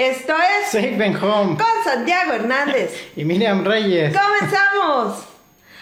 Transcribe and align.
Esto 0.00 0.32
es 0.32 0.70
Safe 0.72 1.04
and 1.04 1.22
Home 1.22 1.58
con 1.58 1.84
Santiago 1.84 2.32
Hernández. 2.32 2.90
y 3.16 3.22
Miriam 3.22 3.62
Reyes. 3.62 4.16
¡Comenzamos! 4.16 5.24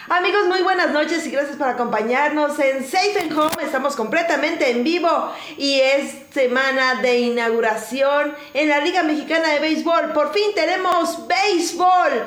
Amigos, 0.09 0.49
muy 0.49 0.61
buenas 0.63 0.91
noches 0.91 1.25
y 1.25 1.31
gracias 1.31 1.57
por 1.57 1.69
acompañarnos 1.69 2.59
en 2.59 2.85
Safe 2.85 3.17
and 3.21 3.39
Home. 3.39 3.53
Estamos 3.63 3.95
completamente 3.95 4.73
en 4.73 4.83
vivo 4.83 5.09
y 5.57 5.79
es 5.79 6.17
semana 6.35 7.01
de 7.01 7.21
inauguración 7.21 8.35
en 8.55 8.69
la 8.69 8.81
Liga 8.81 9.05
Mexicana 9.05 9.51
de 9.51 9.61
Béisbol. 9.61 10.13
Por 10.13 10.33
fin 10.33 10.51
tenemos 10.53 11.29
béisbol. 11.29 12.27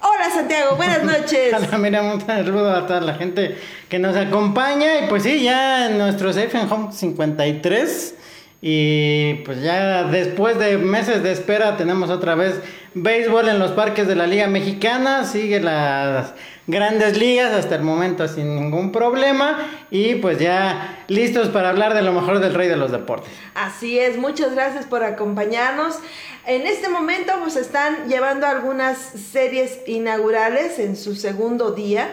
Hola 0.00 0.30
Santiago, 0.32 0.76
buenas 0.76 1.02
noches. 1.02 1.52
Hola, 1.56 1.76
Miriam, 1.76 2.06
un 2.12 2.20
saludo 2.24 2.72
a 2.72 2.86
toda 2.86 3.00
la 3.00 3.14
gente 3.14 3.58
que 3.88 3.98
nos 3.98 4.16
acompaña. 4.16 5.00
Y 5.00 5.08
pues 5.08 5.24
sí, 5.24 5.42
ya 5.42 5.86
en 5.86 5.98
nuestro 5.98 6.32
Safe 6.32 6.56
and 6.56 6.70
Home 6.70 6.92
53. 6.92 8.21
Y 8.64 9.34
pues 9.44 9.60
ya 9.60 10.04
después 10.04 10.56
de 10.56 10.78
meses 10.78 11.24
de 11.24 11.32
espera 11.32 11.76
tenemos 11.76 12.10
otra 12.10 12.36
vez 12.36 12.60
béisbol 12.94 13.48
en 13.48 13.58
los 13.58 13.72
parques 13.72 14.06
de 14.06 14.14
la 14.14 14.28
Liga 14.28 14.46
Mexicana. 14.46 15.24
Sigue 15.24 15.58
las 15.58 16.32
grandes 16.68 17.18
ligas 17.18 17.52
hasta 17.52 17.74
el 17.74 17.82
momento 17.82 18.28
sin 18.28 18.54
ningún 18.54 18.92
problema. 18.92 19.58
Y 19.90 20.14
pues 20.14 20.38
ya 20.38 21.04
listos 21.08 21.48
para 21.48 21.70
hablar 21.70 21.94
de 21.94 22.02
lo 22.02 22.12
mejor 22.12 22.38
del 22.38 22.54
rey 22.54 22.68
de 22.68 22.76
los 22.76 22.92
deportes. 22.92 23.32
Así 23.56 23.98
es, 23.98 24.16
muchas 24.16 24.54
gracias 24.54 24.86
por 24.86 25.02
acompañarnos. 25.02 25.96
En 26.46 26.64
este 26.68 26.88
momento 26.88 27.32
pues 27.42 27.56
están 27.56 28.08
llevando 28.08 28.46
algunas 28.46 28.96
series 28.96 29.80
inaugurales 29.88 30.78
en 30.78 30.96
su 30.96 31.16
segundo 31.16 31.72
día. 31.72 32.10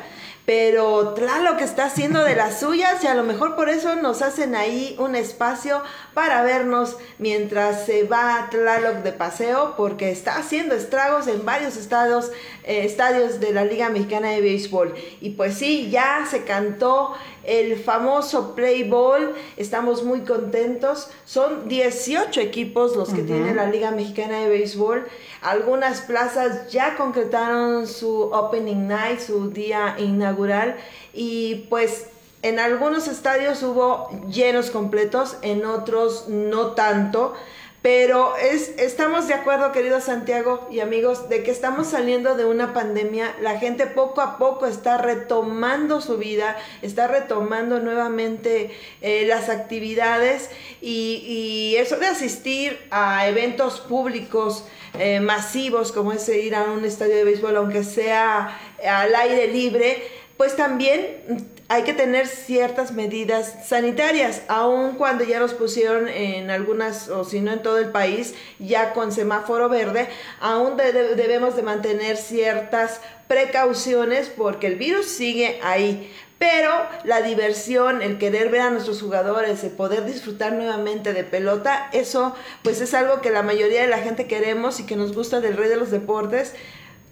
Pero 0.50 1.14
Tlaloc 1.14 1.62
está 1.62 1.86
haciendo 1.86 2.24
de 2.24 2.36
las 2.36 2.62
suyas 2.62 3.04
y 3.04 3.06
a 3.06 3.14
lo 3.14 3.22
mejor 3.24 3.56
por 3.56 3.70
eso 3.70 3.96
nos 3.98 4.24
hacen 4.24 4.56
ahí 4.56 4.96
un 4.98 5.14
espacio 5.14 5.84
para 6.16 6.42
vernos 6.42 6.98
mientras 7.20 7.86
se 7.86 8.06
va 8.06 8.48
Tlaloc 8.50 9.04
de 9.04 9.12
paseo 9.12 9.76
porque 9.78 10.10
está 10.10 10.38
haciendo 10.38 10.74
estragos 10.74 11.28
en 11.28 11.46
varios 11.46 11.78
estados, 11.78 12.32
eh, 12.64 12.84
estadios 12.84 13.40
de 13.40 13.54
la 13.54 13.64
Liga 13.64 13.90
Mexicana 13.90 14.32
de 14.32 14.42
Béisbol. 14.42 14.96
Y 15.22 15.30
pues 15.30 15.54
sí, 15.54 15.92
ya 15.92 16.26
se 16.28 16.44
cantó 16.46 17.14
el 17.44 17.78
famoso 17.78 18.56
Play 18.56 18.90
Ball, 18.90 19.36
estamos 19.56 20.04
muy 20.04 20.22
contentos. 20.22 21.12
Son 21.26 21.68
18 21.70 22.42
equipos 22.42 22.96
los 22.96 23.10
que 23.10 23.22
tiene 23.22 23.54
la 23.54 23.68
Liga 23.68 23.92
Mexicana 23.92 24.40
de 24.40 24.50
Béisbol. 24.50 25.08
Algunas 25.42 26.02
plazas 26.02 26.70
ya 26.70 26.96
concretaron 26.98 27.88
su 27.88 28.24
Opening 28.24 28.88
Night, 28.88 29.20
su 29.20 29.52
día 29.52 29.96
inaugural 29.98 30.76
y 31.14 31.68
pues 31.70 32.08
en 32.42 32.60
algunos 32.60 33.08
estadios 33.08 33.64
hubo 33.64 34.10
llenos 34.30 34.70
completos, 34.70 35.38
en 35.42 35.66
otros 35.66 36.28
no 36.28 36.72
tanto. 36.72 37.36
Pero 37.82 38.36
es, 38.36 38.74
estamos 38.78 39.30
de 39.30 39.34
acuerdo, 39.34 39.72
querido 39.72 40.02
Santiago 40.02 40.68
y 40.70 40.82
amigos, 40.82 41.30
de 41.30 41.44
que 41.44 41.52
estamos 41.52 41.88
saliendo 41.88 42.36
de 42.36 42.44
una 42.44 42.74
pandemia. 42.74 43.34
La 43.42 43.58
gente 43.58 43.88
poco 43.88 44.20
a 44.20 44.38
poco 44.38 44.66
está 44.66 44.98
retomando 44.98 46.02
su 46.02 46.18
vida, 46.18 46.58
está 46.82 47.08
retomando 47.08 47.80
nuevamente 47.80 48.72
eh, 49.02 49.24
las 49.28 49.48
actividades 49.48 50.50
y, 50.82 51.24
y, 51.26 51.78
eso 51.78 51.96
de 51.96 52.08
asistir 52.08 52.78
a 52.92 53.30
eventos 53.30 53.80
públicos 53.80 54.66
eh, 54.98 55.20
masivos, 55.20 55.92
como 55.92 56.14
es 56.14 56.28
ir 56.30 56.56
a 56.56 56.64
un 56.64 56.86
estadio 56.86 57.16
de 57.16 57.24
béisbol, 57.24 57.56
aunque 57.58 57.84
sea 57.84 58.58
al 58.84 59.16
aire 59.16 59.48
libre, 59.48 60.02
pues 60.38 60.56
también 60.56 61.50
hay 61.68 61.84
que 61.84 61.94
tener 61.94 62.26
ciertas 62.26 62.94
medidas 62.94 63.68
sanitarias, 63.68 64.42
aun 64.48 64.96
cuando 64.96 65.24
ya 65.24 65.40
los 65.40 65.54
pusieron 65.54 66.08
en 66.08 66.50
algunas, 66.50 67.10
o 67.10 67.24
si 67.24 67.42
no 67.42 67.52
en 67.52 67.62
todo 67.62 67.78
el 67.78 67.90
país, 67.90 68.34
ya 68.58 68.94
con 68.94 69.12
semáforo 69.12 69.70
verde, 69.70 70.08
aún 70.40 70.78
de, 70.78 70.94
de, 70.94 71.16
debemos 71.16 71.56
de 71.56 71.62
mantener 71.62 72.18
ciertas 72.18 73.02
precauciones 73.28 74.30
porque 74.30 74.68
el 74.68 74.78
virus 74.78 75.06
sigue 75.06 75.60
ahí. 75.62 76.12
Pero 76.40 76.72
la 77.04 77.22
diversión, 77.22 78.02
el 78.02 78.18
querer 78.18 78.50
ver 78.50 78.62
a 78.62 78.70
nuestros 78.70 79.02
jugadores, 79.02 79.62
el 79.66 79.72
poder 79.72 80.06
disfrutar 80.06 80.54
nuevamente 80.54 81.12
de 81.14 81.26
pelota, 81.26 81.90
eso 81.92 82.34
pues 82.64 82.80
es 82.80 82.94
algo 82.94 83.20
que 83.20 83.30
la 83.30 83.44
mayoría 83.44 83.82
de 83.82 83.90
la 83.90 84.00
gente 84.00 84.26
queremos 84.26 84.80
y 84.80 84.86
que 84.86 84.96
nos 84.96 85.14
gusta 85.14 85.42
del 85.42 85.58
rey 85.58 85.68
de 85.68 85.76
los 85.76 85.92
deportes 85.92 86.56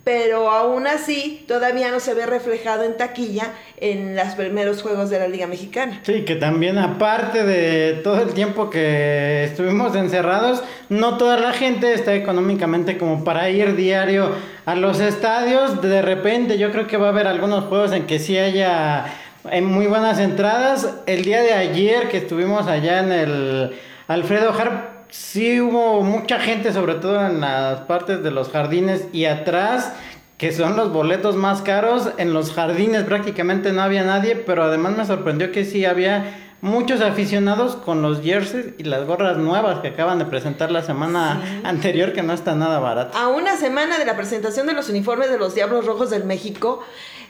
pero 0.08 0.50
aún 0.50 0.88
así 0.88 1.44
todavía 1.50 1.92
no 1.92 2.00
se 2.00 2.14
ve 2.14 2.26
reflejado 2.26 2.84
en 2.84 2.96
taquilla 2.96 3.52
en 3.76 4.16
los 4.16 4.36
primeros 4.36 4.82
juegos 4.82 5.10
de 5.10 5.20
la 5.20 5.28
Liga 5.28 5.48
Mexicana. 5.48 6.00
Sí, 6.04 6.24
que 6.24 6.38
también 6.38 6.78
aparte 6.78 7.44
de 7.44 8.00
todo 8.06 8.22
el 8.22 8.34
tiempo 8.34 8.70
que 8.70 9.44
estuvimos 9.44 9.98
encerrados, 9.98 10.64
no 10.88 11.18
toda 11.18 11.36
la 11.36 11.52
gente 11.52 11.94
está 11.94 12.16
económicamente 12.16 12.98
como 12.98 13.26
para 13.26 13.50
ir 13.50 13.76
diario 13.76 14.32
a 14.66 14.76
los 14.76 15.02
estadios. 15.02 15.82
De 15.82 16.02
repente 16.02 16.58
yo 16.58 16.72
creo 16.72 16.88
que 16.88 16.96
va 16.96 17.08
a 17.08 17.10
haber 17.10 17.28
algunos 17.28 17.66
juegos 17.66 17.92
en 17.92 18.08
que 18.08 18.20
sí 18.20 18.38
haya 18.38 19.08
en 19.52 19.66
muy 19.66 19.88
buenas 19.88 20.20
entradas. 20.20 21.02
El 21.06 21.26
día 21.26 21.42
de 21.42 21.52
ayer 21.52 22.08
que 22.08 22.20
estuvimos 22.20 22.68
allá 22.68 23.00
en 23.00 23.12
el 23.12 23.78
Alfredo 24.08 24.54
Harp 24.58 24.97
sí 25.10 25.62
hubo 25.62 26.02
mucha 26.02 26.40
gente, 26.40 26.74
sobre 26.74 26.96
todo 26.96 27.26
en 27.26 27.42
las 27.42 27.82
partes 27.82 28.24
de 28.24 28.32
los 28.32 28.50
jardines 28.50 29.06
y 29.12 29.26
atrás, 29.26 29.94
que 30.38 30.52
son 30.52 30.76
los 30.76 30.92
boletos 30.92 31.36
más 31.36 31.62
caros. 31.62 32.10
En 32.18 32.34
los 32.34 32.54
jardines 32.54 33.04
prácticamente 33.04 33.72
no 33.74 33.82
había 33.82 34.04
nadie, 34.04 34.36
pero 34.36 34.64
además 34.64 34.98
me 34.98 35.06
sorprendió 35.06 35.52
que 35.52 35.66
sí 35.66 35.86
había 35.86 36.48
muchos 36.62 37.02
aficionados 37.02 37.76
con 37.76 38.02
los 38.02 38.22
jerseys 38.22 38.74
y 38.78 38.84
las 38.84 39.06
gorras 39.06 39.38
nuevas 39.38 39.80
que 39.80 39.90
acaban 39.90 40.18
de 40.20 40.26
presentar 40.26 40.72
la 40.72 40.84
semana 40.84 41.42
sí. 41.44 41.62
anterior, 41.64 42.14
que 42.14 42.24
no 42.24 42.34
está 42.34 42.56
nada 42.56 42.80
barato. 42.80 43.18
A 43.18 43.28
una 43.28 43.58
semana 43.58 43.98
de 44.00 44.06
la 44.06 44.16
presentación 44.16 44.68
de 44.68 44.74
los 44.74 44.90
uniformes 44.90 45.30
de 45.30 45.38
los 45.38 45.54
Diablos 45.54 45.86
Rojos 45.86 46.10
del 46.10 46.24
México, 46.24 46.84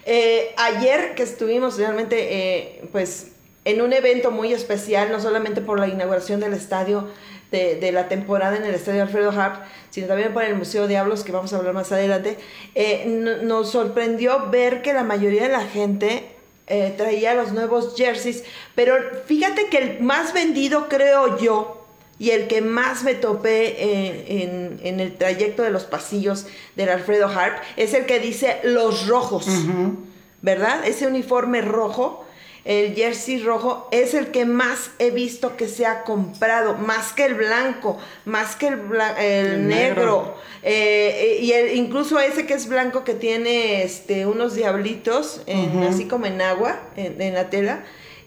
eh, 0.06 0.54
ayer 0.56 1.14
que 1.14 1.22
estuvimos 1.22 1.76
realmente, 1.76 2.16
eh, 2.30 2.88
pues, 2.92 3.32
en 3.64 3.82
un 3.82 3.92
evento 3.92 4.30
muy 4.30 4.54
especial, 4.54 5.12
no 5.12 5.20
solamente 5.20 5.60
por 5.60 5.78
la 5.78 5.88
inauguración 5.88 6.40
del 6.40 6.54
estadio, 6.54 7.08
de, 7.50 7.76
de, 7.76 7.92
la 7.92 8.08
temporada 8.08 8.56
en 8.56 8.64
el 8.64 8.74
Estadio 8.74 9.02
Alfredo 9.02 9.30
Harp, 9.30 9.64
sino 9.90 10.06
también 10.06 10.32
por 10.32 10.44
el 10.44 10.54
Museo 10.54 10.86
Diablos, 10.86 11.24
que 11.24 11.32
vamos 11.32 11.52
a 11.52 11.56
hablar 11.56 11.74
más 11.74 11.92
adelante, 11.92 12.36
eh, 12.74 13.04
nos 13.42 13.70
sorprendió 13.70 14.50
ver 14.50 14.82
que 14.82 14.92
la 14.92 15.04
mayoría 15.04 15.44
de 15.44 15.48
la 15.48 15.62
gente 15.62 16.30
eh, 16.66 16.92
traía 16.96 17.34
los 17.34 17.52
nuevos 17.52 17.94
jerseys, 17.96 18.44
pero 18.74 18.94
fíjate 19.26 19.68
que 19.68 19.78
el 19.78 20.00
más 20.00 20.34
vendido, 20.34 20.88
creo 20.88 21.38
yo, 21.38 21.86
y 22.18 22.30
el 22.30 22.48
que 22.48 22.60
más 22.60 23.04
me 23.04 23.14
topé 23.14 23.76
eh, 23.78 24.42
en, 24.42 24.80
en, 24.82 25.00
el 25.00 25.16
trayecto 25.16 25.62
de 25.62 25.70
los 25.70 25.84
pasillos 25.84 26.46
del 26.76 26.90
Alfredo 26.90 27.28
Harp, 27.28 27.62
es 27.76 27.94
el 27.94 28.06
que 28.06 28.18
dice 28.18 28.58
los 28.64 29.06
rojos, 29.06 29.46
uh 29.46 29.50
-huh. 29.50 29.96
¿verdad? 30.42 30.86
Ese 30.86 31.06
uniforme 31.06 31.62
rojo 31.62 32.24
el 32.68 32.94
jersey 32.94 33.42
rojo 33.42 33.88
es 33.92 34.12
el 34.12 34.30
que 34.30 34.44
más 34.44 34.90
he 34.98 35.10
visto 35.10 35.56
que 35.56 35.68
se 35.68 35.86
ha 35.86 36.04
comprado, 36.04 36.74
más 36.76 37.14
que 37.14 37.24
el 37.24 37.34
blanco, 37.34 37.96
más 38.26 38.56
que 38.56 38.68
el, 38.68 38.76
blan 38.76 39.16
el, 39.18 39.46
el 39.46 39.68
negro. 39.68 40.04
negro. 40.04 40.34
Eh, 40.62 41.38
y 41.40 41.52
el, 41.52 41.76
incluso 41.78 42.20
ese 42.20 42.44
que 42.44 42.52
es 42.52 42.68
blanco 42.68 43.04
que 43.04 43.14
tiene 43.14 43.82
este, 43.84 44.26
unos 44.26 44.54
diablitos, 44.54 45.40
en, 45.46 45.78
uh 45.78 45.80
-huh. 45.80 45.88
así 45.88 46.04
como 46.04 46.26
en 46.26 46.42
agua, 46.42 46.78
en, 46.94 47.20
en 47.22 47.32
la 47.32 47.48
tela 47.48 47.84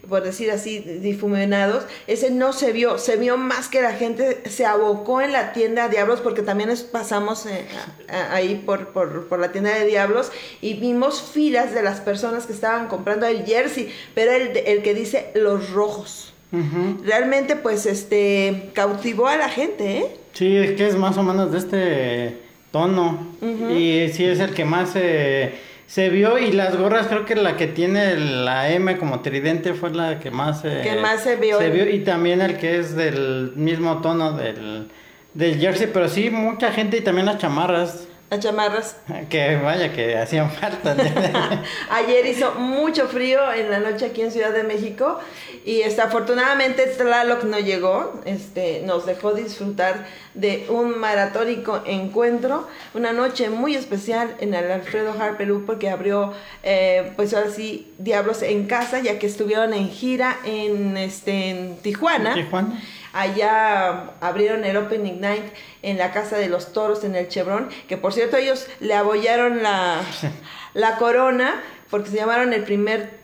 por 0.08 0.22
decir 0.22 0.50
así, 0.50 0.80
difuminados, 0.80 1.84
ese 2.06 2.30
no 2.30 2.52
se 2.52 2.72
vio, 2.72 2.98
se 2.98 3.16
vio 3.16 3.36
más 3.36 3.68
que 3.68 3.80
la 3.80 3.92
gente 3.92 4.42
se 4.48 4.66
abocó 4.66 5.20
en 5.20 5.32
la 5.32 5.52
tienda 5.52 5.88
Diablos, 5.88 6.20
porque 6.20 6.42
también 6.42 6.70
pasamos 6.90 7.46
eh, 7.46 7.66
a, 8.08 8.14
a, 8.14 8.34
ahí 8.34 8.60
por, 8.66 8.88
por, 8.88 9.28
por, 9.28 9.38
la 9.38 9.52
tienda 9.52 9.72
de 9.74 9.86
Diablos 9.86 10.32
y 10.60 10.74
vimos 10.74 11.22
filas 11.22 11.72
de 11.72 11.82
las 11.82 12.00
personas 12.00 12.46
que 12.46 12.52
estaban 12.52 12.88
comprando 12.88 13.26
el 13.26 13.44
jersey, 13.44 13.92
pero 14.14 14.32
el, 14.32 14.56
el 14.56 14.82
que 14.82 14.94
dice 14.94 15.30
los 15.34 15.70
rojos. 15.70 16.32
Uh 16.50 16.58
-huh. 16.58 17.04
Realmente 17.04 17.56
pues 17.56 17.86
este 17.86 18.70
cautivó 18.74 19.28
a 19.28 19.36
la 19.36 19.48
gente, 19.48 19.98
¿eh? 19.98 20.06
Sí, 20.34 20.56
es 20.56 20.72
que 20.72 20.88
es 20.88 20.96
más 20.96 21.16
o 21.16 21.22
menos 21.22 21.52
de 21.52 21.58
este 21.58 22.36
tono 22.72 23.34
uh 23.40 23.46
-huh. 23.46 23.76
y 23.76 24.12
sí 24.12 24.24
es 24.24 24.40
el 24.40 24.52
que 24.52 24.64
más... 24.64 24.90
Eh 24.96 25.54
se 25.92 26.08
vio 26.08 26.38
y 26.38 26.52
las 26.52 26.74
gorras 26.78 27.06
creo 27.08 27.26
que 27.26 27.34
la 27.34 27.58
que 27.58 27.66
tiene 27.66 28.16
la 28.16 28.70
M 28.70 28.96
como 28.96 29.20
tridente 29.20 29.74
fue 29.74 29.90
la 29.90 30.20
que 30.20 30.30
más, 30.30 30.64
eh, 30.64 30.80
que 30.82 30.96
más 30.96 31.22
se, 31.22 31.36
vio. 31.36 31.58
se 31.58 31.68
vio 31.68 31.86
y 31.86 31.98
también 31.98 32.40
el 32.40 32.56
que 32.56 32.78
es 32.78 32.96
del 32.96 33.52
mismo 33.56 34.00
tono 34.00 34.32
del, 34.32 34.88
del 35.34 35.60
jersey 35.60 35.90
pero 35.92 36.08
sí 36.08 36.30
mucha 36.30 36.72
gente 36.72 36.96
y 36.96 37.02
también 37.02 37.26
las 37.26 37.36
chamarras 37.36 38.08
las 38.32 38.40
chamarras. 38.40 38.96
Que 39.28 39.56
vaya, 39.56 39.92
que 39.92 40.16
hacían 40.16 40.50
falta. 40.50 40.96
Ayer 41.90 42.24
hizo 42.26 42.54
mucho 42.54 43.06
frío 43.06 43.52
en 43.52 43.70
la 43.70 43.78
noche 43.78 44.06
aquí 44.06 44.22
en 44.22 44.30
Ciudad 44.30 44.52
de 44.52 44.62
México 44.62 45.20
y 45.66 45.80
desafortunadamente 45.80 46.86
Tlaloc 46.86 47.44
no 47.44 47.58
llegó. 47.58 48.22
Este, 48.24 48.82
nos 48.86 49.04
dejó 49.04 49.34
disfrutar 49.34 50.06
de 50.32 50.64
un 50.70 50.98
maratónico 50.98 51.82
encuentro, 51.84 52.66
una 52.94 53.12
noche 53.12 53.50
muy 53.50 53.74
especial 53.74 54.34
en 54.40 54.54
el 54.54 54.70
Alfredo 54.70 55.12
Harpelú 55.12 55.66
porque 55.66 55.90
abrió, 55.90 56.32
eh, 56.62 57.12
pues 57.16 57.34
ahora 57.34 57.50
sí, 57.50 57.92
Diablos 57.98 58.40
en 58.40 58.66
casa, 58.66 59.00
ya 59.00 59.18
que 59.18 59.26
estuvieron 59.26 59.74
en 59.74 59.90
gira 59.90 60.38
en, 60.44 60.96
este, 60.96 61.50
en 61.50 61.76
Tijuana. 61.76 62.32
Tijuana. 62.32 62.80
Allá 63.12 64.10
abrieron 64.20 64.64
el 64.64 64.76
Opening 64.76 65.20
Night 65.20 65.44
en 65.82 65.98
la 65.98 66.12
Casa 66.12 66.36
de 66.36 66.48
los 66.48 66.72
Toros 66.72 67.04
en 67.04 67.14
el 67.14 67.28
Chevron, 67.28 67.68
que 67.88 67.96
por 67.96 68.12
cierto 68.12 68.36
ellos 68.36 68.66
le 68.80 68.94
abollaron 68.94 69.62
la, 69.62 70.00
la 70.74 70.96
corona 70.96 71.62
porque 71.90 72.10
se 72.10 72.16
llamaron 72.16 72.52
el 72.52 72.62
primer 72.62 73.22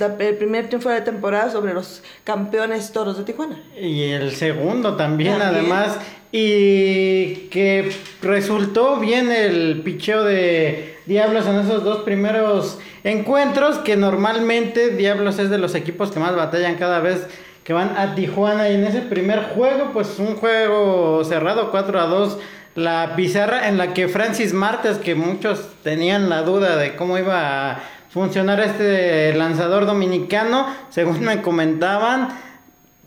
el 0.00 0.36
primer 0.36 0.68
triunfo 0.68 0.88
de 0.88 1.00
la 1.00 1.04
temporada 1.04 1.50
sobre 1.50 1.74
los 1.74 2.02
campeones 2.24 2.92
toros 2.92 3.18
de 3.18 3.24
Tijuana. 3.24 3.62
Y 3.78 4.04
el 4.04 4.32
segundo 4.32 4.96
también, 4.96 5.42
además. 5.42 5.98
Y 6.30 7.48
que 7.50 7.92
resultó 8.22 8.98
bien 8.98 9.30
el 9.30 9.82
picheo 9.84 10.24
de 10.24 10.96
Diablos 11.04 11.46
en 11.46 11.58
esos 11.58 11.84
dos 11.84 12.04
primeros 12.04 12.78
encuentros, 13.04 13.78
que 13.78 13.96
normalmente 13.96 14.90
Diablos 14.90 15.38
es 15.38 15.50
de 15.50 15.58
los 15.58 15.74
equipos 15.74 16.10
que 16.10 16.20
más 16.20 16.34
batallan 16.34 16.76
cada 16.76 17.00
vez 17.00 17.26
que 17.64 17.72
van 17.72 17.96
a 17.96 18.14
Tijuana. 18.14 18.68
Y 18.68 18.74
en 18.74 18.84
ese 18.84 19.02
primer 19.02 19.42
juego, 19.54 19.90
pues 19.92 20.18
un 20.18 20.36
juego 20.36 21.24
cerrado 21.24 21.70
4 21.70 22.00
a 22.00 22.06
2 22.06 22.38
la 22.74 23.14
pizarra 23.16 23.68
en 23.68 23.76
la 23.76 23.92
que 23.92 24.08
Francis 24.08 24.52
Martes, 24.54 24.98
que 24.98 25.14
muchos 25.14 25.68
tenían 25.82 26.30
la 26.30 26.42
duda 26.42 26.76
de 26.76 26.96
cómo 26.96 27.18
iba 27.18 27.72
a 27.72 27.80
funcionar 28.08 28.60
este 28.60 29.34
lanzador 29.34 29.86
dominicano, 29.86 30.66
según 30.88 31.20
me 31.20 31.42
comentaban, 31.42 32.28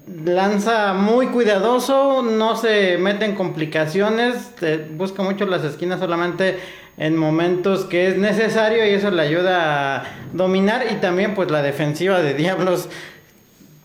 lanza 0.07 0.94
muy 0.94 1.28
cuidadoso, 1.28 2.22
no 2.22 2.56
se 2.56 2.98
mete 2.98 3.25
en 3.25 3.36
complicaciones, 3.36 4.52
busca 4.92 5.24
mucho 5.24 5.46
las 5.46 5.63
esquinas 5.63 6.00
solamente 6.00 6.60
en 6.98 7.18
momentos 7.18 7.86
que 7.86 8.07
es 8.07 8.18
necesario 8.18 8.86
y 8.86 8.92
eso 8.92 9.12
le 9.12 9.22
ayuda 9.22 9.96
a 9.96 10.04
dominar 10.34 10.86
y 10.92 10.96
también 10.96 11.34
pues 11.34 11.52
la 11.52 11.62
defensiva 11.62 12.22
de 12.22 12.36
Diablos 12.36 12.88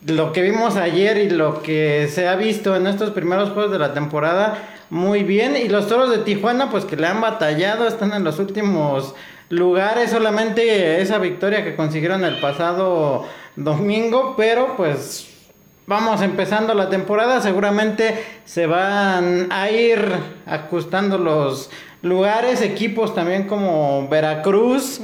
lo 0.07 0.33
que 0.33 0.43
vimos 0.43 0.77
ayer 0.77 1.19
y 1.19 1.31
lo 1.31 1.63
que 1.63 2.09
se 2.09 2.27
ha 2.27 2.37
visto 2.37 2.75
en 2.75 2.87
estos 2.87 3.11
primeros 3.11 3.51
juegos 3.51 3.73
de 3.73 3.79
la 3.79 3.93
temporada 3.93 4.59
muy 4.89 5.23
bien. 5.23 5.57
Y 5.57 5.69
los 5.69 5.89
toros 5.89 6.11
de 6.11 6.19
Tijuana 6.19 6.71
pues 6.71 6.85
que 6.85 6.97
le 6.97 7.07
han 7.07 7.21
batallado 7.21 7.87
están 7.87 8.13
en 8.13 8.25
los 8.25 8.39
últimos 8.39 9.15
lugares, 9.49 10.11
solamente 10.11 11.01
esa 11.01 11.19
victoria 11.19 11.65
que 11.65 11.75
consiguieron 11.75 12.25
el 12.25 12.39
pasado 12.41 13.27
domingo, 13.57 14.35
pero 14.37 14.77
pues 14.77 15.29
vamos 15.87 16.23
empezando 16.23 16.73
la 16.73 16.89
temporada, 16.89 17.41
seguramente 17.41 18.25
se 18.45 18.67
van 18.67 19.49
a 19.51 19.71
ir 19.71 20.01
ajustando 20.47 21.19
los 21.19 21.69
lugares, 22.01 22.63
equipos 22.63 23.13
también 23.13 23.49
como 23.49 24.09
Veracruz, 24.09 25.01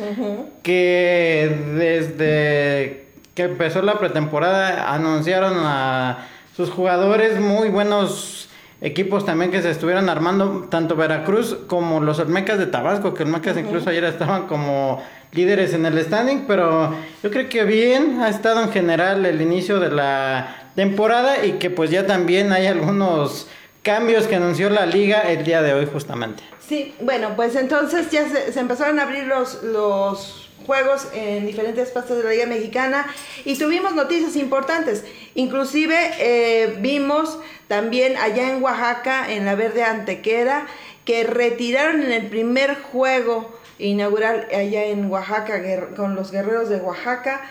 que 0.62 1.64
desde 1.74 3.05
que 3.36 3.42
empezó 3.42 3.82
la 3.82 3.98
pretemporada 3.98 4.92
anunciaron 4.92 5.52
a 5.58 6.26
sus 6.56 6.70
jugadores 6.70 7.38
muy 7.38 7.68
buenos 7.68 8.48
equipos 8.80 9.26
también 9.26 9.50
que 9.50 9.60
se 9.60 9.70
estuvieron 9.70 10.08
armando, 10.08 10.68
tanto 10.70 10.96
Veracruz 10.96 11.54
como 11.66 12.00
los 12.00 12.18
Olmecas 12.18 12.58
de 12.58 12.66
Tabasco, 12.66 13.12
que 13.12 13.24
Olmecas 13.24 13.58
incluso 13.58 13.90
ayer 13.90 14.04
estaban 14.04 14.46
como 14.46 15.02
líderes 15.32 15.74
en 15.74 15.84
el 15.84 16.02
standing, 16.02 16.46
pero 16.48 16.94
yo 17.22 17.30
creo 17.30 17.48
que 17.50 17.64
bien 17.64 18.22
ha 18.22 18.30
estado 18.30 18.62
en 18.62 18.70
general 18.70 19.26
el 19.26 19.42
inicio 19.42 19.80
de 19.80 19.90
la 19.90 20.70
temporada 20.74 21.44
y 21.44 21.52
que 21.52 21.68
pues 21.68 21.90
ya 21.90 22.06
también 22.06 22.52
hay 22.52 22.66
algunos 22.66 23.48
cambios 23.82 24.26
que 24.26 24.36
anunció 24.36 24.70
la 24.70 24.86
liga 24.86 25.20
el 25.20 25.44
día 25.44 25.60
de 25.60 25.74
hoy 25.74 25.86
justamente. 25.92 26.42
Sí, 26.66 26.94
bueno, 27.00 27.36
pues 27.36 27.54
entonces 27.54 28.10
ya 28.10 28.26
se, 28.28 28.50
se 28.50 28.60
empezaron 28.60 28.98
a 28.98 29.02
abrir 29.02 29.24
los, 29.24 29.62
los 29.62 30.45
juegos 30.66 31.06
en 31.14 31.46
diferentes 31.46 31.90
partes 31.90 32.16
de 32.16 32.24
la 32.24 32.30
Liga 32.30 32.46
Mexicana 32.46 33.06
y 33.44 33.56
tuvimos 33.56 33.94
noticias 33.94 34.36
importantes. 34.36 35.04
Inclusive 35.34 35.96
eh, 36.18 36.76
vimos 36.80 37.38
también 37.68 38.16
allá 38.16 38.50
en 38.50 38.62
Oaxaca, 38.62 39.32
en 39.32 39.44
la 39.44 39.54
Verde 39.54 39.84
Antequera, 39.84 40.66
que 41.04 41.24
retiraron 41.24 42.02
en 42.02 42.12
el 42.12 42.26
primer 42.26 42.74
juego 42.74 43.56
inaugural 43.78 44.48
allá 44.50 44.84
en 44.86 45.10
Oaxaca 45.10 45.62
con 45.94 46.14
los 46.14 46.32
guerreros 46.32 46.68
de 46.68 46.76
Oaxaca 46.76 47.42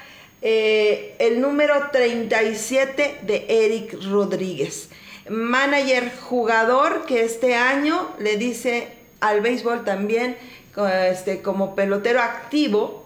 eh, 0.41 1.15
el 1.17 1.41
número 1.41 1.89
37 1.91 3.19
de 3.23 3.45
Eric 3.47 3.97
Rodríguez. 4.03 4.89
Manager 5.27 6.11
jugador 6.21 7.05
que 7.05 7.23
este 7.23 7.55
año 7.55 8.11
le 8.19 8.37
dice 8.37 8.89
al 9.21 9.41
béisbol 9.41 9.83
también 9.83 10.37
este, 11.09 11.41
como 11.41 11.73
pelotero 11.73 12.21
activo 12.21 13.04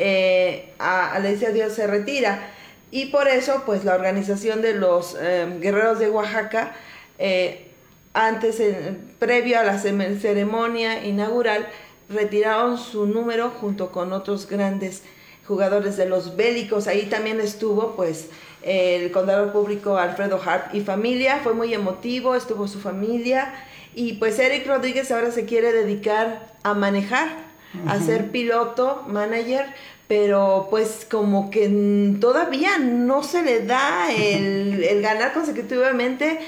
eh, 0.00 0.72
a, 0.78 1.20
Dios 1.20 1.72
se 1.72 1.86
retira. 1.86 2.50
Y 2.90 3.06
por 3.06 3.28
eso, 3.28 3.64
pues 3.66 3.84
la 3.84 3.94
organización 3.94 4.62
de 4.62 4.74
los 4.74 5.16
em, 5.20 5.60
guerreros 5.60 5.98
de 5.98 6.08
Oaxaca, 6.08 6.74
eh, 7.18 7.66
antes, 8.14 8.62
previo 9.18 9.58
a 9.58 9.64
la 9.64 9.78
ceremonia 9.78 11.04
inaugural, 11.04 11.68
retiraron 12.08 12.78
su 12.78 13.06
número 13.06 13.50
junto 13.50 13.90
con 13.90 14.12
otros 14.12 14.48
grandes 14.48 15.02
jugadores 15.46 15.96
de 15.96 16.06
los 16.06 16.36
bélicos. 16.36 16.86
Ahí 16.86 17.06
también 17.06 17.40
estuvo, 17.40 17.96
pues, 17.96 18.28
el 18.62 19.10
contador 19.10 19.52
público 19.52 19.98
Alfredo 19.98 20.40
Hart 20.44 20.74
y 20.74 20.80
familia. 20.80 21.40
Fue 21.42 21.54
muy 21.54 21.74
emotivo, 21.74 22.34
estuvo 22.34 22.68
su 22.68 22.80
familia. 22.80 23.52
Y 23.94 24.14
pues 24.14 24.38
Eric 24.38 24.66
Rodríguez 24.66 25.10
ahora 25.10 25.32
se 25.32 25.44
quiere 25.44 25.72
dedicar 25.72 26.54
a 26.62 26.74
manejar 26.74 27.47
a 27.86 28.00
ser 28.00 28.30
piloto, 28.30 29.04
manager, 29.06 29.66
pero 30.08 30.68
pues 30.70 31.06
como 31.08 31.50
que 31.50 32.16
todavía 32.18 32.78
no 32.78 33.22
se 33.22 33.42
le 33.42 33.64
da 33.64 34.10
el, 34.12 35.00
ganar 35.02 35.32
consecutivamente. 35.32 36.40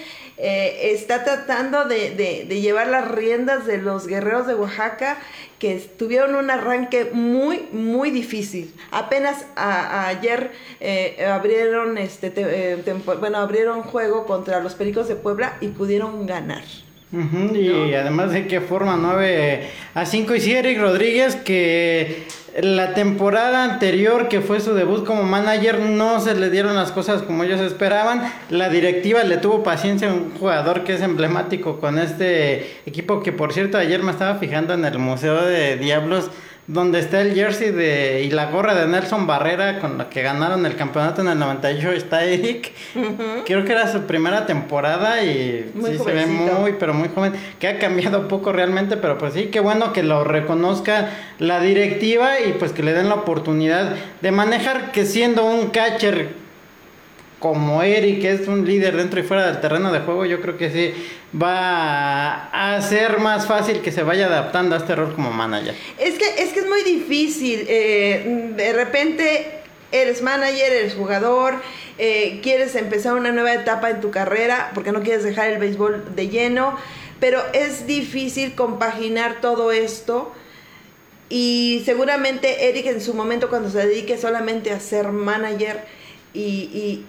Eh, 0.43 0.93
está 0.95 1.23
tratando 1.23 1.85
de, 1.85 2.47
llevar 2.49 2.87
las 2.87 3.11
riendas 3.11 3.67
de 3.67 3.77
los 3.77 4.07
guerreros 4.07 4.47
de 4.47 4.55
Oaxaca 4.55 5.19
que 5.59 5.77
tuvieron 5.77 6.35
un 6.35 6.51
arranque 6.51 7.11
muy, 7.13 7.69
muy 7.73 8.11
difícil. 8.11 8.75
Apenas 8.91 9.45
ayer 9.55 10.53
eh, 10.81 11.27
abrieron, 11.31 11.99
este, 11.99 12.33
eh, 12.37 12.83
bueno, 13.21 13.37
abrieron 13.37 13.83
juego 13.83 14.25
contra 14.25 14.61
los 14.61 14.75
Pericos 14.75 15.09
de 15.09 15.17
Puebla 15.17 15.59
y 15.61 15.69
pudieron 15.69 16.25
ganar 16.25 16.65
y 17.12 17.95
además 17.95 18.33
de 18.33 18.47
qué 18.47 18.61
forma 18.61 18.97
9 18.97 19.69
a 19.95 20.07
5 20.07 20.35
y 20.37 20.53
Eric 20.53 20.81
Rodríguez 20.81 21.35
que 21.35 22.25
la 22.61 22.95
temporada 22.95 23.65
anterior 23.65 24.29
que 24.29 24.41
fue 24.41 24.61
su 24.61 24.75
debut 24.75 25.05
como 25.05 25.25
manager 25.25 25.81
no 25.81 26.21
se 26.21 26.35
le 26.35 26.51
dieron 26.51 26.77
las 26.77 26.93
cosas 26.93 27.23
como 27.23 27.45
ellos 27.45 27.61
esperaban. 27.61 28.33
La 28.49 28.69
directiva 28.69 29.25
le 29.25 29.39
tuvo 29.39 29.62
paciencia 29.62 30.11
a 30.11 30.15
un 30.15 30.33
jugador 30.39 30.85
que 30.85 30.95
es 30.95 31.01
emblemático 31.01 31.81
con 31.81 31.99
este 31.99 32.81
equipo 32.87 33.23
que 33.23 33.33
por 33.33 33.53
cierto 33.53 33.79
ayer 33.79 34.03
me 34.03 34.12
estaba 34.12 34.39
fijando 34.39 34.75
en 34.75 34.85
el 34.85 34.99
Museo 34.99 35.45
de 35.45 35.76
Diablos 35.79 36.31
donde 36.73 37.00
está 37.00 37.21
el 37.21 37.35
jersey 37.35 37.73
de, 37.73 38.23
y 38.23 38.31
la 38.31 38.47
gorra 38.47 38.77
de 38.77 38.87
Nelson 38.87 39.27
Barrera 39.27 39.81
con 39.81 39.99
la 39.99 40.09
que 40.09 40.23
ganaron 40.23 40.65
el 40.67 40.77
campeonato 40.77 41.21
en 41.21 41.29
el 41.29 41.39
98 41.39 41.91
está 41.91 42.25
Eric. 42.25 42.73
Creo 43.45 43.65
que 43.65 43.73
era 43.73 43.91
su 43.91 44.03
primera 44.03 44.47
temporada 44.47 45.21
y 45.25 45.69
sí 45.75 45.99
se 45.99 46.12
ve 46.12 46.27
muy, 46.27 46.75
pero 46.79 46.95
muy 46.95 47.09
joven, 47.09 47.33
que 47.59 47.67
ha 47.67 47.79
cambiado 47.81 48.29
poco 48.29 48.53
realmente, 48.53 48.97
pero 48.97 49.19
pues 49.19 49.35
sí, 49.35 49.47
qué 49.47 49.59
bueno 49.59 49.93
que 49.93 50.05
lo 50.05 50.23
reconozca 50.23 51.11
la 51.41 51.61
directiva 51.61 52.39
y 52.39 52.53
pues 52.53 52.71
que 52.71 52.85
le 52.85 52.93
den 52.93 53.09
la 53.09 53.17
oportunidad 53.17 53.97
de 54.21 54.31
manejar 54.31 54.93
que 54.93 55.07
siendo 55.07 55.45
un 55.45 55.71
catcher 55.71 56.39
como 57.40 57.82
Eric, 57.82 58.23
es 58.23 58.47
un 58.47 58.66
líder 58.66 58.97
dentro 58.97 59.18
y 59.18 59.23
fuera 59.23 59.47
del 59.47 59.61
terreno 59.62 59.90
de 59.90 60.00
juego, 60.00 60.26
yo 60.26 60.42
creo 60.42 60.59
que 60.59 60.70
sí 60.70 60.94
va 61.35 62.50
a 62.52 62.80
ser 62.82 63.18
más 63.18 63.47
fácil 63.47 63.80
que 63.80 63.90
se 63.90 64.02
vaya 64.02 64.26
adaptando 64.26 64.76
a 64.76 64.78
este 64.78 64.94
rol 64.94 65.14
como 65.14 65.32
manager. 65.32 65.75
Es 65.99 66.18
que 66.18 66.26
es, 66.42 66.52
que 66.52 66.61
es 66.61 66.68
muy 66.68 66.82
difícil. 66.82 67.64
Eh, 67.66 68.52
de 68.56 68.73
repente 68.75 69.47
eres 69.90 70.20
manager, 70.20 70.70
eres 70.70 70.94
jugador, 70.94 71.54
eh, 71.97 72.40
quieres 72.42 72.75
empezar 72.75 73.14
una 73.14 73.32
nueva 73.32 73.54
etapa 73.54 73.88
en 73.88 74.02
tu 74.02 74.11
carrera 74.11 74.70
porque 74.75 74.92
no 74.92 75.02
quieres 75.02 75.25
dejar 75.25 75.49
el 75.49 75.59
béisbol 75.59 76.14
de 76.14 76.28
lleno, 76.28 76.76
pero 77.20 77.40
es 77.54 77.87
difícil 77.87 78.54
compaginar 78.54 79.40
todo 79.40 79.73
esto. 79.73 80.30
Y 81.30 81.80
seguramente 81.87 82.68
Eric 82.68 82.87
en 82.87 83.00
su 83.00 83.14
momento 83.14 83.49
cuando 83.49 83.70
se 83.70 83.78
dedique 83.78 84.18
solamente 84.18 84.73
a 84.73 84.80
ser 84.80 85.09
manager 85.11 85.85
y 86.35 87.04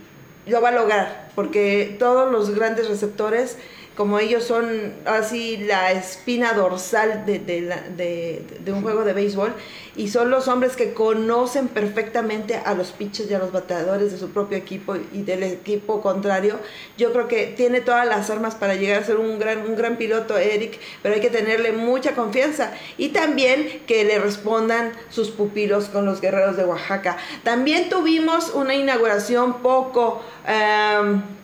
lo 0.52 0.62
va 0.62 0.70
a 0.70 0.74
lograr, 0.74 1.30
porque 1.34 1.96
todos 1.98 2.32
los 2.32 2.54
grandes 2.54 2.88
receptores 2.88 3.58
como 3.96 4.20
ellos 4.20 4.46
son 4.46 4.94
así 5.06 5.58
la 5.58 5.92
espina 5.92 6.54
dorsal 6.54 7.26
de, 7.26 7.40
de, 7.40 8.72
un 8.72 8.82
juego 8.82 9.04
de 9.04 9.12
béisbol 9.12 9.54
y 9.98 10.08
son 10.08 10.30
los 10.30 10.48
hombres 10.48 10.78
que 10.78 10.94
conocen 10.94 11.68
perfectamente 11.68 12.56
a 12.56 12.74
los 12.74 12.92
pitchers 12.92 13.30
y 13.30 13.34
a 13.34 13.40
los 13.40 13.52
bateadores 13.52 14.14
de 14.14 14.18
su 14.18 14.30
propio 14.30 14.58
equipo 14.58 14.96
y 14.96 15.24
del 15.24 15.44
equipo 15.44 16.02
contrario. 16.02 16.58
Yo 16.98 17.12
creo 17.12 17.28
que 17.28 17.48
tiene 17.48 17.82
todas 17.82 18.08
las 18.08 18.30
armas 18.30 18.56
para 18.56 18.76
llegar 18.76 19.02
a 19.02 19.06
ser 19.06 19.18
un 19.18 19.38
gran, 19.38 19.68
un 19.68 19.76
gran 19.76 19.98
piloto, 19.98 20.38
Eric, 20.38 20.80
pero 21.04 21.16
hay 21.16 21.22
que 21.22 21.30
tenerle 21.30 21.74
mucha 21.74 22.16
confianza 22.16 22.72
y 22.98 23.10
también 23.10 23.82
que 23.88 24.06
le 24.06 24.20
respondan 24.20 24.94
sus 25.10 25.32
pupilos 25.32 25.90
con 25.90 26.06
los 26.06 26.22
guerreros 26.22 26.56
de 26.56 26.64
Oaxaca. 26.64 27.18
También 27.44 27.90
tuvimos 27.90 28.52
una 28.52 28.74
inauguración 28.74 29.62
poco... 29.62 30.24
Em, 30.48 31.41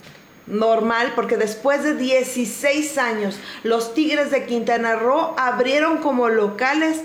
normal 0.47 1.13
porque 1.15 1.37
después 1.37 1.83
de 1.83 1.93
16 1.93 2.97
años 2.97 3.37
los 3.63 3.93
Tigres 3.93 4.31
de 4.31 4.45
Quintana 4.45 4.95
Roo 4.95 5.35
abrieron 5.37 5.97
como 5.97 6.29
locales 6.29 7.01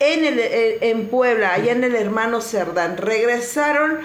en, 0.00 0.24
el, 0.24 0.38
eh, 0.38 0.78
en 0.90 1.08
Puebla, 1.08 1.54
allá 1.54 1.72
en 1.72 1.84
el 1.84 1.94
hermano 1.94 2.40
Cerdán. 2.40 2.96
Regresaron 2.96 3.98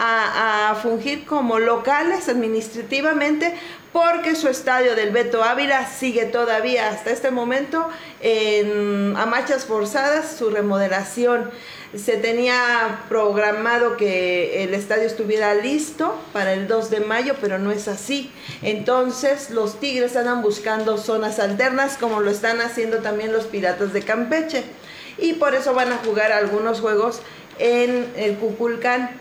a, 0.00 0.76
fungir 0.80 1.26
como 1.26 1.58
locales 1.58 2.28
administrativamente 2.28 3.54
porque 3.92 4.36
su 4.36 4.48
estadio 4.48 4.94
del 4.94 5.10
Beto 5.10 5.42
Ávila 5.42 5.86
sigue 5.86 6.26
todavía 6.26 6.88
hasta 6.88 7.10
este 7.10 7.30
momento 7.30 7.88
en, 8.20 9.16
a 9.16 9.26
marchas 9.26 9.64
forzadas 9.64 10.36
su 10.36 10.50
remodelación. 10.50 11.50
Se 11.96 12.18
tenía 12.18 13.00
programado 13.08 13.96
que 13.96 14.62
el 14.62 14.74
estadio 14.74 15.04
estuviera 15.04 15.54
listo 15.54 16.14
para 16.34 16.52
el 16.52 16.68
2 16.68 16.90
de 16.90 17.00
mayo, 17.00 17.34
pero 17.40 17.58
no 17.58 17.72
es 17.72 17.88
así. 17.88 18.30
Entonces 18.60 19.48
los 19.50 19.80
Tigres 19.80 20.14
andan 20.14 20.42
buscando 20.42 20.98
zonas 20.98 21.38
alternas 21.38 21.96
como 21.96 22.20
lo 22.20 22.30
están 22.30 22.60
haciendo 22.60 22.98
también 22.98 23.32
los 23.32 23.46
Piratas 23.46 23.94
de 23.94 24.02
Campeche. 24.02 24.64
Y 25.16 25.34
por 25.34 25.54
eso 25.54 25.72
van 25.72 25.90
a 25.90 25.96
jugar 25.96 26.30
algunos 26.30 26.80
juegos 26.80 27.22
en 27.58 28.12
el 28.16 28.36
Cuculcán. 28.36 29.18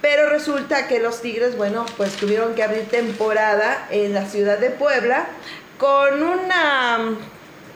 Pero 0.00 0.30
resulta 0.30 0.88
que 0.88 1.00
los 1.00 1.20
Tigres, 1.20 1.58
bueno, 1.58 1.84
pues 1.98 2.16
tuvieron 2.16 2.54
que 2.54 2.62
abrir 2.62 2.88
temporada 2.88 3.86
en 3.90 4.14
la 4.14 4.24
ciudad 4.24 4.58
de 4.58 4.70
Puebla 4.70 5.26
con 5.76 6.22
una, 6.22 7.18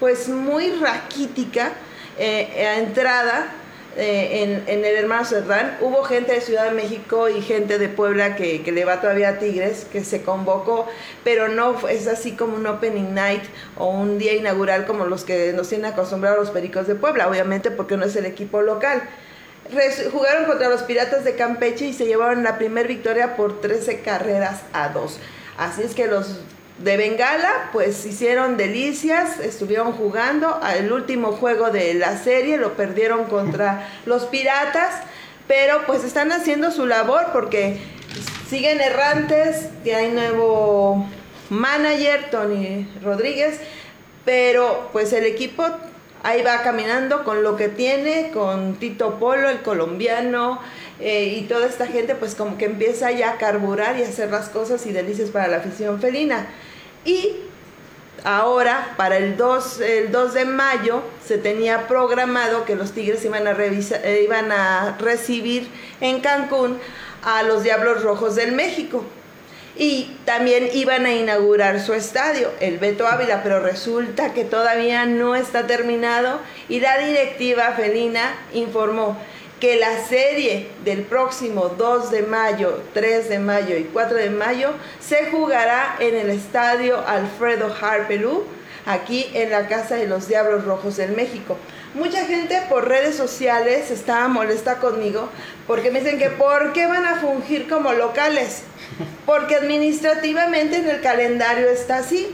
pues 0.00 0.28
muy 0.28 0.70
raquítica 0.70 1.72
eh, 2.18 2.78
entrada 2.78 3.52
eh, 3.96 4.62
en, 4.66 4.84
el 4.84 4.96
hermano 4.96 5.24
Cerdán. 5.24 5.78
Hubo 5.80 6.02
gente 6.04 6.32
de 6.32 6.40
Ciudad 6.40 6.64
de 6.64 6.70
México 6.72 7.28
y 7.28 7.42
gente 7.42 7.78
de 7.78 7.88
Puebla 7.88 8.36
que, 8.36 8.62
que, 8.62 8.72
le 8.72 8.84
va 8.84 9.00
todavía 9.00 9.30
a 9.30 9.38
Tigres, 9.38 9.86
que 9.90 10.04
se 10.04 10.22
convocó, 10.22 10.86
pero 11.22 11.48
no 11.48 11.88
es 11.88 12.06
así 12.06 12.32
como 12.32 12.56
un 12.56 12.66
opening 12.66 13.14
night 13.14 13.42
o 13.76 13.88
un 13.88 14.18
día 14.18 14.34
inaugural 14.34 14.86
como 14.86 15.04
los 15.06 15.24
que 15.24 15.52
nos 15.52 15.68
tienen 15.68 15.92
acostumbrados 15.92 16.38
los 16.38 16.50
Pericos 16.50 16.86
de 16.86 16.94
Puebla, 16.94 17.28
obviamente 17.28 17.70
porque 17.70 17.96
no 17.96 18.04
es 18.04 18.16
el 18.16 18.26
equipo 18.26 18.62
local 18.62 19.02
jugaron 20.12 20.44
contra 20.44 20.68
los 20.68 20.82
Piratas 20.82 21.24
de 21.24 21.36
Campeche 21.36 21.86
y 21.86 21.92
se 21.92 22.06
llevaron 22.06 22.42
la 22.42 22.58
primera 22.58 22.86
victoria 22.86 23.36
por 23.36 23.60
13 23.60 24.00
carreras 24.00 24.62
a 24.72 24.90
2. 24.90 25.18
Así 25.56 25.82
es 25.82 25.94
que 25.94 26.06
los 26.06 26.40
de 26.78 26.96
Bengala 26.96 27.70
pues 27.72 28.04
hicieron 28.04 28.56
delicias, 28.56 29.38
estuvieron 29.38 29.92
jugando. 29.92 30.60
El 30.76 30.92
último 30.92 31.32
juego 31.32 31.70
de 31.70 31.94
la 31.94 32.18
serie 32.18 32.56
lo 32.56 32.74
perdieron 32.74 33.24
contra 33.26 33.88
los 34.06 34.24
Piratas, 34.24 34.94
pero 35.46 35.82
pues 35.86 36.04
están 36.04 36.32
haciendo 36.32 36.70
su 36.70 36.86
labor 36.86 37.26
porque 37.32 37.78
siguen 38.48 38.80
errantes, 38.80 39.68
hay 39.84 40.10
nuevo 40.10 41.06
manager, 41.50 42.30
Tony 42.30 42.88
Rodríguez, 43.02 43.60
pero 44.24 44.88
pues 44.92 45.12
el 45.12 45.24
equipo 45.26 45.64
ahí 46.24 46.42
va 46.42 46.62
caminando 46.62 47.22
con 47.22 47.42
lo 47.42 47.54
que 47.54 47.68
tiene, 47.68 48.30
con 48.32 48.74
Tito 48.76 49.20
Polo, 49.20 49.50
el 49.50 49.60
colombiano, 49.60 50.58
eh, 50.98 51.34
y 51.36 51.42
toda 51.42 51.66
esta 51.66 51.86
gente 51.86 52.14
pues 52.14 52.34
como 52.34 52.56
que 52.56 52.64
empieza 52.64 53.12
ya 53.12 53.32
a 53.32 53.36
carburar 53.36 53.98
y 53.98 54.02
a 54.02 54.08
hacer 54.08 54.30
las 54.30 54.48
cosas 54.48 54.84
y 54.86 54.92
delicias 54.92 55.30
para 55.30 55.48
la 55.48 55.58
afición 55.58 56.00
felina. 56.00 56.46
Y 57.04 57.36
ahora, 58.24 58.94
para 58.96 59.18
el 59.18 59.36
2, 59.36 59.80
el 59.82 60.12
2 60.12 60.34
de 60.34 60.44
mayo, 60.46 61.02
se 61.22 61.36
tenía 61.36 61.86
programado 61.86 62.64
que 62.64 62.74
los 62.74 62.92
Tigres 62.92 63.22
eh, 63.22 64.20
iban 64.24 64.50
a 64.50 64.96
recibir 64.98 65.68
en 66.00 66.20
Cancún 66.20 66.78
a 67.22 67.42
los 67.42 67.62
Diablos 67.62 68.02
Rojos 68.02 68.34
del 68.34 68.52
México 68.52 69.04
y 69.76 70.16
también 70.24 70.68
iban 70.72 71.04
a 71.06 71.12
inaugurar 71.12 71.80
su 71.80 71.94
estadio, 71.94 72.50
el 72.60 72.78
Beto 72.78 73.06
Ávila, 73.06 73.42
pero 73.42 73.60
resulta 73.60 74.32
que 74.32 74.44
todavía 74.44 75.06
no 75.06 75.34
está 75.34 75.66
terminado 75.66 76.40
y 76.68 76.80
la 76.80 76.98
directiva 76.98 77.72
felina 77.72 78.36
informó 78.52 79.16
que 79.60 79.76
la 79.76 80.04
serie 80.04 80.68
del 80.84 81.02
próximo 81.02 81.70
2 81.70 82.10
de 82.10 82.22
mayo, 82.22 82.82
3 82.92 83.28
de 83.28 83.38
mayo 83.38 83.76
y 83.76 83.84
4 83.84 84.16
de 84.16 84.30
mayo 84.30 84.72
se 85.00 85.26
jugará 85.30 85.96
en 85.98 86.14
el 86.14 86.30
estadio 86.30 87.06
Alfredo 87.06 87.74
Harpelú, 87.80 88.44
aquí 88.86 89.30
en 89.34 89.50
la 89.50 89.66
Casa 89.66 89.96
de 89.96 90.06
los 90.06 90.28
Diablos 90.28 90.64
Rojos 90.64 90.96
del 90.96 91.12
México. 91.12 91.56
Mucha 91.94 92.26
gente 92.26 92.60
por 92.68 92.88
redes 92.88 93.16
sociales 93.16 93.90
estaba 93.90 94.26
molesta 94.28 94.80
conmigo 94.80 95.28
porque 95.66 95.90
me 95.90 96.00
dicen 96.00 96.18
que 96.18 96.30
¿por 96.30 96.72
qué 96.72 96.86
van 96.86 97.06
a 97.06 97.16
fungir 97.16 97.68
como 97.68 97.92
locales? 97.92 98.62
Porque 99.26 99.56
administrativamente 99.56 100.76
en 100.76 100.88
el 100.88 101.00
calendario 101.00 101.68
está 101.68 101.98
así. 101.98 102.28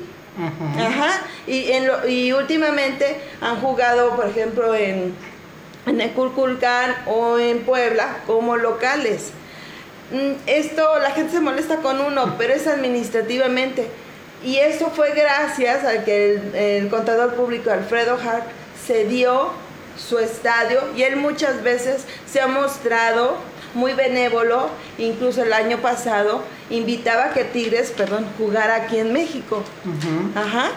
Ajá. 0.77 1.21
Y, 1.47 1.71
en 1.73 1.91
y 2.09 2.33
últimamente 2.33 3.21
han 3.41 3.61
jugado, 3.61 4.17
por 4.17 4.27
ejemplo, 4.27 4.75
en, 4.75 5.15
en 5.87 6.01
Eculculcán 6.01 6.95
o 7.07 7.39
en 7.39 7.61
Puebla 7.61 8.19
como 8.27 8.57
locales. 8.57 9.31
Mm, 10.13 10.33
esto, 10.47 10.99
la 10.99 11.11
gente 11.13 11.33
se 11.33 11.41
molesta 11.41 11.77
con 11.77 12.01
uno, 12.01 12.35
pero 12.37 12.53
es 12.55 12.67
administrativamente. 12.67 13.89
Y 14.43 14.57
esto 14.57 14.91
fue 14.91 15.13
gracias 15.13 15.85
a 15.85 16.05
que 16.05 16.35
el, 16.35 16.55
el 16.55 16.89
contador 16.89 17.35
público 17.35 17.71
Alfredo 17.71 18.15
Hart 18.15 18.45
cedió 18.87 19.53
su 20.09 20.19
estadio 20.19 20.81
y 20.97 21.03
él 21.03 21.17
muchas 21.17 21.63
veces 21.63 22.05
se 22.27 22.41
ha 22.41 22.47
mostrado 22.47 23.37
muy 23.75 23.93
benévolo, 23.93 24.69
incluso 24.99 25.43
el 25.43 25.53
año 25.53 25.79
pasado 25.79 26.43
invitaba 26.71 27.27
a 27.27 27.33
que 27.33 27.45
Tigres, 27.45 27.93
perdón, 27.97 28.27
jugara 28.39 28.75
aquí 28.77 28.99
en 28.99 29.13
México. 29.13 29.63
Ajá. 30.35 30.71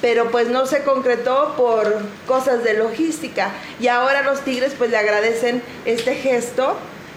Pero 0.00 0.32
pues 0.32 0.48
no 0.48 0.66
se 0.66 0.82
concretó 0.82 1.54
por 1.56 2.02
cosas 2.26 2.64
de 2.64 2.74
logística. 2.74 3.50
Y 3.78 3.86
ahora 3.86 4.22
los 4.22 4.40
Tigres 4.40 4.74
pues 4.76 4.90
le 4.90 4.96
agradecen 4.96 5.62
este 5.84 6.16
gesto 6.16 6.76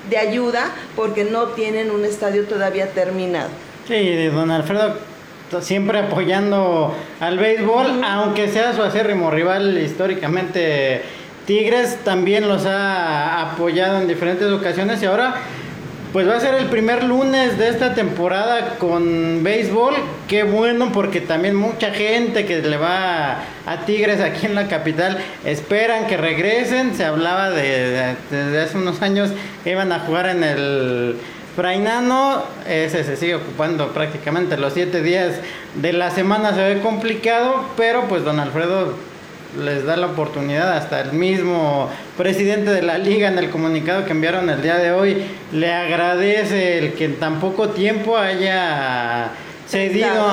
de 0.09 0.17
ayuda 0.19 0.69
porque 0.95 1.23
no 1.23 1.47
tienen 1.49 1.89
un 1.89 2.05
estadio 2.05 2.43
todavía 2.45 2.89
terminado. 2.89 3.49
Sí, 3.87 4.27
don 4.27 4.51
Alfredo 4.51 4.95
siempre 5.61 5.99
apoyando 5.99 6.93
al 7.19 7.37
béisbol, 7.37 8.03
aunque 8.03 8.49
sea 8.49 8.73
su 8.73 8.83
acérrimo 8.83 9.31
rival 9.31 9.77
históricamente 9.77 11.01
Tigres 11.45 11.97
también 12.03 12.47
los 12.47 12.65
ha 12.65 13.41
apoyado 13.41 14.01
en 14.01 14.07
diferentes 14.07 14.47
ocasiones 14.51 15.01
y 15.01 15.05
ahora 15.05 15.35
pues 16.15 16.29
va 16.29 16.37
a 16.37 16.39
ser 16.39 16.55
el 16.55 16.67
primer 16.67 17.03
lunes 17.03 17.57
de 17.57 17.67
esta 17.67 17.93
temporada 17.93 18.77
con 18.79 19.43
béisbol. 19.43 19.95
Qué 20.29 20.43
bueno 20.43 20.93
porque 20.93 21.19
también 21.19 21.57
mucha 21.57 21.91
gente 21.91 22.45
que 22.45 22.61
le 22.61 22.77
va 22.77 23.41
a, 23.65 23.85
Tigres 23.85 24.21
aquí 24.21 24.45
en 24.45 24.55
la 24.55 24.69
capital 24.69 25.17
esperan 25.43 26.07
que 26.07 26.15
regresen. 26.15 26.95
Se 26.95 27.03
hablaba 27.03 27.49
de, 27.49 28.15
desde 28.31 28.61
hace 28.61 28.77
unos 28.77 29.01
años 29.01 29.31
que 29.65 29.71
iban 29.71 29.91
a 29.91 29.99
jugar 29.99 30.29
en 30.29 30.45
el 30.45 31.17
Frainano. 31.57 32.43
Ese 32.65 33.03
se 33.03 33.17
sigue 33.17 33.35
ocupando 33.35 33.89
prácticamente 33.89 34.55
los 34.55 34.71
siete 34.71 35.01
días 35.01 35.33
de 35.75 35.91
la 35.91 36.11
semana. 36.11 36.55
Se 36.55 36.63
ve 36.63 36.79
complicado, 36.79 37.65
pero 37.75 38.05
pues 38.07 38.23
don 38.23 38.39
Alfredo 38.39 38.93
les 39.57 39.85
da 39.85 39.95
la 39.97 40.07
oportunidad, 40.07 40.77
hasta 40.77 41.01
el 41.01 41.13
mismo 41.13 41.89
presidente 42.17 42.71
de 42.71 42.81
la 42.81 42.97
liga 42.97 43.27
en 43.27 43.37
el 43.37 43.49
comunicado 43.49 44.05
que 44.05 44.11
enviaron 44.11 44.49
el 44.49 44.61
día 44.61 44.77
de 44.77 44.91
hoy, 44.91 45.23
le 45.51 45.73
agradece 45.73 46.79
el 46.79 46.93
que 46.93 47.05
en 47.05 47.15
tan 47.15 47.39
poco 47.39 47.69
tiempo 47.69 48.17
haya 48.17 49.29
cedido 49.67 50.25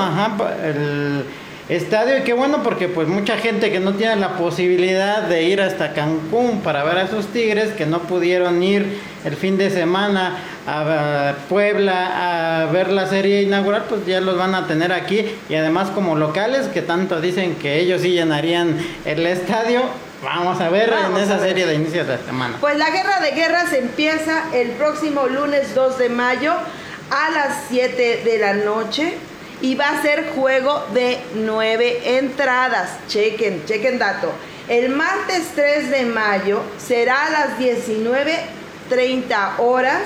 el 0.63 1.23
estadio. 1.69 2.17
Y 2.17 2.21
qué 2.21 2.33
bueno 2.33 2.63
porque 2.63 2.87
pues 2.87 3.07
mucha 3.07 3.37
gente 3.37 3.71
que 3.71 3.79
no 3.79 3.93
tiene 3.93 4.15
la 4.17 4.37
posibilidad 4.37 5.23
de 5.23 5.43
ir 5.43 5.61
hasta 5.61 5.93
Cancún 5.93 6.61
para 6.61 6.83
ver 6.83 6.97
a 6.97 7.07
sus 7.07 7.27
Tigres 7.27 7.71
que 7.71 7.85
no 7.85 7.99
pudieron 7.99 8.61
ir 8.61 8.99
el 9.25 9.35
fin 9.35 9.57
de 9.57 9.69
semana 9.69 10.37
a 10.67 11.33
Puebla 11.49 12.63
a 12.63 12.71
ver 12.71 12.91
la 12.91 13.07
serie 13.07 13.41
inaugural 13.41 13.85
pues 13.89 14.05
ya 14.05 14.21
los 14.21 14.37
van 14.37 14.55
a 14.55 14.67
tener 14.67 14.93
aquí 14.93 15.25
y 15.49 15.55
además 15.55 15.89
como 15.89 16.15
locales 16.15 16.67
que 16.67 16.81
tanto 16.81 17.21
dicen 17.21 17.55
que 17.55 17.79
ellos 17.79 18.01
sí 18.01 18.11
llenarían 18.11 18.77
el 19.05 19.25
estadio 19.25 19.81
Vamos 20.23 20.61
a 20.61 20.69
ver 20.69 20.93
en 20.93 21.17
esa 21.17 21.37
serie 21.37 21.65
de 21.65 21.75
inicios 21.75 22.07
de 22.07 22.17
semana. 22.17 22.55
Pues 22.61 22.77
la 22.77 22.89
guerra 22.91 23.19
de 23.19 23.31
guerras 23.31 23.73
empieza 23.73 24.45
el 24.53 24.69
próximo 24.71 25.27
lunes 25.27 25.75
2 25.75 25.97
de 25.97 26.07
mayo 26.07 26.53
a 27.11 27.29
las 27.31 27.65
7 27.67 28.21
de 28.23 28.39
la 28.39 28.53
noche 28.53 29.15
y 29.61 29.75
va 29.75 29.89
a 29.89 30.01
ser 30.01 30.29
juego 30.33 30.85
de 30.93 31.19
nueve 31.35 32.17
entradas. 32.17 32.91
Chequen, 33.09 33.65
chequen 33.65 33.99
dato. 33.99 34.31
El 34.69 34.89
martes 34.89 35.49
3 35.55 35.91
de 35.91 36.05
mayo 36.05 36.61
será 36.77 37.25
a 37.25 37.29
las 37.29 37.59
19.30 37.59 39.59
horas 39.59 40.03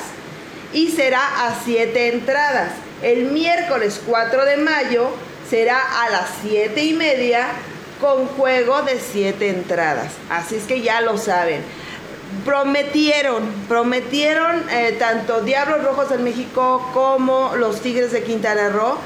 y 0.74 0.90
será 0.90 1.48
a 1.48 1.60
7 1.64 2.10
entradas. 2.10 2.72
El 3.02 3.26
miércoles 3.26 4.02
4 4.06 4.46
de 4.46 4.58
mayo 4.58 5.10
será 5.50 5.80
a 6.04 6.10
las 6.10 6.30
7 6.42 6.84
y 6.84 6.94
media 6.94 7.48
con 8.02 8.28
juego 8.28 8.82
de 8.82 9.00
7 9.00 9.50
entradas. 9.50 10.14
Así 10.30 10.56
es 10.56 10.64
que 10.64 10.82
ya 10.82 11.02
lo 11.02 11.18
saben. 11.18 11.62
Prometieron, 12.46 13.50
prometieron 13.68 14.70
eh, 14.70 14.96
tanto 15.00 15.42
Diablos 15.42 15.84
Rojos 15.84 16.10
de 16.10 16.18
México 16.18 16.90
como 16.94 17.56
los 17.56 17.82
Tigres 17.82 18.12
de 18.12 18.24
Quintana 18.24 18.70
Roo 18.70 18.98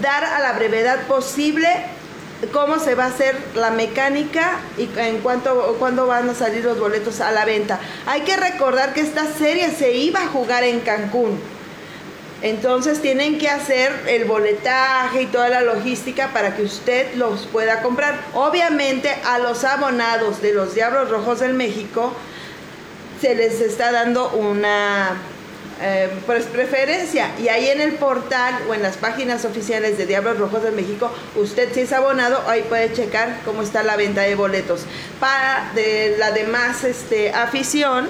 dar 0.00 0.24
a 0.24 0.40
la 0.40 0.52
brevedad 0.52 1.06
posible 1.06 1.68
cómo 2.50 2.78
se 2.78 2.94
va 2.94 3.04
a 3.04 3.08
hacer 3.08 3.36
la 3.54 3.70
mecánica 3.70 4.58
y 4.76 4.88
en 4.98 5.18
cuánto 5.18 5.76
cuándo 5.78 6.06
van 6.06 6.28
a 6.28 6.34
salir 6.34 6.64
los 6.64 6.78
boletos 6.78 7.20
a 7.20 7.30
la 7.30 7.44
venta. 7.44 7.78
Hay 8.06 8.22
que 8.22 8.36
recordar 8.36 8.94
que 8.94 9.00
esta 9.00 9.26
serie 9.26 9.70
se 9.70 9.92
iba 9.92 10.22
a 10.22 10.26
jugar 10.26 10.64
en 10.64 10.80
Cancún. 10.80 11.38
Entonces 12.42 13.00
tienen 13.00 13.38
que 13.38 13.48
hacer 13.48 13.92
el 14.08 14.24
boletaje 14.24 15.22
y 15.22 15.26
toda 15.26 15.48
la 15.48 15.60
logística 15.60 16.32
para 16.32 16.56
que 16.56 16.64
usted 16.64 17.14
los 17.14 17.46
pueda 17.46 17.82
comprar. 17.82 18.20
Obviamente 18.34 19.14
a 19.24 19.38
los 19.38 19.62
abonados 19.62 20.42
de 20.42 20.52
los 20.52 20.74
Diablos 20.74 21.08
Rojos 21.08 21.38
del 21.38 21.54
México 21.54 22.12
se 23.20 23.36
les 23.36 23.60
está 23.60 23.92
dando 23.92 24.30
una 24.30 25.16
eh, 25.82 26.10
pues 26.26 26.44
preferencia. 26.44 27.32
Y 27.38 27.48
ahí 27.48 27.68
en 27.68 27.80
el 27.80 27.94
portal 27.94 28.54
o 28.68 28.74
en 28.74 28.82
las 28.82 28.96
páginas 28.96 29.44
oficiales 29.44 29.98
de 29.98 30.06
Diablos 30.06 30.38
Rojos 30.38 30.62
de 30.62 30.70
México, 30.70 31.10
usted 31.36 31.72
si 31.74 31.80
es 31.80 31.92
abonado, 31.92 32.42
ahí 32.48 32.62
puede 32.68 32.92
checar 32.92 33.40
cómo 33.44 33.62
está 33.62 33.82
la 33.82 33.96
venta 33.96 34.22
de 34.22 34.34
boletos. 34.34 34.84
Para 35.18 35.72
de 35.74 36.16
la 36.18 36.30
demás 36.30 36.84
este, 36.84 37.32
afición, 37.32 38.08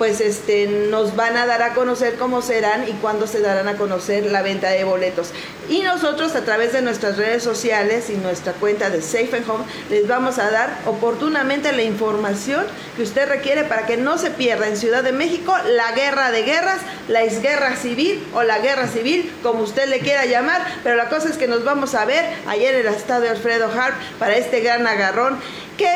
pues 0.00 0.22
este, 0.22 0.66
nos 0.66 1.14
van 1.14 1.36
a 1.36 1.44
dar 1.44 1.60
a 1.60 1.74
conocer 1.74 2.14
cómo 2.14 2.40
serán 2.40 2.88
y 2.88 2.92
cuándo 2.92 3.26
se 3.26 3.38
darán 3.42 3.68
a 3.68 3.76
conocer 3.76 4.24
la 4.32 4.40
venta 4.40 4.70
de 4.70 4.82
boletos. 4.82 5.28
Y 5.68 5.82
nosotros 5.82 6.34
a 6.36 6.40
través 6.40 6.72
de 6.72 6.80
nuestras 6.80 7.18
redes 7.18 7.42
sociales 7.42 8.08
y 8.08 8.14
nuestra 8.14 8.54
cuenta 8.54 8.88
de 8.88 9.02
Safe 9.02 9.28
and 9.36 9.50
Home 9.50 9.64
les 9.90 10.08
vamos 10.08 10.38
a 10.38 10.50
dar 10.50 10.78
oportunamente 10.86 11.72
la 11.72 11.82
información 11.82 12.64
que 12.96 13.02
usted 13.02 13.28
requiere 13.28 13.64
para 13.64 13.84
que 13.84 13.98
no 13.98 14.16
se 14.16 14.30
pierda 14.30 14.68
en 14.68 14.78
Ciudad 14.78 15.02
de 15.04 15.12
México 15.12 15.54
la 15.66 15.92
guerra 15.92 16.30
de 16.30 16.44
guerras, 16.44 16.80
la 17.06 17.22
exguerra 17.22 17.76
civil 17.76 18.26
o 18.32 18.42
la 18.42 18.58
guerra 18.60 18.88
civil, 18.88 19.30
como 19.42 19.64
usted 19.64 19.86
le 19.86 19.98
quiera 19.98 20.24
llamar, 20.24 20.64
pero 20.82 20.96
la 20.96 21.10
cosa 21.10 21.28
es 21.28 21.36
que 21.36 21.46
nos 21.46 21.62
vamos 21.62 21.94
a 21.94 22.06
ver 22.06 22.24
ayer 22.46 22.74
en 22.74 22.86
el 22.86 22.94
estadio 22.94 23.30
Alfredo 23.30 23.70
Harp 23.70 23.96
para 24.18 24.34
este 24.38 24.60
gran 24.60 24.86
agarrón 24.86 25.38
que 25.76 25.90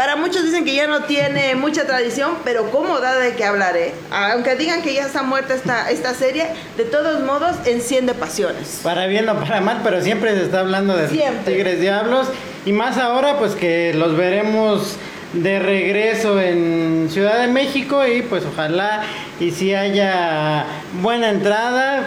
para 0.00 0.16
muchos 0.16 0.44
dicen 0.44 0.64
que 0.64 0.74
ya 0.74 0.86
no 0.86 1.02
tiene 1.02 1.54
mucha 1.56 1.86
tradición, 1.86 2.30
pero 2.42 2.70
cómo 2.70 3.00
da 3.00 3.18
de 3.18 3.34
qué 3.34 3.44
hablar, 3.44 3.76
¿eh? 3.76 3.92
Aunque 4.10 4.56
digan 4.56 4.80
que 4.80 4.94
ya 4.94 5.04
está 5.04 5.22
muerta 5.22 5.52
esta, 5.52 5.90
esta 5.90 6.14
serie, 6.14 6.46
de 6.78 6.84
todos 6.84 7.22
modos 7.22 7.54
enciende 7.66 8.14
pasiones. 8.14 8.80
Para 8.82 9.06
bien 9.08 9.28
o 9.28 9.38
para 9.38 9.60
mal, 9.60 9.82
pero 9.84 10.00
siempre 10.00 10.34
se 10.34 10.44
está 10.44 10.60
hablando 10.60 10.96
de 10.96 11.06
Tigres 11.44 11.82
Diablos. 11.82 12.28
Y 12.64 12.72
más 12.72 12.96
ahora, 12.96 13.38
pues 13.38 13.54
que 13.54 13.92
los 13.92 14.16
veremos 14.16 14.96
de 15.34 15.58
regreso 15.58 16.40
en 16.40 17.08
Ciudad 17.10 17.38
de 17.38 17.48
México 17.48 18.06
y 18.06 18.22
pues 18.22 18.42
ojalá 18.50 19.02
y 19.38 19.50
si 19.50 19.74
haya 19.74 20.64
buena 21.02 21.28
entrada. 21.28 22.04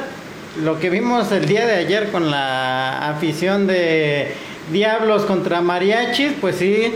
Lo 0.63 0.79
que 0.79 0.89
vimos 0.89 1.31
el 1.31 1.45
día 1.45 1.67
de 1.67 1.75
ayer 1.75 2.09
con 2.09 2.31
la 2.31 3.09
afición 3.09 3.67
de 3.67 4.33
Diablos 4.71 5.25
contra 5.25 5.61
Mariachis, 5.61 6.31
pues 6.41 6.55
sí, 6.55 6.91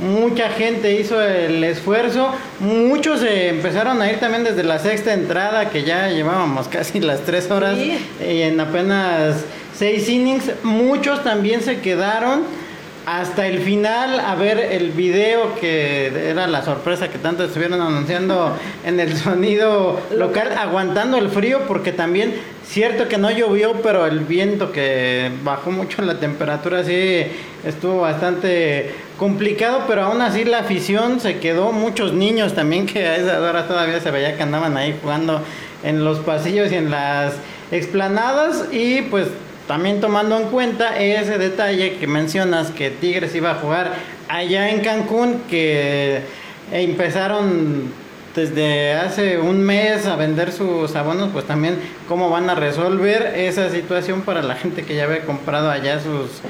mucha 0.00 0.48
gente 0.50 0.98
hizo 0.98 1.20
el 1.20 1.62
esfuerzo, 1.62 2.32
muchos 2.58 3.22
empezaron 3.22 4.00
a 4.00 4.10
ir 4.10 4.18
también 4.18 4.44
desde 4.44 4.62
la 4.62 4.78
sexta 4.78 5.12
entrada, 5.12 5.70
que 5.70 5.84
ya 5.84 6.08
llevábamos 6.08 6.68
casi 6.70 7.00
las 7.00 7.20
tres 7.20 7.50
horas 7.50 7.78
y 7.78 8.42
en 8.42 8.58
apenas 8.60 9.44
seis 9.74 10.08
innings, 10.08 10.50
muchos 10.62 11.22
también 11.22 11.62
se 11.62 11.80
quedaron 11.80 12.42
hasta 13.06 13.46
el 13.46 13.60
final 13.60 14.20
a 14.20 14.34
ver 14.34 14.58
el 14.58 14.90
video 14.90 15.54
que 15.54 16.12
era 16.30 16.46
la 16.46 16.62
sorpresa 16.62 17.08
que 17.08 17.18
tanto 17.18 17.44
estuvieron 17.44 17.80
anunciando 17.80 18.56
en 18.84 19.00
el 19.00 19.16
sonido 19.16 20.00
local, 20.14 20.52
aguantando 20.56 21.16
el 21.16 21.30
frío 21.30 21.62
porque 21.66 21.92
también 21.92 22.34
cierto 22.66 23.08
que 23.08 23.18
no 23.18 23.30
llovió, 23.30 23.80
pero 23.82 24.06
el 24.06 24.20
viento 24.20 24.70
que 24.70 25.30
bajó 25.42 25.70
mucho 25.70 26.02
la 26.02 26.20
temperatura 26.20 26.84
sí 26.84 27.24
estuvo 27.64 28.02
bastante 28.02 28.94
complicado, 29.20 29.84
pero 29.86 30.04
aún 30.04 30.22
así 30.22 30.44
la 30.44 30.60
afición 30.60 31.20
se 31.20 31.40
quedó, 31.40 31.72
muchos 31.72 32.14
niños 32.14 32.54
también 32.54 32.86
que 32.86 33.06
a 33.06 33.16
esa 33.16 33.38
hora 33.38 33.68
todavía 33.68 34.00
se 34.00 34.10
veía 34.10 34.34
que 34.34 34.42
andaban 34.42 34.78
ahí 34.78 34.98
jugando 35.02 35.42
en 35.84 36.04
los 36.04 36.20
pasillos 36.20 36.72
y 36.72 36.76
en 36.76 36.90
las 36.90 37.34
explanadas. 37.70 38.64
Y 38.72 39.02
pues 39.02 39.28
también 39.68 40.00
tomando 40.00 40.38
en 40.38 40.44
cuenta 40.44 40.98
ese 40.98 41.36
detalle 41.36 41.98
que 41.98 42.06
mencionas 42.06 42.70
que 42.70 42.88
Tigres 42.88 43.34
iba 43.34 43.50
a 43.50 43.56
jugar 43.56 43.92
allá 44.26 44.70
en 44.70 44.80
Cancún, 44.80 45.42
que 45.50 46.22
empezaron 46.72 47.92
desde 48.34 48.94
hace 48.94 49.36
un 49.36 49.62
mes 49.62 50.06
a 50.06 50.16
vender 50.16 50.50
sus 50.50 50.96
abonos, 50.96 51.28
pues 51.30 51.44
también 51.44 51.78
cómo 52.08 52.30
van 52.30 52.48
a 52.48 52.54
resolver 52.54 53.34
esa 53.36 53.68
situación 53.68 54.22
para 54.22 54.40
la 54.40 54.54
gente 54.54 54.82
que 54.82 54.94
ya 54.94 55.04
había 55.04 55.26
comprado 55.26 55.70
allá 55.70 56.00
sus, 56.00 56.40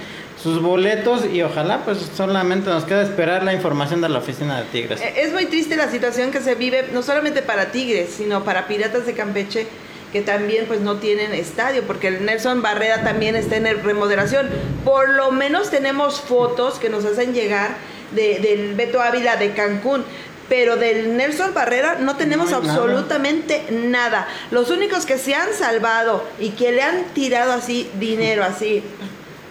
sus 0.42 0.62
boletos 0.62 1.26
y 1.26 1.42
ojalá 1.42 1.84
pues 1.84 1.98
solamente 2.16 2.70
nos 2.70 2.84
queda 2.84 3.02
esperar 3.02 3.42
la 3.42 3.52
información 3.52 4.00
de 4.00 4.08
la 4.08 4.18
oficina 4.18 4.58
de 4.60 4.64
Tigres. 4.68 5.00
Es 5.16 5.32
muy 5.32 5.46
triste 5.46 5.76
la 5.76 5.90
situación 5.90 6.30
que 6.30 6.40
se 6.40 6.54
vive, 6.54 6.88
no 6.92 7.02
solamente 7.02 7.42
para 7.42 7.72
Tigres, 7.72 8.10
sino 8.16 8.42
para 8.44 8.66
Piratas 8.66 9.06
de 9.06 9.14
Campeche 9.14 9.66
que 10.12 10.22
también 10.22 10.66
pues 10.66 10.80
no 10.80 10.96
tienen 10.96 11.32
estadio, 11.32 11.84
porque 11.84 12.08
el 12.08 12.24
Nelson 12.24 12.62
Barrera 12.62 13.04
también 13.04 13.36
está 13.36 13.56
en 13.56 13.82
remodelación. 13.82 14.48
Por 14.84 15.08
lo 15.10 15.30
menos 15.30 15.70
tenemos 15.70 16.20
fotos 16.20 16.78
que 16.78 16.88
nos 16.88 17.04
hacen 17.04 17.32
llegar 17.32 17.76
de, 18.12 18.40
del 18.40 18.74
Beto 18.74 19.00
Ávila 19.00 19.36
de 19.36 19.52
Cancún. 19.52 20.04
Pero 20.48 20.74
del 20.76 21.16
Nelson 21.16 21.54
Barrera 21.54 21.98
no 22.00 22.16
tenemos 22.16 22.52
absolutamente 22.52 23.66
nada. 23.70 24.26
Los 24.50 24.70
únicos 24.70 25.06
que 25.06 25.16
se 25.16 25.36
han 25.36 25.54
salvado 25.54 26.24
y 26.40 26.50
que 26.50 26.72
le 26.72 26.82
han 26.82 27.04
tirado 27.14 27.52
así 27.52 27.88
dinero, 28.00 28.42
así, 28.42 28.82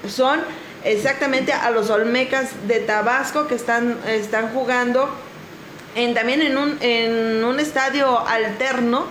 son 0.09 0.41
exactamente 0.83 1.53
a 1.53 1.71
los 1.71 1.89
Olmecas 1.89 2.49
de 2.67 2.79
Tabasco 2.79 3.47
que 3.47 3.55
están, 3.55 3.97
están 4.07 4.49
jugando 4.49 5.09
en, 5.95 6.13
también 6.13 6.41
en 6.41 6.57
un, 6.57 6.77
en 6.81 7.43
un 7.43 7.59
estadio 7.59 8.27
alterno 8.27 9.05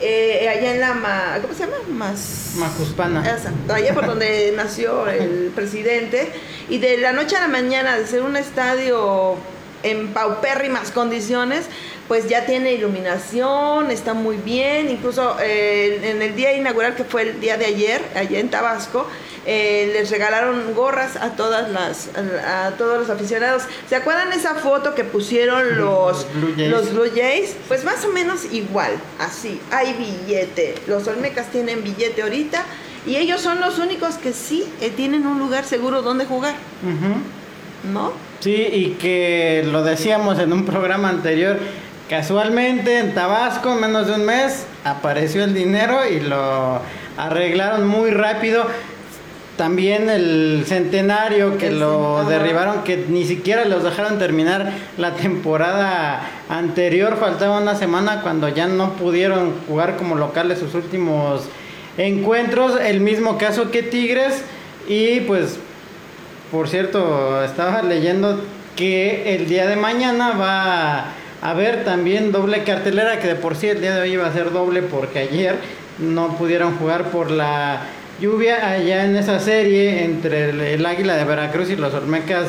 eh, 0.00 0.46
allá 0.48 0.74
en 0.74 0.80
la, 0.80 1.38
¿cómo 1.40 1.54
se 1.54 1.60
llama? 1.60 1.76
Más... 1.88 2.52
Macuspana. 2.56 3.24
allá 3.72 3.94
por 3.94 4.06
donde 4.06 4.52
nació 4.56 5.08
el 5.08 5.52
presidente. 5.54 6.32
Y 6.68 6.78
de 6.78 6.98
la 6.98 7.12
noche 7.12 7.36
a 7.36 7.40
la 7.40 7.48
mañana, 7.48 7.96
de 7.96 8.06
ser 8.06 8.22
un 8.22 8.36
estadio 8.36 9.36
en 9.86 10.08
paupérrimas 10.08 10.90
condiciones, 10.90 11.66
pues 12.08 12.28
ya 12.28 12.46
tiene 12.46 12.72
iluminación, 12.72 13.90
está 13.90 14.14
muy 14.14 14.36
bien, 14.36 14.90
incluso 14.90 15.36
eh, 15.40 16.00
en 16.02 16.22
el 16.22 16.36
día 16.36 16.54
inaugural 16.54 16.94
que 16.94 17.04
fue 17.04 17.22
el 17.22 17.40
día 17.40 17.56
de 17.56 17.66
ayer, 17.66 18.02
allá 18.14 18.38
en 18.38 18.50
Tabasco, 18.50 19.06
eh, 19.44 19.90
les 19.92 20.10
regalaron 20.10 20.74
gorras 20.74 21.14
a 21.16 21.30
todas 21.36 21.70
las 21.70 22.08
a, 22.44 22.72
todos 22.76 22.98
los 22.98 23.10
aficionados. 23.10 23.62
¿Se 23.88 23.94
acuerdan 23.94 24.32
esa 24.32 24.56
foto 24.56 24.94
que 24.94 25.04
pusieron 25.04 25.78
los, 25.78 26.26
los 26.56 26.92
Blue, 26.92 27.10
Jays? 27.14 27.54
Pues 27.68 27.84
más 27.84 28.04
o 28.04 28.08
menos 28.08 28.44
igual, 28.52 28.92
así, 29.20 29.60
hay 29.70 29.92
billete. 29.94 30.74
Los 30.88 31.06
Olmecas 31.06 31.46
tienen 31.52 31.84
billete 31.84 32.22
ahorita 32.22 32.64
y 33.06 33.16
ellos 33.16 33.40
son 33.40 33.60
los 33.60 33.78
únicos 33.78 34.16
que 34.16 34.32
sí 34.32 34.64
eh, 34.80 34.90
tienen 34.90 35.26
un 35.26 35.38
lugar 35.38 35.64
seguro 35.64 36.02
donde 36.02 36.24
jugar. 36.24 36.56
¿No? 37.92 38.12
Sí, 38.40 38.54
y 38.54 38.96
que 39.00 39.66
lo 39.70 39.82
decíamos 39.82 40.38
en 40.38 40.52
un 40.52 40.64
programa 40.64 41.08
anterior, 41.08 41.58
casualmente 42.08 42.98
en 42.98 43.14
Tabasco, 43.14 43.72
en 43.72 43.80
menos 43.80 44.06
de 44.06 44.14
un 44.14 44.24
mes, 44.24 44.66
apareció 44.84 45.44
el 45.44 45.54
dinero 45.54 46.00
y 46.08 46.20
lo 46.20 46.80
arreglaron 47.16 47.86
muy 47.86 48.10
rápido. 48.10 48.66
También 49.56 50.10
el 50.10 50.64
centenario 50.66 51.56
que 51.56 51.70
lo 51.70 52.24
derribaron, 52.28 52.84
que 52.84 53.06
ni 53.08 53.24
siquiera 53.24 53.64
los 53.64 53.82
dejaron 53.82 54.18
terminar 54.18 54.70
la 54.98 55.14
temporada 55.14 56.20
anterior, 56.50 57.16
faltaba 57.18 57.58
una 57.58 57.74
semana 57.74 58.20
cuando 58.20 58.50
ya 58.50 58.66
no 58.66 58.92
pudieron 58.92 59.54
jugar 59.66 59.96
como 59.96 60.14
locales 60.14 60.58
sus 60.58 60.74
últimos 60.74 61.44
encuentros. 61.96 62.78
El 62.78 63.00
mismo 63.00 63.38
caso 63.38 63.70
que 63.70 63.82
Tigres. 63.82 64.42
Y 64.88 65.20
pues, 65.20 65.58
por 66.50 66.68
cierto, 66.68 67.42
estaba 67.44 67.82
leyendo 67.82 68.40
que 68.76 69.34
el 69.34 69.48
día 69.48 69.66
de 69.66 69.76
mañana 69.76 70.32
va 70.32 70.98
a 71.42 71.50
haber 71.50 71.84
también 71.84 72.30
doble 72.30 72.62
cartelera, 72.62 73.18
que 73.18 73.28
de 73.28 73.34
por 73.34 73.56
sí 73.56 73.68
el 73.68 73.80
día 73.80 73.94
de 73.94 74.02
hoy 74.02 74.12
iba 74.12 74.26
a 74.26 74.32
ser 74.32 74.52
doble 74.52 74.82
porque 74.82 75.20
ayer 75.20 75.56
no 75.98 76.36
pudieron 76.36 76.76
jugar 76.76 77.04
por 77.04 77.30
la 77.30 77.80
lluvia 78.20 78.70
allá 78.70 79.04
en 79.04 79.16
esa 79.16 79.40
serie 79.40 80.04
entre 80.04 80.74
el, 80.74 80.86
Águila 80.86 81.16
de 81.16 81.24
Veracruz 81.24 81.70
y 81.70 81.76
los 81.76 81.92
Olmecas 81.94 82.48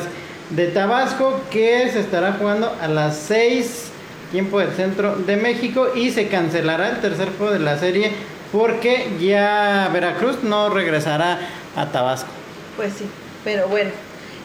de 0.50 0.66
Tabasco 0.68 1.40
que 1.50 1.88
se 1.90 2.00
estará 2.00 2.32
jugando 2.32 2.74
a 2.80 2.88
las 2.88 3.16
6 3.18 3.90
tiempo 4.30 4.58
del 4.60 4.72
centro 4.72 5.16
de 5.16 5.36
México 5.36 5.88
y 5.94 6.10
se 6.10 6.28
cancelará 6.28 6.90
el 6.90 7.00
tercer 7.00 7.28
juego 7.36 7.52
de 7.52 7.60
la 7.60 7.78
serie 7.78 8.12
porque 8.52 9.08
ya 9.20 9.90
Veracruz 9.92 10.42
no 10.42 10.70
regresará 10.70 11.38
a 11.76 11.86
Tabasco. 11.86 12.28
Pues 12.76 12.94
sí, 12.94 13.04
pero 13.44 13.68
bueno. 13.68 13.90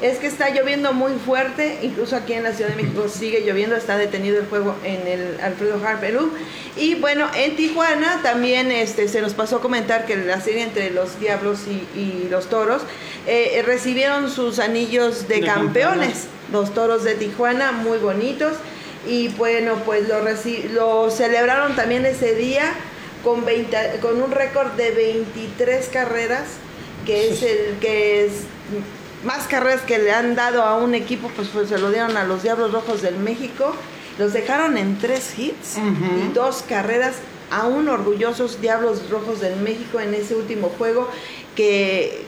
es 0.01 0.17
que 0.17 0.27
está 0.27 0.49
lloviendo 0.49 0.91
muy 0.91 1.13
fuerte, 1.13 1.79
incluso 1.81 2.15
aquí 2.17 2.33
en 2.33 2.43
la 2.43 2.51
Ciudad 2.51 2.71
de 2.71 2.81
México 2.81 3.07
sigue 3.07 3.41
lloviendo, 3.45 3.75
está 3.75 3.95
detenido 3.97 4.39
el 4.39 4.47
juego 4.47 4.75
en 4.83 5.07
el 5.07 5.39
Alfredo 5.41 5.79
Hart 5.85 6.01
Perú. 6.01 6.31
Y 6.75 6.95
bueno, 6.95 7.29
en 7.35 7.55
Tijuana 7.55 8.19
también 8.21 8.71
este, 8.71 9.07
se 9.07 9.21
nos 9.21 9.33
pasó 9.33 9.57
a 9.57 9.61
comentar 9.61 10.05
que 10.05 10.17
la 10.17 10.41
serie 10.41 10.63
entre 10.63 10.89
los 10.89 11.19
Diablos 11.19 11.59
y, 11.67 12.27
los 12.29 12.49
Toros 12.49 12.81
eh, 13.27 13.61
recibieron 13.65 14.29
sus 14.29 14.59
anillos 14.59 15.27
de, 15.27 15.41
campeones, 15.41 16.25
los 16.51 16.73
Toros 16.73 17.03
de 17.03 17.15
Tijuana, 17.15 17.71
muy 17.71 17.97
bonitos. 17.99 18.53
Y 19.07 19.29
bueno, 19.29 19.75
pues 19.85 20.07
lo, 20.07 20.21
lo 20.73 21.11
celebraron 21.11 21.75
también 21.75 22.05
ese 22.05 22.35
día 22.35 22.73
con, 23.23 23.45
20, 23.45 23.99
con 24.01 24.21
un 24.21 24.31
récord 24.31 24.71
de 24.73 24.91
23 24.91 25.87
carreras, 25.89 26.43
que 27.05 27.29
es 27.29 27.41
el 27.43 27.77
que 27.79 28.25
es 28.25 28.31
más 29.23 29.47
carreras 29.47 29.81
que 29.81 29.97
le 29.99 30.11
han 30.11 30.35
dado 30.35 30.63
a 30.63 30.77
un 30.77 30.95
equipo, 30.95 31.29
pues, 31.35 31.49
pues 31.49 31.69
se 31.69 31.77
lo 31.77 31.91
dieron 31.91 32.17
a 32.17 32.23
los 32.25 32.43
Diablos 32.43 32.71
Rojos 32.71 33.01
del 33.01 33.17
México. 33.17 33.73
Los 34.19 34.33
dejaron 34.33 34.77
en 34.77 34.99
tres 34.99 35.37
hits 35.37 35.77
y 35.77 36.33
dos 36.33 36.63
carreras, 36.67 37.15
aún 37.49 37.89
orgullosos 37.89 38.61
Diablos 38.61 39.09
Rojos 39.09 39.41
del 39.41 39.55
México 39.57 39.99
en 39.99 40.13
ese 40.13 40.35
último 40.35 40.69
juego 40.77 41.09
que, 41.55 42.23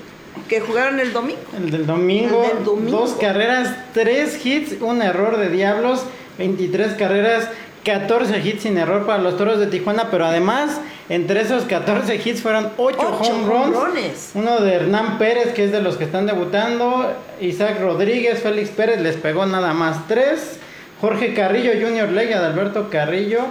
que 0.50 0.62
jugaron 0.62 1.00
el 1.00 1.14
domingo. 1.14 1.42
El 1.56 1.70
del 1.70 1.86
domingo, 1.86 2.44
el 2.44 2.56
del 2.56 2.66
domingo. 2.66 3.00
Dos 3.00 3.14
carreras, 3.14 3.76
tres 3.94 4.44
hits, 4.44 4.82
un 4.82 5.04
error 5.04 5.38
de 5.38 5.50
Diablos, 5.50 6.02
23 6.40 6.94
carreras 6.94 7.50
14 7.86 8.40
hits 8.40 8.64
sin 8.64 8.78
error 8.78 9.06
para 9.06 9.22
los 9.22 9.38
Toros 9.38 9.60
de 9.60 9.68
Tijuana, 9.68 10.10
pero 10.12 10.26
además 10.26 10.82
entre 11.08 11.42
esos 11.42 11.64
14 11.64 12.16
hits 12.16 12.42
fueron 12.42 12.70
8, 12.78 13.00
home 13.00 13.48
runs. 13.48 14.32
Uno 14.34 14.60
de 14.60 14.74
Hernán 14.74 15.18
Pérez, 15.18 15.54
que 15.54 15.64
es 15.64 15.72
de 15.72 15.82
los 15.82 15.96
que 15.96 16.04
están 16.04 16.26
debutando. 16.26 17.14
Isaac 17.40 17.80
Rodríguez, 17.80 18.42
Félix 18.42 18.72
Pérez 18.72 19.00
les 19.00 19.16
pegó 19.16 19.46
nada 19.46 19.74
más 19.74 20.08
3. 20.08 20.60
Jorge 21.00 21.34
Carrillo, 21.34 21.74
Junior 21.74 22.10
Lega 22.10 22.40
de 22.40 22.48
Alberto 22.48 22.90
Carrillo. 22.90 23.42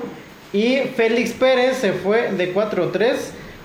Y 0.53 0.79
Félix 0.97 1.33
Pérez 1.33 1.79
se 1.79 1.93
fue 1.93 2.33
de 2.33 2.53
4-3 2.53 3.15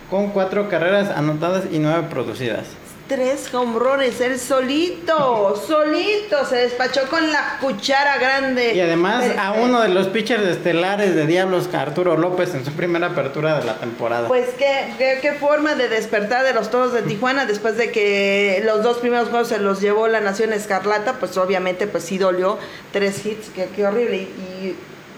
con 0.09 0.29
4 0.29 0.69
carreras 0.69 1.09
anotadas 1.09 1.65
y 1.71 1.79
9 1.79 2.07
producidas 2.09 2.78
tres 3.09 3.51
hombrones, 3.55 4.21
él 4.21 4.39
solito, 4.39 5.61
solito, 5.67 6.45
se 6.45 6.57
despachó 6.57 7.09
con 7.09 7.31
la 7.31 7.57
cuchara 7.59 8.19
grande. 8.19 8.75
Y 8.75 8.79
además 8.79 9.25
a 9.37 9.53
uno 9.53 9.81
de 9.81 9.89
los 9.89 10.07
pitchers 10.07 10.43
estelares 10.43 11.15
de 11.15 11.25
Diablos, 11.25 11.67
Arturo 11.73 12.15
López, 12.15 12.53
en 12.53 12.63
su 12.63 12.71
primera 12.73 13.07
apertura 13.07 13.57
de 13.57 13.65
la 13.65 13.79
temporada. 13.79 14.27
Pues 14.27 14.49
qué, 14.59 15.17
qué, 15.21 15.33
forma 15.33 15.73
de 15.73 15.89
despertar 15.89 16.45
de 16.45 16.53
los 16.53 16.69
toros 16.69 16.93
de 16.93 17.01
Tijuana 17.01 17.47
después 17.47 17.77
de 17.77 17.91
que 17.91 18.61
los 18.63 18.83
dos 18.83 18.99
primeros 18.99 19.29
juegos 19.29 19.47
se 19.47 19.57
los 19.57 19.81
llevó 19.81 20.07
la 20.07 20.21
Nación 20.21 20.53
Escarlata, 20.53 21.13
pues 21.13 21.35
obviamente 21.37 21.87
pues 21.87 22.03
sí 22.03 22.19
dolió, 22.19 22.59
tres 22.93 23.25
hits, 23.25 23.49
qué, 23.55 23.69
qué 23.75 23.85
horrible. 23.87 24.17
Y, 24.17 24.75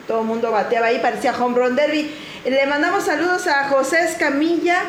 todo 0.08 0.22
el 0.22 0.28
mundo 0.28 0.52
bateaba 0.52 0.88
ahí, 0.88 1.00
parecía 1.00 1.34
home 1.38 1.58
run 1.58 1.76
derby. 1.76 2.12
Le 2.44 2.66
mandamos 2.66 3.04
saludos 3.04 3.48
a 3.48 3.70
José 3.70 4.04
Escamilla 4.04 4.82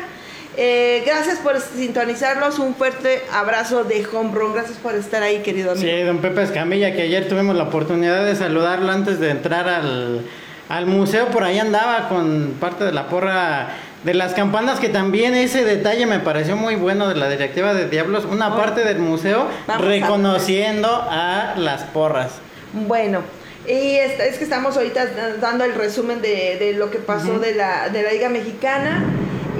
eh, 0.57 1.03
gracias 1.05 1.39
por 1.39 1.59
sintonizarlos. 1.59 2.59
Un 2.59 2.75
fuerte 2.75 3.23
abrazo 3.31 3.83
de 3.83 4.05
Home 4.13 4.31
Run. 4.33 4.53
Gracias 4.53 4.77
por 4.77 4.95
estar 4.95 5.23
ahí, 5.23 5.39
querido 5.41 5.71
amigo. 5.71 5.85
Sí, 5.85 6.01
don 6.03 6.19
Pepe 6.19 6.43
Escamilla, 6.43 6.93
que 6.93 7.03
ayer 7.03 7.27
tuvimos 7.27 7.55
la 7.55 7.63
oportunidad 7.63 8.25
de 8.25 8.35
saludarlo 8.35 8.91
antes 8.91 9.19
de 9.19 9.31
entrar 9.31 9.67
al, 9.67 10.21
al 10.69 10.85
museo. 10.85 11.27
Por 11.27 11.43
ahí 11.43 11.59
andaba 11.59 12.09
con 12.09 12.55
parte 12.59 12.83
de 12.83 12.91
la 12.91 13.07
porra 13.07 13.69
de 14.03 14.13
las 14.13 14.33
campanas, 14.33 14.79
que 14.79 14.89
también 14.89 15.33
ese 15.33 15.63
detalle 15.63 16.05
me 16.05 16.19
pareció 16.19 16.55
muy 16.55 16.75
bueno 16.75 17.07
de 17.07 17.15
la 17.15 17.29
directiva 17.29 17.73
de 17.73 17.89
Diablos. 17.89 18.25
Una 18.25 18.53
oh. 18.53 18.57
parte 18.57 18.83
del 18.83 18.99
museo 18.99 19.47
reconociendo 19.79 20.89
a, 20.89 21.55
las 21.57 21.83
porras. 21.83 22.33
Bueno. 22.73 23.21
Y 23.65 23.95
es, 23.95 24.37
que 24.37 24.43
estamos 24.43 24.75
ahorita 24.75 25.07
dando 25.39 25.63
el 25.63 25.73
resumen 25.73 26.21
de, 26.21 26.75
lo 26.77 26.91
que 26.91 26.97
pasó 26.97 27.39
de, 27.39 27.55
la, 27.55 27.87
de 27.87 28.03
la 28.03 28.11
Liga 28.11 28.27
Mexicana. 28.27 29.01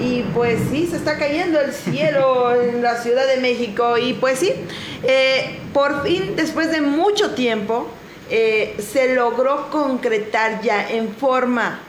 Y 0.00 0.22
pues 0.34 0.58
sí, 0.70 0.86
se 0.86 0.96
está 0.96 1.18
cayendo 1.18 1.60
el 1.60 1.72
cielo 1.72 2.54
en 2.60 2.82
la 2.82 3.00
Ciudad 3.00 3.26
de 3.26 3.38
México. 3.40 3.96
Y 3.98 4.14
pues 4.14 4.40
sí, 4.40 4.52
eh, 5.02 5.58
por 5.72 6.02
fin, 6.04 6.34
después 6.36 6.70
de 6.70 6.80
mucho 6.80 7.32
tiempo, 7.34 7.88
eh, 8.30 8.76
se 8.78 9.14
logró 9.14 9.70
concretar 9.70 10.62
ya 10.62 10.88
en 10.88 11.14
forma 11.14 11.80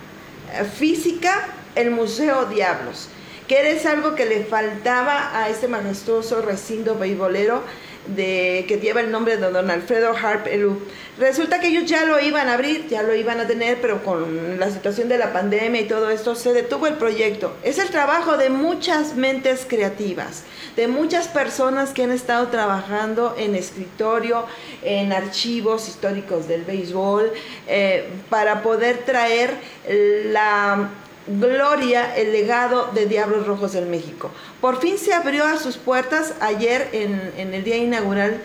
eh, 0.54 0.65
física 0.65 1.48
el 1.76 1.91
Museo 1.91 2.46
Diablos, 2.46 3.10
que 3.48 3.72
es 3.72 3.86
algo 3.86 4.15
que 4.15 4.26
le 4.26 4.44
faltaba 4.44 5.41
a 5.41 5.50
este 5.50 5.68
majestuoso 5.68 6.41
recinto 6.41 6.96
beisbolero 6.96 7.63
de, 8.08 8.65
que 8.68 8.78
lleva 8.78 9.02
el 9.02 9.12
nombre 9.12 9.38
de 9.38 9.50
don 9.50 9.70
Alfredo 9.70 10.15
Harp. 10.15 10.48
Resulta 11.18 11.60
que 11.60 11.68
ellos 11.68 11.86
ya 11.86 12.06
lo 12.06 12.20
iban 12.20 12.50
a 12.50 12.56
abrir, 12.56 12.88
ya 12.88 13.02
lo 13.02 13.15
iban 13.15 13.39
a 13.39 13.48
tener, 13.48 13.80
pero 13.82 14.04
con 14.04 14.60
la 14.60 14.70
situación 14.70 15.08
de 15.08 15.18
la 15.18 15.32
pandemia 15.32 15.82
y 15.82 15.86
todo 15.86 16.10
esto 16.10 16.36
se 16.36 16.52
detuvo 16.52 16.88
el 16.88 16.96
proyecto. 16.96 17.56
Es 17.63 17.80
el 17.80 17.89
trabajo 17.89 18.38
de 18.38 18.50
muchas 18.50 19.15
mentes 19.15 19.65
creativas, 19.68 20.44
de 20.76 20.88
muchas 20.88 21.30
personas 21.30 21.91
que 21.91 22.04
han 22.04 22.12
estado 22.12 22.48
trabajando 22.50 23.36
en 23.38 23.56
escritorio, 23.56 24.46
en 24.84 25.13
archivos 25.13 25.88
históricos 25.88 26.48
del 26.48 26.63
béisbol, 26.63 27.32
eh, 27.68 28.10
para 28.30 28.62
poder 28.62 29.00
traer 29.06 29.52
la 29.88 30.89
gloria, 31.28 32.16
el 32.16 32.32
legado 32.32 32.92
de 32.94 33.06
Diablos 33.06 33.48
Rojos 33.48 33.74
del 33.74 33.88
México. 33.88 34.32
Por 34.62 34.80
fin 34.80 34.98
se 34.98 35.14
abrió 35.14 35.46
a 35.46 35.58
sus 35.58 35.78
puertas 35.78 36.34
ayer 36.40 36.90
en, 36.92 37.54
el 37.54 37.64
día 37.64 37.78
inaugural 37.78 38.42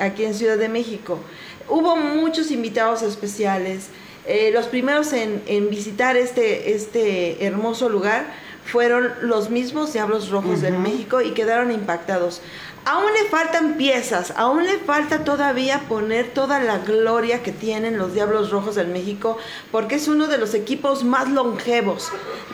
aquí 0.00 0.24
en 0.24 0.34
Ciudad 0.34 0.56
de 0.56 0.68
México. 0.68 1.20
Hubo 1.68 1.96
muchos 1.96 2.50
invitados 2.50 3.02
especiales. 3.02 3.88
Eh, 4.26 4.50
los 4.52 4.66
primeros 4.66 5.12
en, 5.12 5.70
visitar 5.70 6.16
este, 6.16 6.74
este 6.74 7.44
hermoso 7.44 7.88
lugar 7.88 8.26
fueron 8.64 9.12
los 9.22 9.50
mismos 9.50 9.92
Diablos 9.92 10.30
Rojos 10.30 10.60
del 10.60 10.78
México 10.78 11.20
y 11.20 11.30
quedaron 11.30 11.70
impactados. 11.70 12.40
Aún 12.88 13.12
le 13.14 13.28
faltan 13.28 13.74
piezas, 13.74 14.32
aún 14.36 14.62
le 14.64 14.78
falta 14.78 15.24
todavía 15.24 15.80
poner 15.88 16.28
toda 16.32 16.60
la 16.60 16.78
gloria 16.78 17.42
que 17.42 17.50
tienen 17.50 17.98
los 17.98 18.14
Diablos 18.14 18.50
Rojos 18.52 18.76
del 18.76 18.86
México, 18.86 19.38
porque 19.72 19.96
es 19.96 20.06
uno 20.06 20.28
de 20.28 20.38
los 20.38 20.54
equipos 20.54 21.02
más 21.02 21.28
longevos 21.28 22.12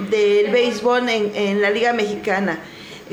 del 0.08 0.50
béisbol 0.50 1.06
en, 1.10 1.60
la 1.60 1.68
Liga 1.68 1.92
Mexicana, 1.92 2.60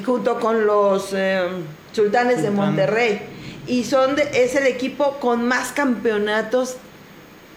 junto 0.06 0.40
con 0.40 0.66
los 0.66 1.10
eh, 1.12 1.46
Sultanes 1.92 2.42
de 2.42 2.52
Monterrey. 2.52 3.20
Y 3.68 3.84
son 3.84 4.16
es 4.18 4.56
el 4.56 4.66
equipo 4.66 5.18
con 5.20 5.46
más 5.46 5.74
campeonatos 5.74 6.78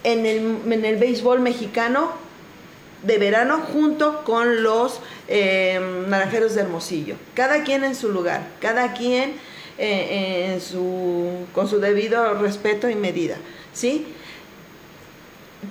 en 0.02 0.26
el, 0.26 0.72
en 0.72 0.84
el 0.84 0.96
béisbol 0.96 1.38
mexicano 1.38 2.10
de 3.04 3.18
verano 3.18 3.60
junto 3.72 4.24
con 4.24 4.64
los 4.64 4.98
eh, 5.28 5.80
naranjeros 6.08 6.56
de 6.56 6.62
Hermosillo. 6.62 7.14
Cada 7.34 7.62
quien 7.62 7.84
en 7.84 7.94
su 7.94 8.08
lugar, 8.08 8.48
cada 8.60 8.92
quien 8.94 9.51
en 9.78 10.60
su, 10.60 11.46
con 11.54 11.68
su 11.68 11.78
debido 11.80 12.34
respeto 12.34 12.88
y 12.88 12.94
medida. 12.94 13.36
¿sí? 13.72 14.06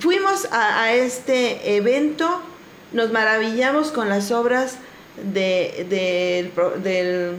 Fuimos 0.00 0.48
a, 0.50 0.92
este 0.92 1.76
evento, 1.76 2.40
nos 2.92 3.12
maravillamos 3.12 3.90
con 3.90 4.08
las 4.08 4.30
obras 4.30 4.78
de, 5.22 5.86
del, 5.88 7.36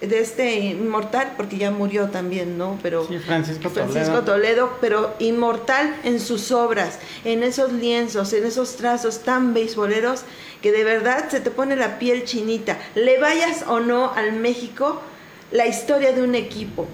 de 0.00 0.18
este 0.18 0.54
inmortal, 0.58 1.34
porque 1.36 1.58
ya 1.58 1.70
murió 1.70 2.08
también, 2.08 2.56
¿no? 2.58 2.78
Pero 2.82 3.06
Francisco, 3.26 3.70
Francisco 3.70 4.22
Toledo. 4.22 4.78
pero 4.80 5.14
inmortal 5.18 5.94
en 6.02 6.18
sus 6.18 6.50
obras, 6.50 6.98
en 7.24 7.42
esos 7.42 7.72
lienzos, 7.72 8.32
en 8.32 8.44
esos 8.44 8.76
trazos 8.76 9.20
tan 9.20 9.52
beisboleros, 9.52 10.22
que 10.62 10.72
de 10.72 10.84
verdad 10.84 11.28
se 11.30 11.40
te 11.40 11.50
pone 11.50 11.76
la 11.76 11.98
piel 11.98 12.24
chinita. 12.24 12.78
Le 12.94 13.18
vayas 13.20 13.64
o 13.68 13.80
no 13.80 14.12
al 14.14 14.32
México, 14.32 15.02
la 15.52 15.66
historia 15.66 16.12
de 16.12 16.22
un 16.22 16.34
equipo. 16.34 16.86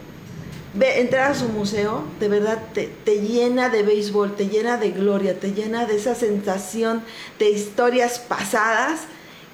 Ve, 0.74 1.00
entrar 1.00 1.30
a 1.30 1.34
su 1.34 1.48
museo, 1.48 2.04
de 2.20 2.28
verdad 2.28 2.58
te, 2.74 2.90
te, 3.04 3.20
llena 3.20 3.70
de 3.70 3.82
béisbol, 3.82 4.36
te 4.36 4.48
llena 4.48 4.76
de 4.76 4.90
gloria, 4.90 5.38
te 5.40 5.52
llena 5.52 5.86
de 5.86 5.96
esa 5.96 6.14
sensación 6.14 7.02
de 7.38 7.50
historias 7.50 8.18
pasadas 8.18 9.04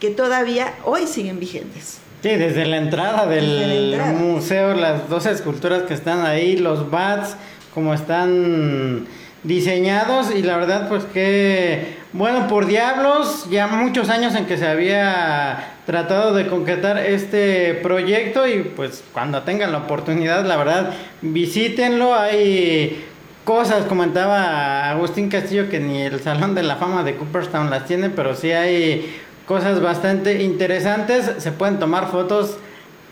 que 0.01 0.11
todavía 0.11 0.75
hoy 0.85 1.07
siguen 1.07 1.39
vigentes. 1.39 1.99
Sí, 2.23 2.31
desde 2.31 2.67
la 2.67 2.79
entrada 2.79 3.27
del 3.27 4.01
museo, 4.19 4.75
las 4.75 5.09
dos 5.09 5.27
esculturas 5.27 5.83
que 5.85 5.95
están 5.95 6.27
ahí, 6.27 6.57
los 6.57 6.91
bats, 6.91 7.37
como 7.75 7.93
están 7.93 9.07
diseñados 9.43 10.35
y 10.35 10.43
la 10.43 10.57
verdad 10.57 10.89
pues 10.89 11.05
que 11.05 11.99
bueno 12.15 12.49
por 12.49 12.65
diablos 12.67 13.47
ya 13.51 13.67
muchos 13.67 14.09
años 14.09 14.35
en 14.35 14.47
que 14.47 14.57
se 14.57 14.67
había 14.67 15.74
tratado 15.87 16.35
de 16.35 16.47
concretar 16.47 16.99
este 16.99 17.75
proyecto 17.75 18.47
y 18.47 18.63
pues 18.63 19.05
cuando 19.13 19.43
tengan 19.43 19.73
la 19.73 19.79
oportunidad 19.79 20.45
la 20.45 20.57
verdad 20.57 20.95
visítenlo. 21.21 22.15
Hay 22.15 23.05
cosas 23.45 23.85
comentaba 23.85 24.91
Agustín 24.91 25.29
Castillo 25.29 25.69
que 25.69 25.81
ni 25.81 26.03
el 26.03 26.21
salón 26.21 26.55
de 26.55 26.63
la 26.63 26.77
fama 26.77 27.05
de 27.05 27.17
Cooperstown 27.17 27.71
las 27.71 27.85
tiene 27.85 28.11
pero 28.11 28.35
sí 28.35 28.53
hay 28.53 29.21
cosas 29.47 29.81
bastante 29.83 30.43
interesantes. 30.43 31.31
Se 31.39 31.53
pueden 31.53 31.79
tomar 31.79 32.11
fotos 32.11 32.57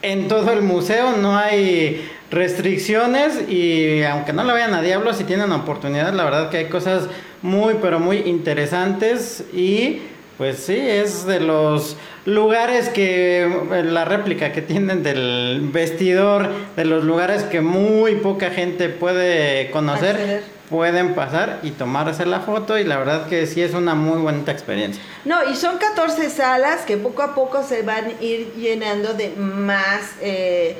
en 0.01 0.29
todo 0.29 0.51
el 0.53 0.63
museo, 0.63 1.17
no 1.17 1.37
hay 1.37 2.09
restricciones 2.31 3.49
y 3.49 4.03
aunque 4.05 4.33
no 4.33 4.43
lo 4.43 4.55
vean 4.55 4.75
a 4.75 4.83
diablo, 4.83 5.13
si 5.13 5.25
tienen 5.25 5.53
oportunidad, 5.53 6.13
la 6.13 6.25
verdad 6.25 6.51
que 6.51 6.57
hay 6.57 6.65
cosas 6.67 7.09
muy, 7.43 7.75
pero 7.81 8.01
muy 8.01 8.19
interesantes 8.19 9.45
y 9.53 10.01
pues 10.39 10.59
sí, 10.59 10.77
es 10.77 11.27
de 11.27 11.41
los 11.41 11.97
lugares 12.25 12.89
que 12.89 13.43
eh, 13.43 13.83
la 13.85 14.05
réplica 14.05 14.53
que 14.53 14.63
tienen 14.63 15.03
del 15.03 15.69
vestidor, 15.73 16.49
de 16.77 16.85
los 16.85 17.05
lugares 17.05 17.43
que 17.45 17.61
muy 17.61 18.17
poca 18.17 18.51
gente 18.51 18.89
puede 18.89 19.71
conocer, 19.71 20.43
pueden 20.71 21.15
pasar 21.15 21.61
y 21.63 21.71
tomarse 21.71 22.25
la 22.25 22.41
foto 22.41 22.79
y 22.79 22.85
la 22.85 22.97
verdad 22.97 23.29
que 23.29 23.47
sí 23.47 23.61
es 23.61 23.75
una 23.75 23.95
muy 23.95 24.23
bonita 24.23 24.53
experiencia. 24.53 25.03
No, 25.25 25.51
y 25.51 25.55
son 25.55 25.79
14 25.79 26.31
salas 26.31 26.83
que 26.83 26.97
poco 26.97 27.23
a 27.23 27.35
poco 27.35 27.63
se 27.63 27.83
van 27.83 28.07
a 28.07 28.23
ir 28.23 28.53
llenando 28.55 29.13
de 29.13 29.31
más 29.37 30.13
eh, 30.23 30.79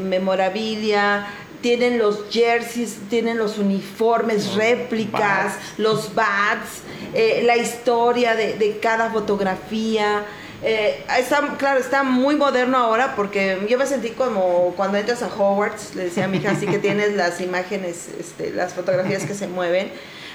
memorabilia, 0.00 1.26
tienen 1.64 1.96
los 1.96 2.26
jerseys, 2.30 2.98
tienen 3.08 3.38
los 3.38 3.56
uniformes, 3.56 4.52
réplicas, 4.52 5.54
los 5.78 6.14
bats, 6.14 6.82
eh, 7.14 7.40
la 7.46 7.56
historia 7.56 8.34
de, 8.34 8.78
cada 8.82 9.08
fotografía. 9.08 10.26
Eh, 10.62 11.02
está, 11.18 11.56
claro, 11.56 11.80
está 11.80 12.02
muy 12.02 12.36
moderno 12.36 12.76
ahora 12.76 13.16
porque 13.16 13.66
yo 13.66 13.78
me 13.78 13.86
sentí 13.86 14.10
como 14.10 14.74
cuando 14.76 14.98
entras 14.98 15.22
a 15.22 15.28
Hogwarts, 15.28 15.94
le 15.94 16.04
decía 16.04 16.26
a 16.26 16.28
mi 16.28 16.36
hija, 16.36 16.50
así 16.50 16.66
que 16.66 16.78
tienes 16.78 17.14
las 17.16 17.40
imágenes, 17.40 18.08
este, 18.20 18.50
las 18.50 18.74
fotografías 18.74 19.24
que 19.24 19.32
se 19.32 19.48
mueven. 19.48 19.90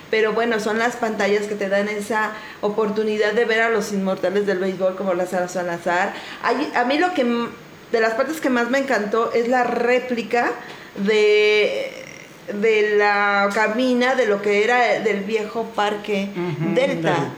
Pero 0.09 0.33
bueno, 0.33 0.59
son 0.59 0.79
las 0.79 0.95
pantallas 0.95 1.45
que 1.45 1.53
te 1.53 1.69
dan 1.69 1.89
esa 1.89 2.31
oportunidad 2.61 3.33
de 3.33 3.45
ver 3.45 3.61
a 3.61 3.69
los 3.69 3.93
inmortales 3.93 4.47
del 4.47 4.57
béisbol 4.57 4.95
como 4.95 5.13
las 5.13 5.29
Salazar. 5.29 6.11
A 6.41 6.85
mí 6.85 6.97
lo 6.97 7.13
que, 7.13 7.23
de 7.91 8.01
las 8.01 8.15
partes 8.15 8.41
que 8.41 8.49
más 8.49 8.71
me 8.71 8.79
encantó 8.79 9.31
es 9.31 9.47
la 9.47 9.63
réplica 9.63 10.53
de, 11.05 11.91
de 12.53 12.95
la 12.97 13.49
cabina 13.53 14.15
de 14.15 14.25
lo 14.25 14.41
que 14.41 14.63
era 14.63 14.99
del 14.99 15.23
viejo 15.23 15.65
parque 15.75 16.29
Delta. 16.73 17.33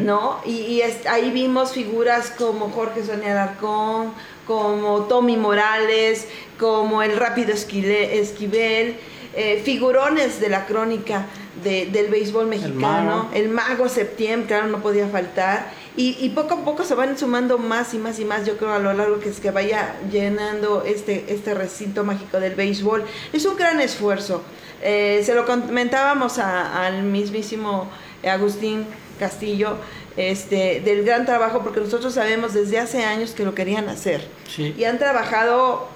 ¿No? 0.00 0.40
Y, 0.44 0.82
ahí 1.08 1.30
vimos 1.30 1.72
figuras 1.72 2.30
como 2.36 2.70
Jorge 2.70 3.04
Sonia 3.04 3.32
Alarcón, 3.32 4.12
como 4.46 5.02
Tommy 5.04 5.36
Morales, 5.36 6.28
como 6.58 7.02
el 7.02 7.16
Rápido 7.16 7.52
Esquivel, 7.52 8.96
eh, 9.36 9.60
figurones 9.64 10.40
de 10.40 10.48
la 10.48 10.66
crónica 10.66 11.26
del 11.62 12.08
béisbol 12.08 12.46
mexicano, 12.46 13.30
el 13.32 13.48
mago. 13.48 13.88
Septiembre, 13.88 14.48
claro, 14.48 14.66
no 14.68 14.78
podía 14.80 15.08
faltar. 15.08 15.70
Y, 15.96 16.28
poco 16.30 16.54
a 16.54 16.64
poco 16.64 16.82
se 16.82 16.96
van 16.96 17.16
sumando 17.16 17.56
más 17.56 17.94
y 17.94 17.98
más 17.98 18.18
y 18.18 18.24
más, 18.24 18.44
yo 18.44 18.56
creo, 18.56 18.72
a 18.72 18.80
lo 18.80 18.92
largo 18.94 19.20
que 19.20 19.28
es 19.28 19.38
que 19.38 19.52
vaya 19.52 19.94
llenando 20.10 20.82
este, 20.84 21.26
este 21.28 21.54
recinto 21.54 22.02
mágico 22.02 22.40
del 22.40 22.56
béisbol. 22.56 23.04
Es 23.32 23.46
un 23.46 23.56
gran 23.56 23.80
esfuerzo. 23.80 24.42
Eh, 24.82 25.22
se 25.24 25.34
lo 25.34 25.46
comentábamos 25.46 26.38
al 26.38 27.04
mismísimo 27.04 27.88
Agustín 28.28 28.86
Castillo, 29.20 29.76
este, 30.16 30.80
del 30.80 31.04
gran 31.04 31.26
trabajo, 31.26 31.62
porque 31.62 31.78
nosotros 31.78 32.14
sabemos 32.14 32.54
desde 32.54 32.80
hace 32.80 33.04
años 33.04 33.30
que 33.30 33.44
lo 33.44 33.54
querían 33.54 33.88
hacer. 33.88 34.26
Y 34.58 34.82
han 34.84 34.98
trabajado 34.98 35.88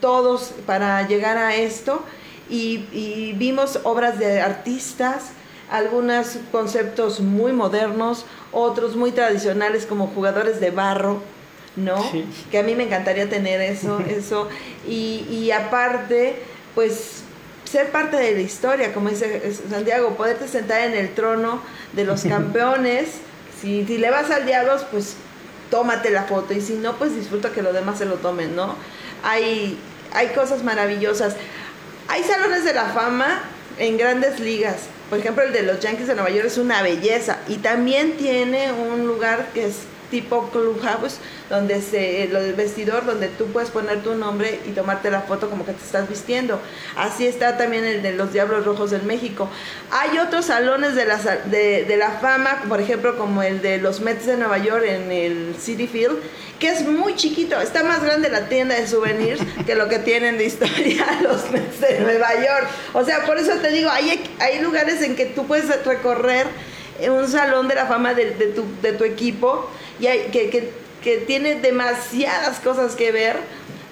todos 0.00 0.54
para 0.66 1.06
llegar 1.06 1.38
a 1.38 1.54
esto 1.54 2.02
y, 2.50 2.84
y 2.90 3.32
vimos 3.36 3.78
obras 3.84 4.18
de 4.18 4.40
artistas, 4.40 5.30
algunos 5.70 6.38
conceptos 6.50 7.20
muy 7.20 7.52
modernos, 7.52 8.24
otros 8.52 8.96
muy 8.96 9.12
tradicionales 9.12 9.86
como 9.86 10.06
jugadores 10.08 10.60
de 10.60 10.70
barro, 10.70 11.20
¿no? 11.76 11.96
Que 12.50 12.58
a 12.58 12.62
mí 12.62 12.74
me 12.74 12.84
encantaría 12.84 13.28
tener 13.28 13.60
eso, 13.60 14.00
eso. 14.08 14.48
Y, 14.86 15.26
y 15.30 15.50
aparte, 15.50 16.36
pues 16.74 17.22
ser 17.64 17.90
parte 17.90 18.16
de 18.16 18.32
la 18.32 18.40
historia, 18.40 18.94
como 18.94 19.10
dice 19.10 19.52
Santiago, 19.68 20.16
poderte 20.16 20.48
sentar 20.48 20.82
en 20.82 20.94
el 20.94 21.14
trono 21.14 21.60
de 21.92 22.04
los 22.04 22.22
campeones. 22.28 23.08
si, 23.60 23.84
si 23.86 23.98
le 23.98 24.10
vas 24.10 24.30
al 24.30 24.46
diablos, 24.46 24.86
pues 24.90 25.16
tómate 25.70 26.10
la 26.10 26.24
foto 26.24 26.54
y 26.54 26.60
si 26.60 26.74
no, 26.74 26.96
pues 26.96 27.14
disfruta 27.14 27.50
que 27.50 27.62
los 27.62 27.74
demás 27.74 27.98
se 27.98 28.06
lo 28.06 28.14
tomen, 28.14 28.56
¿no? 28.56 28.74
Hay, 29.22 29.78
hay 30.14 30.28
cosas 30.28 30.64
maravillosas. 30.64 31.36
Hay 32.08 32.22
salones 32.22 32.64
de 32.64 32.72
la 32.72 32.86
fama 32.86 33.42
en 33.78 33.96
grandes 33.96 34.40
ligas. 34.40 34.76
Por 35.10 35.18
ejemplo, 35.18 35.42
el 35.42 35.52
de 35.52 35.62
los 35.62 35.80
Yankees 35.80 36.06
de 36.06 36.14
Nueva 36.14 36.30
York 36.30 36.46
es 36.46 36.58
una 36.58 36.82
belleza 36.82 37.38
y 37.48 37.56
también 37.56 38.16
tiene 38.16 38.72
un 38.72 39.06
lugar 39.06 39.48
que 39.54 39.66
es 39.66 39.76
tipo 40.10 40.50
clubhouse, 40.50 41.18
donde 41.50 41.80
se, 41.80 42.24
el 42.24 42.54
vestidor, 42.54 43.04
donde 43.04 43.28
tú 43.28 43.46
puedes 43.46 43.70
poner 43.70 44.02
tu 44.02 44.14
nombre 44.14 44.60
y 44.66 44.70
tomarte 44.70 45.10
la 45.10 45.22
foto 45.22 45.50
como 45.50 45.64
que 45.64 45.72
te 45.72 45.84
estás 45.84 46.08
vistiendo. 46.08 46.60
Así 46.96 47.26
está 47.26 47.56
también 47.56 47.84
el 47.84 48.02
de 48.02 48.12
los 48.12 48.32
Diablos 48.32 48.64
Rojos 48.64 48.90
del 48.90 49.02
México. 49.02 49.48
Hay 49.90 50.18
otros 50.18 50.46
salones 50.46 50.94
de 50.94 51.04
la, 51.04 51.16
de, 51.16 51.84
de 51.84 51.96
la 51.96 52.12
fama, 52.12 52.62
por 52.68 52.80
ejemplo, 52.80 53.16
como 53.16 53.42
el 53.42 53.62
de 53.62 53.78
los 53.78 54.00
Mets 54.00 54.26
de 54.26 54.36
Nueva 54.36 54.58
York 54.58 54.84
en 54.86 55.12
el 55.12 55.56
City 55.58 55.86
Field, 55.86 56.18
que 56.58 56.68
es 56.70 56.86
muy 56.86 57.14
chiquito. 57.14 57.60
Está 57.60 57.84
más 57.84 58.02
grande 58.02 58.28
la 58.28 58.48
tienda 58.48 58.74
de 58.74 58.86
souvenirs 58.86 59.40
que 59.66 59.74
lo 59.74 59.88
que 59.88 59.98
tienen 59.98 60.38
de 60.38 60.44
historia 60.44 61.06
los 61.22 61.50
Mets 61.50 61.80
de 61.80 62.00
Nueva 62.00 62.34
York. 62.34 62.68
O 62.94 63.04
sea, 63.04 63.24
por 63.24 63.38
eso 63.38 63.52
te 63.60 63.70
digo, 63.70 63.90
hay, 63.90 64.22
hay 64.40 64.60
lugares 64.60 65.02
en 65.02 65.16
que 65.16 65.26
tú 65.26 65.46
puedes 65.46 65.68
recorrer 65.84 66.46
un 67.06 67.28
salón 67.28 67.68
de 67.68 67.76
la 67.76 67.86
fama 67.86 68.14
de, 68.14 68.32
de, 68.32 68.46
tu, 68.46 68.64
de 68.82 68.92
tu 68.92 69.04
equipo 69.04 69.70
y 70.00 70.06
hay, 70.06 70.20
que, 70.30 70.50
que, 70.50 70.70
que, 71.02 71.18
tiene 71.18 71.56
demasiadas 71.56 72.60
cosas 72.60 72.94
que 72.94 73.12
ver, 73.12 73.36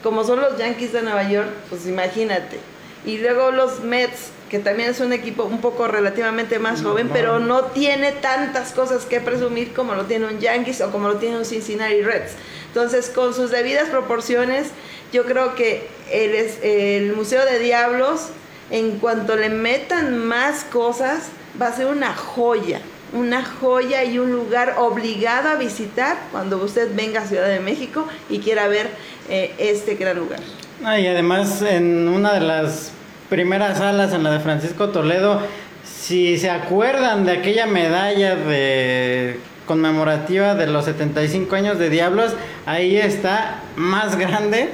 como 0.02 0.24
son 0.24 0.40
los 0.40 0.56
Yankees 0.58 0.92
de 0.92 1.02
Nueva 1.02 1.28
York, 1.28 1.48
pues 1.68 1.86
imagínate. 1.86 2.58
Y 3.04 3.18
luego 3.18 3.50
los 3.50 3.80
Mets, 3.80 4.30
que 4.50 4.58
también 4.58 4.90
es 4.90 5.00
un 5.00 5.12
equipo 5.12 5.44
un 5.44 5.60
poco 5.60 5.86
relativamente 5.88 6.58
más 6.58 6.82
joven, 6.82 7.08
pero 7.12 7.38
no 7.38 7.64
tiene 7.66 8.12
tantas 8.12 8.72
cosas 8.72 9.04
que 9.04 9.20
presumir 9.20 9.72
como 9.72 9.94
lo 9.94 10.04
tiene 10.04 10.26
un 10.26 10.40
Yankees 10.40 10.80
o 10.80 10.90
como 10.90 11.08
lo 11.08 11.16
tiene 11.16 11.36
un 11.38 11.44
Cincinnati 11.44 12.02
Reds. 12.02 12.32
Entonces, 12.68 13.08
con 13.08 13.34
sus 13.34 13.50
debidas 13.50 13.88
proporciones, 13.88 14.68
yo 15.12 15.24
creo 15.24 15.54
que 15.54 15.88
el, 16.10 16.34
el 16.62 17.12
Museo 17.14 17.44
de 17.44 17.58
Diablos, 17.58 18.28
en 18.70 18.98
cuanto 18.98 19.36
le 19.36 19.50
metan 19.50 20.18
más 20.18 20.64
cosas, 20.64 21.28
va 21.60 21.68
a 21.68 21.72
ser 21.72 21.86
una 21.86 22.14
joya 22.14 22.80
una 23.12 23.44
joya 23.44 24.04
y 24.04 24.18
un 24.18 24.32
lugar 24.32 24.74
obligado 24.78 25.50
a 25.50 25.54
visitar 25.54 26.16
cuando 26.32 26.58
usted 26.58 26.94
venga 26.94 27.22
a 27.22 27.26
Ciudad 27.26 27.48
de 27.48 27.60
México 27.60 28.06
y 28.28 28.38
quiera 28.40 28.68
ver 28.68 28.90
eh, 29.28 29.54
este 29.58 29.94
gran 29.94 30.16
lugar. 30.16 30.40
Ah, 30.84 30.98
y 30.98 31.06
además 31.06 31.62
en 31.62 32.08
una 32.08 32.34
de 32.34 32.40
las 32.40 32.92
primeras 33.28 33.78
salas, 33.78 34.12
en 34.12 34.22
la 34.22 34.30
de 34.32 34.40
Francisco 34.40 34.88
Toledo, 34.88 35.40
si 35.84 36.38
se 36.38 36.50
acuerdan 36.50 37.24
de 37.24 37.32
aquella 37.32 37.66
medalla 37.66 38.36
de 38.36 39.40
conmemorativa 39.66 40.54
de 40.54 40.66
los 40.66 40.84
75 40.84 41.56
años 41.56 41.78
de 41.78 41.90
Diablos, 41.90 42.32
ahí 42.66 42.96
está 42.96 43.62
más 43.74 44.16
grande, 44.16 44.70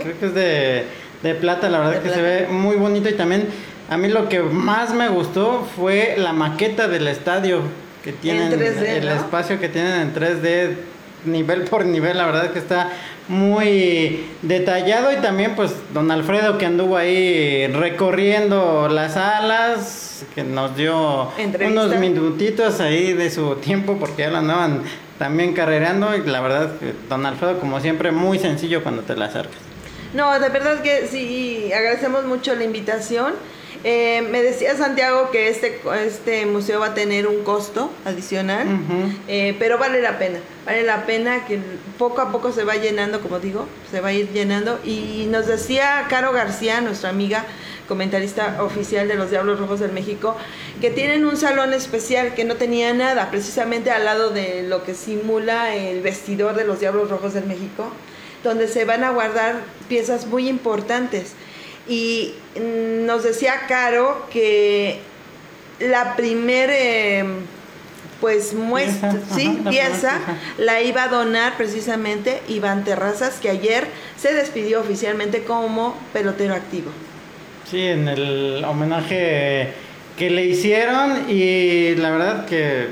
creo 0.00 0.20
que 0.20 0.26
es 0.26 0.34
de, 0.34 0.84
de 1.22 1.34
plata, 1.34 1.68
la 1.68 1.80
verdad 1.80 2.02
que 2.02 2.10
se 2.10 2.22
ve 2.22 2.46
muy 2.48 2.76
bonito 2.76 3.08
y 3.08 3.14
también 3.14 3.48
a 3.88 3.96
mí 3.96 4.08
lo 4.08 4.28
que 4.28 4.40
más 4.40 4.94
me 4.94 5.08
gustó 5.08 5.66
fue 5.76 6.14
la 6.18 6.32
maqueta 6.32 6.88
del 6.88 7.08
estadio 7.08 7.62
que 8.02 8.12
tienen, 8.12 8.52
el 8.52 9.08
espacio 9.08 9.60
que 9.60 9.68
tienen 9.68 10.00
en 10.00 10.14
3D 10.14 10.76
nivel 11.26 11.62
por 11.62 11.84
nivel, 11.84 12.16
la 12.16 12.26
verdad 12.26 12.52
que 12.52 12.58
está 12.58 12.92
muy 13.28 14.24
detallado. 14.42 15.12
Y 15.12 15.16
también 15.16 15.54
pues 15.54 15.72
don 15.92 16.10
Alfredo 16.10 16.58
que 16.58 16.66
anduvo 16.66 16.96
ahí 16.96 17.66
recorriendo 17.68 18.88
las 18.88 19.14
salas, 19.14 20.24
que 20.34 20.44
nos 20.44 20.76
dio 20.76 21.30
unos 21.64 21.96
minutitos 21.98 22.80
ahí 22.80 23.12
de 23.12 23.30
su 23.30 23.56
tiempo 23.56 23.96
porque 23.98 24.22
ya 24.22 24.30
lo 24.30 24.38
andaban 24.38 24.82
también 25.18 25.52
carrereando. 25.52 26.16
Y 26.16 26.22
la 26.24 26.40
verdad 26.40 26.78
que 26.78 26.92
don 27.08 27.26
Alfredo 27.26 27.60
como 27.60 27.80
siempre 27.80 28.12
muy 28.12 28.38
sencillo 28.38 28.82
cuando 28.82 29.02
te 29.02 29.16
la 29.16 29.26
acercas. 29.26 29.58
No, 30.14 30.38
de 30.38 30.48
verdad 30.48 30.80
que 30.80 31.08
sí, 31.08 31.70
agradecemos 31.72 32.24
mucho 32.24 32.54
la 32.54 32.64
invitación 32.64 33.34
eh, 33.84 34.22
me 34.30 34.42
decía 34.42 34.76
Santiago 34.76 35.30
que 35.30 35.48
este, 35.48 35.80
este 36.06 36.46
museo 36.46 36.80
va 36.80 36.86
a 36.86 36.94
tener 36.94 37.26
un 37.26 37.42
costo 37.44 37.90
adicional, 38.04 38.66
eh, 39.28 39.56
pero 39.58 39.78
vale 39.78 40.00
la 40.00 40.18
pena, 40.18 40.38
vale 40.64 40.82
la 40.82 41.06
pena 41.06 41.44
que 41.46 41.60
poco 41.98 42.20
a 42.20 42.32
poco 42.32 42.52
se 42.52 42.64
va 42.64 42.76
llenando, 42.76 43.20
como 43.20 43.38
digo, 43.38 43.66
se 43.90 44.00
va 44.00 44.08
a 44.08 44.12
ir 44.12 44.30
llenando. 44.32 44.78
Y 44.84 45.26
nos 45.30 45.46
decía 45.46 46.06
Caro 46.08 46.32
García, 46.32 46.80
nuestra 46.80 47.10
amiga 47.10 47.44
comentarista 47.86 48.62
oficial 48.62 49.08
de 49.08 49.14
los 49.14 49.30
Diablos 49.30 49.58
Rojos 49.58 49.80
del 49.80 49.92
México, 49.92 50.36
que 50.80 50.90
tienen 50.90 51.24
un 51.24 51.36
salón 51.36 51.72
especial 51.72 52.34
que 52.34 52.44
no 52.44 52.56
tenía 52.56 52.92
nada, 52.92 53.30
precisamente 53.30 53.90
al 53.90 54.04
lado 54.04 54.30
de 54.30 54.64
lo 54.64 54.84
que 54.84 54.94
simula 54.94 55.74
el 55.74 56.02
vestidor 56.02 56.56
de 56.56 56.64
los 56.64 56.80
Diablos 56.80 57.10
Rojos 57.10 57.34
del 57.34 57.46
México, 57.46 57.90
donde 58.44 58.68
se 58.68 58.84
van 58.84 59.04
a 59.04 59.10
guardar 59.10 59.62
piezas 59.88 60.26
muy 60.26 60.48
importantes. 60.48 61.32
Y 61.88 62.34
nos 62.56 63.22
decía 63.22 63.66
Caro 63.68 64.26
que 64.30 65.00
la 65.78 66.16
primera 66.16 66.76
em, 66.76 67.36
pues 68.20 68.54
muestra, 68.54 69.12
Pieza, 69.12 69.34
sí, 69.34 69.46
ajá, 69.46 69.60
la 69.64 69.70
pieza, 69.70 69.90
pieza. 69.90 70.20
la 70.58 70.82
iba 70.82 71.04
a 71.04 71.08
donar 71.08 71.56
precisamente 71.56 72.42
Iván 72.48 72.84
Terrazas, 72.84 73.38
que 73.40 73.50
ayer 73.50 73.86
se 74.16 74.32
despidió 74.32 74.80
oficialmente 74.80 75.44
como 75.44 75.96
pelotero 76.12 76.54
activo. 76.54 76.90
Sí, 77.70 77.82
en 77.82 78.08
el 78.08 78.64
homenaje 78.64 79.72
que 80.16 80.30
le 80.30 80.44
hicieron 80.46 81.28
y 81.28 81.94
la 81.96 82.10
verdad 82.10 82.46
que, 82.46 82.86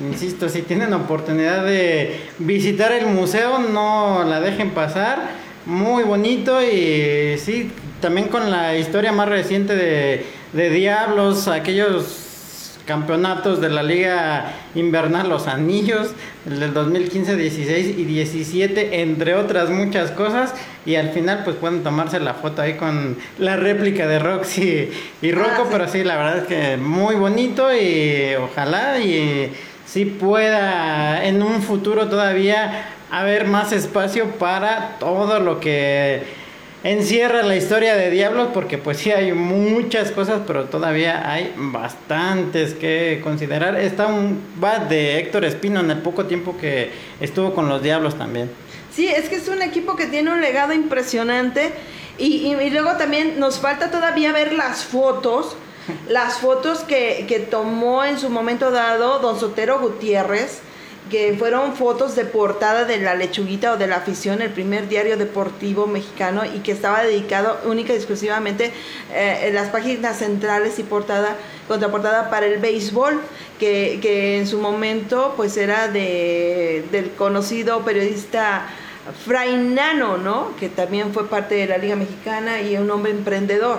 insisto, 0.00 0.48
si 0.48 0.62
tienen 0.62 0.92
oportunidad 0.92 1.64
de 1.64 2.20
visitar 2.38 2.90
el 2.92 3.06
museo, 3.06 3.58
no 3.58 4.24
la 4.24 4.40
dejen 4.40 4.70
pasar. 4.70 5.44
Muy 5.66 6.02
bonito 6.02 6.62
y 6.62 7.38
sí, 7.38 7.70
también 8.04 8.28
con 8.28 8.50
la 8.50 8.76
historia 8.76 9.12
más 9.12 9.30
reciente 9.30 9.74
de, 9.74 10.26
de 10.52 10.68
Diablos, 10.68 11.48
aquellos 11.48 12.76
campeonatos 12.84 13.62
de 13.62 13.70
la 13.70 13.82
Liga 13.82 14.52
Invernal, 14.74 15.30
los 15.30 15.46
anillos, 15.48 16.10
el 16.46 16.60
del 16.60 16.74
2015, 16.74 17.34
16 17.34 17.98
y 17.98 18.04
17, 18.04 19.00
entre 19.00 19.36
otras 19.36 19.70
muchas 19.70 20.10
cosas. 20.10 20.52
Y 20.84 20.96
al 20.96 21.12
final, 21.12 21.44
pues 21.44 21.56
pueden 21.56 21.82
tomarse 21.82 22.20
la 22.20 22.34
foto 22.34 22.60
ahí 22.60 22.74
con 22.74 23.16
la 23.38 23.56
réplica 23.56 24.06
de 24.06 24.18
Roxy 24.18 24.90
y 25.22 25.32
Rocco, 25.32 25.50
Ah, 25.62 25.64
sí. 25.64 25.68
pero 25.72 25.88
sí, 25.88 26.04
la 26.04 26.16
verdad 26.18 26.38
es 26.40 26.44
que 26.44 26.76
muy 26.76 27.14
bonito 27.14 27.74
y 27.74 28.34
ojalá 28.34 28.98
y 28.98 29.50
sí 29.86 30.04
pueda 30.04 31.24
en 31.24 31.42
un 31.42 31.62
futuro 31.62 32.06
todavía 32.10 32.86
haber 33.10 33.46
más 33.46 33.72
espacio 33.72 34.26
para 34.32 34.96
todo 35.00 35.40
lo 35.40 35.58
que 35.58 36.43
encierra 36.84 37.42
la 37.42 37.56
historia 37.56 37.96
de 37.96 38.10
Diablos 38.10 38.48
porque 38.54 38.78
pues 38.78 38.98
sí 38.98 39.10
hay 39.10 39.32
muchas 39.32 40.10
cosas 40.12 40.42
pero 40.46 40.64
todavía 40.66 41.28
hay 41.30 41.52
bastantes 41.56 42.74
que 42.74 43.20
considerar. 43.24 43.76
Está 43.80 44.06
un 44.06 44.40
va 44.62 44.78
de 44.78 45.18
Héctor 45.18 45.44
Espino 45.44 45.80
en 45.80 45.90
el 45.90 45.98
poco 45.98 46.26
tiempo 46.26 46.56
que 46.60 46.90
estuvo 47.20 47.54
con 47.54 47.68
los 47.68 47.82
Diablos 47.82 48.16
también. 48.16 48.50
Sí, 48.94 49.08
es 49.08 49.28
que 49.28 49.36
es 49.36 49.48
un 49.48 49.62
equipo 49.62 49.96
que 49.96 50.06
tiene 50.06 50.30
un 50.30 50.40
legado 50.40 50.72
impresionante 50.72 51.72
y, 52.18 52.46
y- 52.46 52.54
y 52.54 52.70
luego 52.70 52.92
también 52.92 53.40
nos 53.40 53.58
falta 53.58 53.90
todavía 53.90 54.32
ver 54.32 54.52
las 54.52 54.84
fotos, 54.84 55.56
las 56.08 56.34
fotos 56.38 56.80
que, 56.80 57.24
que 57.26 57.40
tomó 57.40 58.04
en 58.04 58.18
su 58.18 58.30
momento 58.30 58.70
dado 58.70 59.18
don 59.18 59.40
Sotero 59.40 59.80
Gutiérrez, 59.80 60.60
que 61.10 61.36
fueron 61.38 61.74
fotos 61.74 62.16
de 62.16 62.24
portada 62.24 62.84
de 62.84 62.98
la 62.98 63.14
lechuguita 63.14 63.72
o 63.72 63.76
de 63.76 63.86
la 63.86 63.96
afición, 63.96 64.40
el 64.40 64.50
primer 64.50 64.88
diario 64.88 65.16
deportivo 65.16 65.86
mexicano 65.86 66.42
y 66.46 66.60
que 66.60 66.72
estaba 66.72 67.02
dedicado 67.02 67.60
única 67.66 67.92
y 67.92 67.96
exclusivamente 67.96 68.72
eh, 69.12 69.40
en 69.44 69.54
las 69.54 69.68
páginas 69.68 70.18
centrales 70.18 70.78
y 70.78 70.82
portada, 70.82 71.36
contraportada 71.68 72.30
para 72.30 72.46
el 72.46 72.58
béisbol, 72.58 73.20
que, 73.58 73.98
que 74.00 74.38
en 74.38 74.46
su 74.46 74.58
momento 74.58 75.34
pues 75.36 75.56
era 75.58 75.88
de, 75.88 76.84
del 76.90 77.10
conocido 77.10 77.84
periodista 77.84 78.66
Fray 79.26 79.56
Nano, 79.56 80.16
¿no? 80.16 80.56
Que 80.58 80.70
también 80.70 81.12
fue 81.12 81.28
parte 81.28 81.54
de 81.54 81.66
la 81.66 81.76
Liga 81.76 81.96
Mexicana 81.96 82.62
y 82.62 82.76
un 82.78 82.90
hombre 82.90 83.12
emprendedor. 83.12 83.78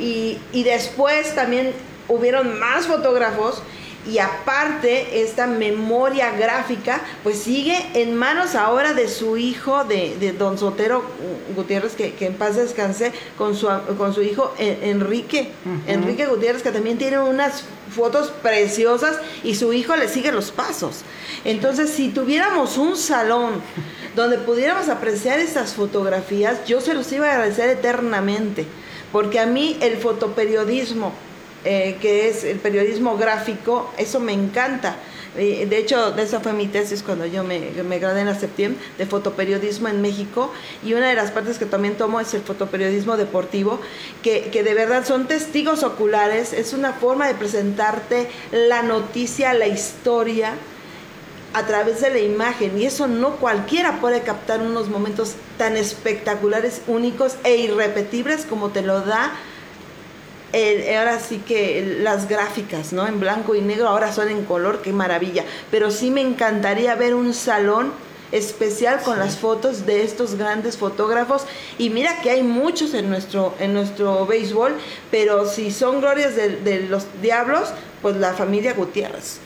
Y, 0.00 0.38
y 0.52 0.64
después 0.64 1.34
también 1.34 1.72
hubieron 2.08 2.58
más 2.58 2.86
fotógrafos 2.86 3.62
y 4.08 4.18
aparte 4.18 5.22
esta 5.22 5.46
memoria 5.46 6.30
gráfica 6.32 7.00
pues 7.22 7.38
sigue 7.38 7.76
en 7.94 8.14
manos 8.14 8.54
ahora 8.54 8.92
de 8.94 9.08
su 9.08 9.36
hijo, 9.36 9.84
de, 9.84 10.16
de 10.18 10.32
don 10.32 10.58
Sotero 10.58 11.02
Gutiérrez, 11.54 11.94
que, 11.94 12.14
que 12.14 12.26
en 12.26 12.34
paz 12.34 12.56
descanse, 12.56 13.12
con 13.36 13.54
su, 13.56 13.68
con 13.98 14.14
su 14.14 14.22
hijo 14.22 14.54
En- 14.58 14.82
Enrique. 14.82 15.50
Enrique 15.86 16.26
Gutiérrez, 16.26 16.62
que 16.62 16.70
también 16.70 16.98
tiene 16.98 17.18
unas 17.18 17.64
fotos 17.94 18.30
preciosas 18.42 19.16
y 19.44 19.54
su 19.54 19.72
hijo 19.72 19.96
le 19.96 20.08
sigue 20.08 20.32
los 20.32 20.50
pasos. 20.50 21.02
Entonces, 21.44 21.90
si 21.90 22.08
tuviéramos 22.10 22.76
un 22.78 22.96
salón 22.96 23.60
donde 24.14 24.38
pudiéramos 24.38 24.88
apreciar 24.88 25.38
estas 25.38 25.74
fotografías, 25.74 26.64
yo 26.66 26.80
se 26.80 26.94
los 26.94 27.10
iba 27.12 27.26
a 27.28 27.32
agradecer 27.32 27.68
eternamente, 27.70 28.66
porque 29.12 29.38
a 29.40 29.46
mí 29.46 29.76
el 29.80 29.96
fotoperiodismo, 29.98 31.12
eh, 31.66 31.98
que 32.00 32.28
es 32.28 32.44
el 32.44 32.58
periodismo 32.58 33.16
gráfico, 33.16 33.90
eso 33.98 34.20
me 34.20 34.32
encanta. 34.32 34.96
Eh, 35.36 35.66
De 35.68 35.76
hecho, 35.76 36.16
esa 36.16 36.40
fue 36.40 36.52
mi 36.52 36.66
tesis 36.66 37.02
cuando 37.02 37.26
yo 37.26 37.44
me, 37.44 37.58
me 37.82 37.98
gradué 37.98 38.20
en 38.20 38.26
la 38.26 38.38
septiembre 38.38 38.80
de 38.96 39.04
fotoperiodismo 39.04 39.88
en 39.88 40.00
México 40.00 40.50
y 40.82 40.94
una 40.94 41.08
de 41.08 41.14
las 41.14 41.30
partes 41.30 41.58
que 41.58 41.66
también 41.66 41.96
tomo 41.96 42.20
es 42.20 42.32
el 42.32 42.40
fotoperiodismo 42.40 43.16
deportivo, 43.18 43.80
que, 44.22 44.48
que 44.50 44.62
de 44.62 44.74
verdad 44.74 45.04
son 45.04 45.26
testigos 45.26 45.82
oculares, 45.82 46.52
es 46.54 46.72
una 46.72 46.92
forma 46.92 47.26
de 47.26 47.34
presentarte 47.34 48.28
la 48.52 48.82
noticia, 48.82 49.52
la 49.52 49.66
historia 49.66 50.54
a 51.52 51.66
través 51.66 52.00
de 52.00 52.10
la 52.10 52.20
imagen 52.20 52.78
y 52.78 52.84
eso 52.84 53.06
no 53.06 53.36
cualquiera 53.36 54.00
puede 54.00 54.20
captar 54.20 54.60
unos 54.60 54.88
momentos 54.88 55.34
tan 55.58 55.76
espectaculares, 55.76 56.82
únicos 56.86 57.36
e 57.44 57.56
irrepetibles 57.56 58.46
como 58.46 58.70
te 58.70 58.82
lo 58.82 59.00
da 59.00 59.32
ahora 60.52 61.18
sí 61.20 61.42
que 61.46 61.98
las 62.02 62.28
gráficas, 62.28 62.92
¿no? 62.92 63.06
En 63.06 63.20
blanco 63.20 63.54
y 63.54 63.60
negro, 63.60 63.88
ahora 63.88 64.12
son 64.12 64.28
en 64.28 64.44
color, 64.44 64.80
qué 64.82 64.92
maravilla. 64.92 65.44
Pero 65.70 65.90
sí 65.90 66.10
me 66.10 66.20
encantaría 66.20 66.94
ver 66.94 67.14
un 67.14 67.34
salón 67.34 67.92
especial 68.32 69.00
con 69.02 69.18
las 69.18 69.36
fotos 69.36 69.86
de 69.86 70.02
estos 70.02 70.34
grandes 70.36 70.76
fotógrafos. 70.76 71.44
Y 71.78 71.90
mira 71.90 72.20
que 72.22 72.30
hay 72.30 72.42
muchos 72.42 72.94
en 72.94 73.08
nuestro 73.08 73.54
en 73.60 73.72
nuestro 73.72 74.26
béisbol 74.26 74.74
pero 75.10 75.46
si 75.46 75.70
son 75.70 76.00
glorias 76.00 76.34
de, 76.36 76.56
de 76.56 76.80
los 76.88 77.06
diablos 77.22 77.70
pues 78.02 78.16
la 78.16 78.32
familia 78.32 78.74
Gutiérrez. 78.74 79.38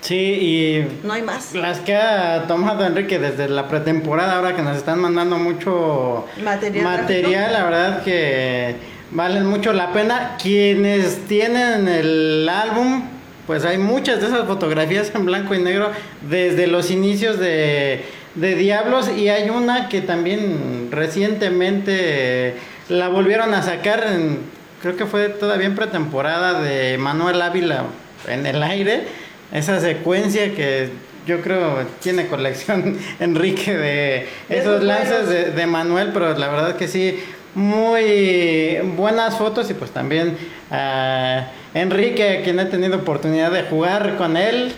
Sí 0.00 0.14
y 0.16 1.06
no 1.06 1.14
hay 1.14 1.22
más. 1.22 1.54
las 1.54 1.78
que 1.80 1.94
ha 1.94 2.46
tomado 2.46 2.84
Enrique 2.84 3.18
desde 3.18 3.48
la 3.48 3.68
pretemporada 3.68 4.36
ahora 4.36 4.54
que 4.54 4.62
nos 4.62 4.76
están 4.76 4.98
mandando 4.98 5.38
mucho 5.38 6.26
Material 6.42 6.84
material 6.84 7.52
la 7.52 7.64
verdad 7.64 8.02
que 8.02 8.76
valen 9.10 9.46
mucho 9.46 9.72
la 9.72 9.92
pena. 9.92 10.36
Quienes 10.42 11.24
tienen 11.26 11.88
el 11.88 12.48
álbum 12.48 13.04
pues 13.46 13.64
hay 13.66 13.76
muchas 13.76 14.20
de 14.22 14.28
esas 14.28 14.46
fotografías 14.46 15.12
en 15.14 15.26
blanco 15.26 15.54
y 15.54 15.58
negro 15.58 15.90
desde 16.30 16.66
los 16.66 16.90
inicios 16.90 17.38
de, 17.38 18.02
de 18.36 18.54
Diablos 18.54 19.10
y 19.14 19.28
hay 19.28 19.50
una 19.50 19.90
que 19.90 20.00
también 20.00 20.88
recientemente 20.90 22.54
la 22.88 23.08
volvieron 23.08 23.52
a 23.54 23.62
sacar 23.62 24.04
en- 24.14 24.38
creo 24.82 24.96
que 24.96 25.06
fue 25.06 25.28
todavía 25.28 25.66
en 25.66 25.74
pretemporada 25.74 26.60
de 26.62 26.98
Manuel 26.98 27.40
Ávila 27.42 27.84
en 28.28 28.46
el 28.46 28.62
aire. 28.62 29.04
Esa 29.52 29.80
secuencia 29.80 30.54
que 30.54 30.88
yo 31.26 31.40
creo 31.40 31.86
tiene 32.02 32.26
colección 32.26 32.98
Enrique 33.20 33.76
de 33.76 34.26
esos 34.48 34.82
lances 34.82 35.28
de, 35.28 35.50
de 35.52 35.66
Manuel, 35.66 36.10
pero 36.12 36.36
la 36.36 36.48
verdad 36.48 36.76
que 36.76 36.88
sí, 36.88 37.18
muy 37.54 38.78
buenas 38.96 39.36
fotos 39.38 39.70
y 39.70 39.74
pues 39.74 39.90
también 39.90 40.36
a 40.70 41.46
Enrique, 41.74 42.40
quien 42.44 42.58
he 42.58 42.64
tenido 42.66 42.96
oportunidad 42.96 43.50
de 43.50 43.62
jugar 43.64 44.16
con 44.16 44.36
él, 44.36 44.74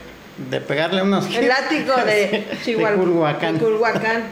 de 0.51 0.61
pegarle 0.61 1.03
unos 1.03 1.27
El 1.35 1.49
látigo 1.49 1.95
de 1.97 2.45
Chihuahua. 2.65 2.97
Culhuacán. 3.59 4.25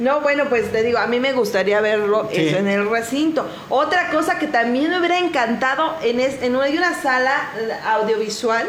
No, 0.00 0.20
bueno, 0.22 0.46
pues 0.48 0.72
te 0.72 0.82
digo, 0.82 0.98
a 0.98 1.06
mí 1.06 1.20
me 1.20 1.32
gustaría 1.32 1.80
verlo 1.80 2.28
Sí. 2.32 2.48
eso, 2.48 2.56
en 2.58 2.66
el 2.66 2.90
recinto. 2.90 3.48
Otra 3.68 4.10
cosa 4.10 4.40
que 4.40 4.48
también 4.48 4.90
me 4.90 4.98
hubiera 4.98 5.18
encantado, 5.18 5.94
en, 6.02 6.18
es, 6.18 6.42
en 6.42 6.56
una, 6.56 6.64
hay 6.64 6.76
una 6.76 7.00
sala 7.00 7.50
audiovisual, 7.92 8.66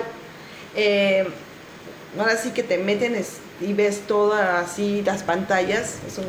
eh, 0.75 1.27
ahora 2.19 2.37
sí 2.37 2.51
que 2.51 2.61
te 2.61 2.77
meten 2.77 3.15
es- 3.15 3.37
y 3.59 3.73
ves 3.73 4.01
todas 4.07 4.69
así 4.69 5.01
las 5.03 5.23
pantallas, 5.23 5.97
es 6.07 6.17
un 6.19 6.25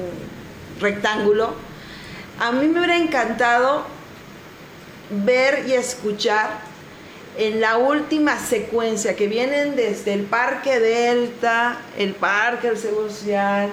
rectángulo. 0.80 1.52
A 2.38 2.52
mí 2.52 2.66
me 2.66 2.80
hubiera 2.80 2.98
encantado 2.98 3.84
ver 5.24 5.64
y 5.66 5.72
escuchar 5.72 6.50
en 7.38 7.62
la 7.62 7.78
última 7.78 8.38
secuencia 8.38 9.16
que 9.16 9.26
vienen 9.26 9.74
desde 9.74 10.12
el 10.12 10.24
Parque 10.24 10.78
Delta, 10.78 11.78
el 11.96 12.12
Parque 12.12 12.68
del 12.68 12.76
Seguro 12.76 13.08
Social, 13.08 13.70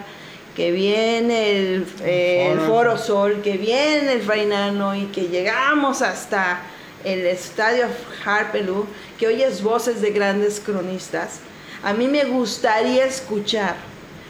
que 0.55 0.71
viene 0.71 1.51
el, 1.51 1.87
eh, 2.03 2.51
el 2.53 2.59
Foro 2.61 2.97
Sol, 2.97 3.41
que 3.43 3.57
viene 3.57 4.13
el 4.13 4.21
Frainano 4.21 4.95
y 4.95 5.07
que 5.07 5.27
llegamos 5.27 6.01
hasta 6.01 6.61
el 7.03 7.25
Estadio 7.25 7.87
Harpelú, 8.23 8.85
que 9.19 9.27
oyes 9.27 9.61
voces 9.61 9.99
de 9.99 10.11
grandes 10.11 10.61
cronistas. 10.61 11.39
A 11.83 11.91
mí 11.93 12.07
me 12.07 12.23
gustaría 12.23 13.03
escuchar 13.05 13.75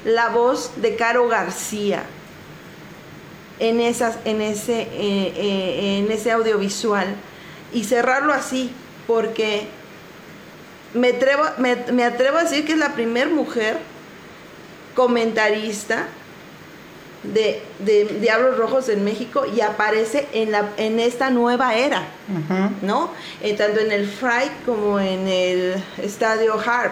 la 0.06 0.30
voz 0.30 0.72
de 0.78 0.96
Caro 0.96 1.28
García 1.28 2.04
en, 3.64 3.80
esas, 3.80 4.18
en, 4.26 4.42
ese, 4.42 4.82
eh, 4.82 5.34
eh, 5.38 6.00
en 6.00 6.12
ese 6.12 6.32
audiovisual 6.32 7.08
y 7.72 7.86
cerrarlo 7.86 8.34
así, 8.34 8.72
porque 9.08 9.68
me 10.94 11.10
atrevo, 11.10 11.44
me, 11.58 11.78
me 11.94 12.04
atrevo 12.04 12.40
a 12.40 12.44
decir 12.44 12.66
que 12.66 12.74
es 12.74 12.78
la 12.78 12.94
primera 12.94 13.30
mujer 13.30 13.78
comentarista 14.96 16.08
de, 17.24 17.64
de 17.80 18.04
Diablos 18.20 18.58
Rojos 18.58 18.90
en 18.90 19.06
México 19.06 19.46
y 19.46 19.62
aparece 19.62 20.28
en, 20.34 20.52
la, 20.52 20.72
en 20.76 21.00
esta 21.00 21.30
nueva 21.30 21.74
era. 21.76 22.04
¿no? 22.82 23.12
Eh, 23.42 23.54
tanto 23.54 23.80
en 23.80 23.94
el 23.94 24.10
Fright 24.10 24.52
como 24.66 25.00
en 25.00 25.26
el 25.30 25.82
Estadio 26.02 26.60
Harp. 26.60 26.92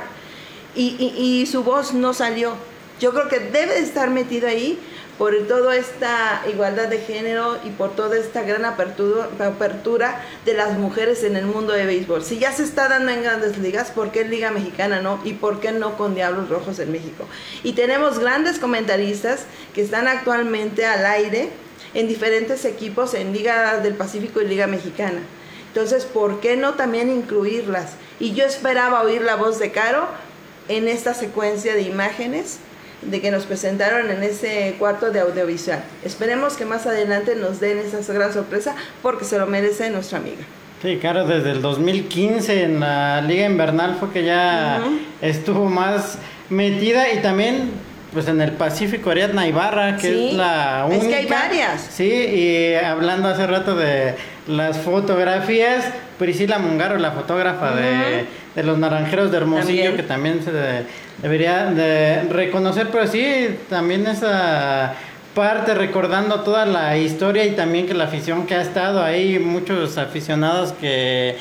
y, 0.73 0.95
y 1.17 1.45
su 1.47 1.65
voz 1.65 1.93
no 1.93 2.13
salió. 2.13 2.55
Yo 3.01 3.11
creo 3.11 3.27
que 3.27 3.39
debe 3.39 3.77
estar 3.79 4.09
metido 4.09 4.47
ahí 4.47 4.79
por 5.21 5.37
toda 5.47 5.75
esta 5.75 6.41
igualdad 6.51 6.87
de 6.87 6.97
género 6.97 7.59
y 7.63 7.69
por 7.69 7.95
toda 7.95 8.17
esta 8.17 8.41
gran 8.41 8.65
apertura, 8.65 9.29
apertura 9.37 10.19
de 10.45 10.55
las 10.55 10.79
mujeres 10.79 11.23
en 11.23 11.35
el 11.35 11.45
mundo 11.45 11.73
de 11.73 11.85
béisbol. 11.85 12.23
Si 12.23 12.39
ya 12.39 12.51
se 12.51 12.63
está 12.63 12.89
dando 12.89 13.11
en 13.11 13.21
grandes 13.21 13.59
ligas, 13.59 13.91
¿por 13.91 14.11
qué 14.11 14.21
en 14.21 14.31
Liga 14.31 14.49
Mexicana 14.49 14.99
no? 14.99 15.21
¿Y 15.23 15.33
por 15.33 15.59
qué 15.59 15.73
no 15.73 15.95
con 15.95 16.15
Diablos 16.15 16.49
Rojos 16.49 16.79
en 16.79 16.91
México? 16.91 17.27
Y 17.61 17.73
tenemos 17.73 18.17
grandes 18.17 18.57
comentaristas 18.57 19.45
que 19.75 19.83
están 19.83 20.07
actualmente 20.07 20.87
al 20.87 21.05
aire 21.05 21.49
en 21.93 22.07
diferentes 22.07 22.65
equipos 22.65 23.13
en 23.13 23.31
Liga 23.31 23.77
del 23.77 23.93
Pacífico 23.93 24.41
y 24.41 24.47
Liga 24.47 24.65
Mexicana. 24.65 25.19
Entonces, 25.67 26.05
¿por 26.05 26.39
qué 26.39 26.57
no 26.57 26.73
también 26.73 27.11
incluirlas? 27.11 27.91
Y 28.19 28.33
yo 28.33 28.43
esperaba 28.43 29.03
oír 29.03 29.21
la 29.21 29.35
voz 29.35 29.59
de 29.59 29.71
Caro 29.71 30.07
en 30.67 30.87
esta 30.87 31.13
secuencia 31.13 31.75
de 31.75 31.83
imágenes 31.83 32.57
de 33.01 33.21
que 33.21 33.31
nos 33.31 33.45
presentaron 33.45 34.09
en 34.11 34.23
ese 34.23 34.75
cuarto 34.77 35.11
de 35.11 35.19
audiovisual. 35.21 35.83
Esperemos 36.03 36.55
que 36.55 36.65
más 36.65 36.85
adelante 36.85 37.35
nos 37.35 37.59
den 37.59 37.79
esa 37.79 38.13
gran 38.13 38.33
sorpresa 38.33 38.75
porque 39.01 39.25
se 39.25 39.37
lo 39.37 39.47
merece 39.47 39.89
nuestra 39.89 40.19
amiga. 40.19 40.43
Sí, 40.81 40.97
claro, 40.97 41.27
desde 41.27 41.51
el 41.51 41.61
2015 41.61 42.63
en 42.63 42.79
la 42.79 43.21
Liga 43.21 43.45
Invernal 43.45 43.97
fue 43.99 44.11
que 44.11 44.23
ya 44.23 44.81
estuvo 45.21 45.65
más 45.65 46.17
metida 46.49 47.13
y 47.13 47.21
también 47.21 47.71
pues 48.11 48.27
en 48.27 48.41
el 48.41 48.51
Pacífico 48.53 49.11
Ariadna 49.11 49.47
Ibarra, 49.47 49.95
que 49.97 50.29
es 50.29 50.33
la 50.33 50.85
única. 50.87 51.03
Es 51.03 51.07
que 51.07 51.15
hay 51.15 51.25
varias. 51.27 51.81
Sí, 51.81 52.11
y 52.11 52.73
hablando 52.75 53.29
hace 53.29 53.47
rato 53.47 53.75
de 53.75 54.15
las 54.47 54.79
fotografías, 54.79 55.85
Priscila 56.21 56.59
Mungaro, 56.59 56.99
la 56.99 57.13
fotógrafa 57.13 57.75
de, 57.75 58.25
de, 58.53 58.63
los 58.63 58.77
Naranjeros 58.77 59.31
de 59.31 59.37
Hermosillo, 59.37 59.95
que 59.95 60.03
también 60.03 60.43
se 60.43 60.51
debería 61.19 61.65
de 61.71 62.21
reconocer, 62.29 62.89
pero 62.91 63.07
sí, 63.07 63.57
también 63.67 64.05
esa 64.05 64.93
parte 65.33 65.73
recordando 65.73 66.41
toda 66.41 66.67
la 66.67 66.95
historia 66.95 67.43
y 67.45 67.55
también 67.55 67.87
que 67.87 67.95
la 67.95 68.03
afición 68.03 68.45
que 68.45 68.53
ha 68.53 68.61
estado 68.61 69.01
ahí, 69.01 69.39
muchos 69.39 69.97
aficionados 69.97 70.73
que 70.73 71.37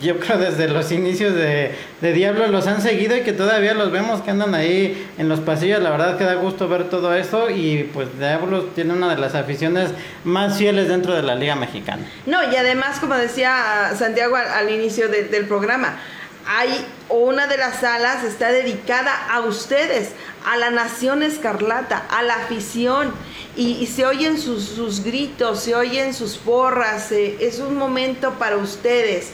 yo 0.00 0.18
creo 0.18 0.38
desde 0.38 0.68
los 0.68 0.90
inicios 0.90 1.34
de, 1.34 1.74
de 2.00 2.12
Diablo 2.12 2.46
los 2.46 2.66
han 2.66 2.80
seguido 2.80 3.16
y 3.16 3.20
que 3.20 3.32
todavía 3.32 3.74
los 3.74 3.92
vemos 3.92 4.22
que 4.22 4.30
andan 4.30 4.54
ahí 4.54 5.06
en 5.18 5.28
los 5.28 5.40
pasillos. 5.40 5.82
La 5.82 5.90
verdad 5.90 6.16
que 6.16 6.24
da 6.24 6.34
gusto 6.34 6.68
ver 6.68 6.88
todo 6.88 7.14
eso 7.14 7.50
y 7.50 7.90
pues 7.92 8.18
Diablos 8.18 8.74
tiene 8.74 8.94
una 8.94 9.14
de 9.14 9.20
las 9.20 9.34
aficiones 9.34 9.90
más 10.24 10.56
fieles 10.56 10.88
dentro 10.88 11.14
de 11.14 11.22
la 11.22 11.34
Liga 11.34 11.56
Mexicana. 11.56 12.06
No, 12.24 12.50
y 12.50 12.56
además, 12.56 13.00
como 13.00 13.14
decía 13.14 13.92
Santiago 13.96 14.36
al, 14.36 14.70
inicio 14.70 15.08
del 15.08 15.46
programa, 15.46 15.98
hay 16.46 16.86
una 17.08 17.46
de 17.46 17.56
las 17.56 17.80
salas 17.80 18.24
está 18.24 18.52
dedicada 18.52 19.12
a 19.30 19.40
ustedes, 19.40 20.10
a 20.44 20.56
la 20.56 20.70
nación 20.70 21.22
escarlata, 21.22 22.04
a 22.10 22.22
la 22.22 22.34
afición. 22.34 23.12
Y, 23.56 23.86
se 23.86 24.04
oyen 24.04 24.38
sus, 24.38 25.02
gritos, 25.02 25.60
se 25.60 25.74
oyen 25.74 26.12
sus 26.12 26.36
porras, 26.36 27.10
es 27.10 27.58
un 27.58 27.76
momento 27.76 28.34
para 28.34 28.58
ustedes. 28.58 29.30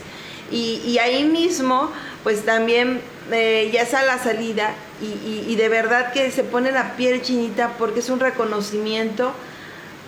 Y, 0.51 0.97
ahí 0.99 1.23
mismo, 1.23 1.91
pues 2.23 2.45
también 2.45 3.01
eh, 3.31 3.71
ya 3.73 3.81
está 3.81 4.03
la 4.03 4.19
salida 4.19 4.75
y, 5.01 5.55
de 5.55 5.69
verdad 5.69 6.13
que 6.13 6.31
se 6.31 6.43
pone 6.43 6.71
la 6.71 6.95
piel 6.95 7.21
chinita 7.21 7.73
porque 7.77 7.99
es 7.99 8.09
un 8.09 8.19
reconocimiento 8.19 9.33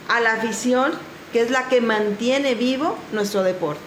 a 0.08 0.20
la 0.20 0.34
afición 0.34 0.94
que 1.34 1.42
es 1.42 1.52
la 1.52 1.68
que 1.68 1.82
mantiene 1.82 2.56
vivo 2.56 2.98
nuestro 3.12 3.44
deporte. 3.44 3.82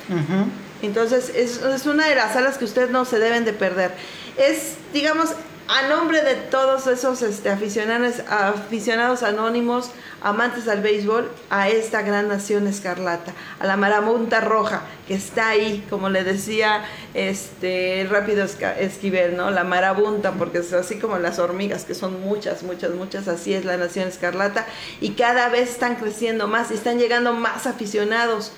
Entonces, 0.83 1.33
es, 1.35 1.63
es, 1.63 1.87
una 1.87 2.07
de 2.07 2.15
las 2.15 2.35
salas 2.35 2.59
que 2.59 2.65
ustedes 2.65 2.91
no 2.91 3.05
se 3.05 3.19
deben 3.19 3.45
de 3.45 3.53
perder. 3.53 3.93
Es, 4.37 4.75
digamos, 4.93 5.31
a 5.69 5.87
nombre 5.87 6.23
de 6.23 6.35
todos 6.35 6.87
esos 6.87 7.21
este, 7.21 7.51
aficionados, 7.51 9.23
anónimos, 9.23 9.91
amantes 10.23 10.67
al 10.67 10.81
béisbol, 10.81 11.31
a 11.51 11.69
esta 11.69 12.01
gran 12.01 12.29
nación 12.29 12.67
escarlata, 12.67 13.35
a 13.61 13.67
la 13.67 13.77
marabunta 13.77 14.41
roja 14.41 14.83
que 15.07 15.15
está 15.15 15.49
ahí, 15.49 15.87
como 15.91 16.09
le 16.09 16.25
decía 16.25 16.87
este 17.13 18.07
rápido 18.11 18.47
Esquivel, 18.79 19.37
¿no? 19.37 19.51
La 19.51 19.63
marabunta, 19.63 20.33
porque 20.33 20.59
es 20.59 20.73
así 20.73 20.99
como 20.99 21.19
las 21.19 21.39
hormigas, 21.39 21.85
que 21.85 21.95
son 21.95 22.23
muchas, 22.23 22.63
muchas, 22.63 22.93
muchas, 22.93 23.29
así 23.29 23.53
es 23.53 23.67
la 23.67 23.77
nación 23.77 24.09
escarlata, 24.09 24.67
y 25.03 25.11
cada 25.11 25.51
vez 25.51 25.69
están 25.69 25.97
creciendo 25.97 26.49
más 26.49 26.71
y 26.71 26.75
están 26.75 26.99
llegando 26.99 27.35
más 27.35 27.67
aficionados. 27.67 28.53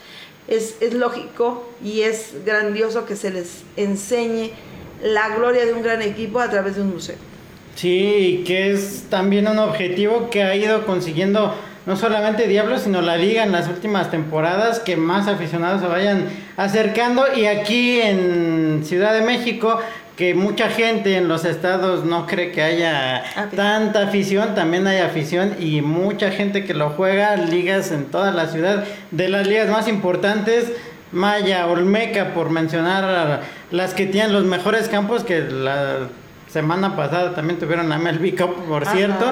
Es, 0.48 0.76
es 0.80 0.94
lógico 0.94 1.68
y 1.84 2.00
es 2.02 2.44
grandioso 2.44 3.04
que 3.04 3.14
se 3.14 3.30
les 3.30 3.62
enseñe 3.76 4.52
la 5.02 5.34
gloria 5.36 5.64
de 5.66 5.72
un 5.72 5.82
gran 5.82 6.02
equipo 6.02 6.40
a 6.40 6.48
través 6.48 6.76
de 6.76 6.82
un 6.82 6.92
museo. 6.92 7.16
Sí, 7.74 8.44
que 8.46 8.72
es 8.72 9.04
también 9.08 9.48
un 9.48 9.58
objetivo 9.58 10.28
que 10.30 10.42
ha 10.42 10.54
ido 10.54 10.84
consiguiendo 10.86 11.54
no 11.86 11.96
solamente 11.96 12.46
Diablos, 12.46 12.82
sino 12.82 13.00
la 13.00 13.16
liga 13.16 13.42
en 13.42 13.52
las 13.52 13.68
últimas 13.68 14.10
temporadas, 14.10 14.80
que 14.80 14.96
más 14.96 15.28
aficionados 15.28 15.80
se 15.80 15.86
vayan 15.86 16.28
acercando. 16.56 17.24
Y 17.34 17.46
aquí 17.46 18.00
en 18.00 18.82
Ciudad 18.84 19.14
de 19.14 19.22
México, 19.22 19.80
que 20.16 20.34
mucha 20.34 20.68
gente 20.68 21.16
en 21.16 21.28
los 21.28 21.46
estados 21.46 22.04
no 22.04 22.26
cree 22.26 22.52
que 22.52 22.62
haya 22.62 23.24
tanta 23.56 24.02
afición, 24.02 24.54
también 24.54 24.86
hay 24.86 24.98
afición 24.98 25.56
y 25.58 25.80
mucha 25.80 26.30
gente 26.30 26.64
que 26.64 26.74
lo 26.74 26.90
juega, 26.90 27.36
ligas 27.36 27.90
en 27.90 28.04
toda 28.04 28.30
la 28.30 28.48
ciudad, 28.48 28.84
de 29.10 29.28
las 29.30 29.46
ligas 29.46 29.70
más 29.70 29.88
importantes 29.88 30.70
Maya, 31.12 31.66
Olmeca, 31.66 32.34
por 32.34 32.50
mencionar 32.50 33.42
las 33.70 33.94
que 33.94 34.06
tienen 34.06 34.32
los 34.32 34.44
mejores 34.44 34.88
campos, 34.88 35.24
que 35.24 35.40
la 35.40 36.08
semana 36.48 36.96
pasada 36.96 37.34
también 37.34 37.58
tuvieron 37.58 37.88
la 37.88 37.98
MLB 37.98 38.36
Cup, 38.36 38.66
por 38.66 38.86
cierto. 38.86 39.26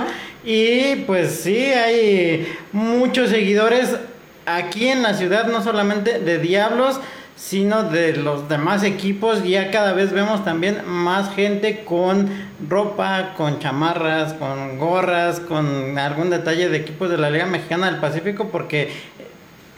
Y 0.45 0.97
pues 1.07 1.41
sí, 1.41 1.57
hay 1.57 2.49
muchos 2.73 3.31
seguidores 3.31 3.97
aquí 4.47 4.89
en 4.89 5.03
la 5.03 5.15
ciudad, 5.15 5.47
no 5.47 5.63
solamente 5.63 6.21
de 6.21 6.39
Diablos, 6.39 7.01
sino 7.37 7.85
de 7.85 8.17
los 8.17 8.49
demás 8.49 8.83
equipos. 8.83 9.45
Ya 9.45 9.71
cada 9.71 9.93
vez 9.93 10.13
vemos 10.13 10.45
también 10.45 10.83
más 10.87 11.35
gente 11.35 11.85
con 11.85 12.29
ropa, 12.69 13.35
con 13.37 13.61
chamarras, 13.61 14.33
con 14.35 14.79
gorras, 14.79 15.39
con 15.41 15.99
algún 15.99 16.31
detalle 16.31 16.69
de 16.69 16.79
equipos 16.79 17.11
de 17.11 17.19
la 17.19 17.31
Liga 17.31 17.47
Mexicana 17.47 17.91
del 17.91 18.01
Pacífico, 18.01 18.49
porque 18.49 18.91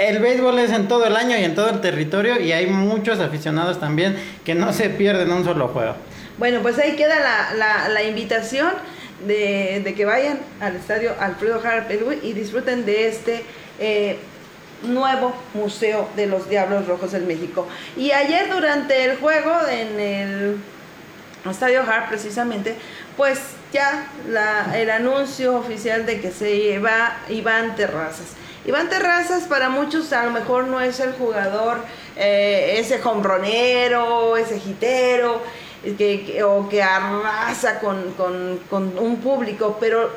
el 0.01 0.19
béisbol 0.19 0.59
es 0.59 0.73
en 0.73 0.89
todo 0.89 1.05
el 1.05 1.15
año 1.15 1.37
y 1.37 1.45
en 1.45 1.55
todo 1.55 1.69
el 1.69 1.83
territorio 1.83 2.41
y 2.41 2.53
hay 2.53 2.67
muchos 2.67 3.21
aficionados 3.21 3.79
también 3.79 4.17
que 4.45 4.55
no 4.55 4.73
se 4.73 4.89
pierden 4.89 5.31
un 5.31 5.45
solo 5.45 5.69
juego. 5.69 5.95
Bueno, 6.39 6.63
pues 6.63 6.79
ahí 6.79 6.97
queda 6.97 7.17
la, 7.55 8.03
invitación 8.03 8.71
de, 9.27 9.93
que 9.95 10.05
vayan 10.07 10.39
al 10.59 10.77
estadio 10.77 11.13
Alfredo 11.21 11.61
Jara 11.61 11.87
y 12.23 12.33
disfruten 12.33 12.87
de 12.87 13.09
este 13.09 13.45
eh, 13.79 14.17
nuevo 14.85 15.35
museo 15.53 16.09
de 16.17 16.27
los 16.27 16.49
Diablos 16.49 16.87
Rojos 16.87 17.13
del 17.13 17.25
México. 17.25 17.69
Y 17.95 18.13
ayer 18.13 18.49
durante 18.51 19.05
el 19.05 19.19
juego 19.19 19.53
en 19.69 20.01
el 20.01 20.57
Estadio 21.45 21.83
Hart 21.83 22.09
precisamente, 22.09 22.75
pues 23.19 23.39
ya 23.71 24.07
el 24.75 24.89
anuncio 24.89 25.57
oficial 25.57 26.07
de 26.07 26.23
que 26.23 26.31
se 26.31 26.79
va 26.79 27.19
Iván 27.29 27.77
Terrazas. 27.77 28.41
Iván 28.67 28.91
Terrazas 28.91 29.45
para 29.45 29.71
muchos 29.71 30.13
a 30.13 30.25
lo 30.25 30.33
mejor 30.33 30.67
no 30.67 30.81
es 30.81 31.01
el 31.01 31.13
jugador, 31.15 31.79
eh, 32.17 32.77
ese 32.79 33.01
hombronero, 33.03 34.37
ese 34.37 34.61
jitero, 34.61 35.41
o 36.45 36.69
que 36.69 36.83
arrasa 36.83 37.81
con, 37.81 38.15
un 38.71 39.17
público, 39.23 39.79
pero, 39.81 40.11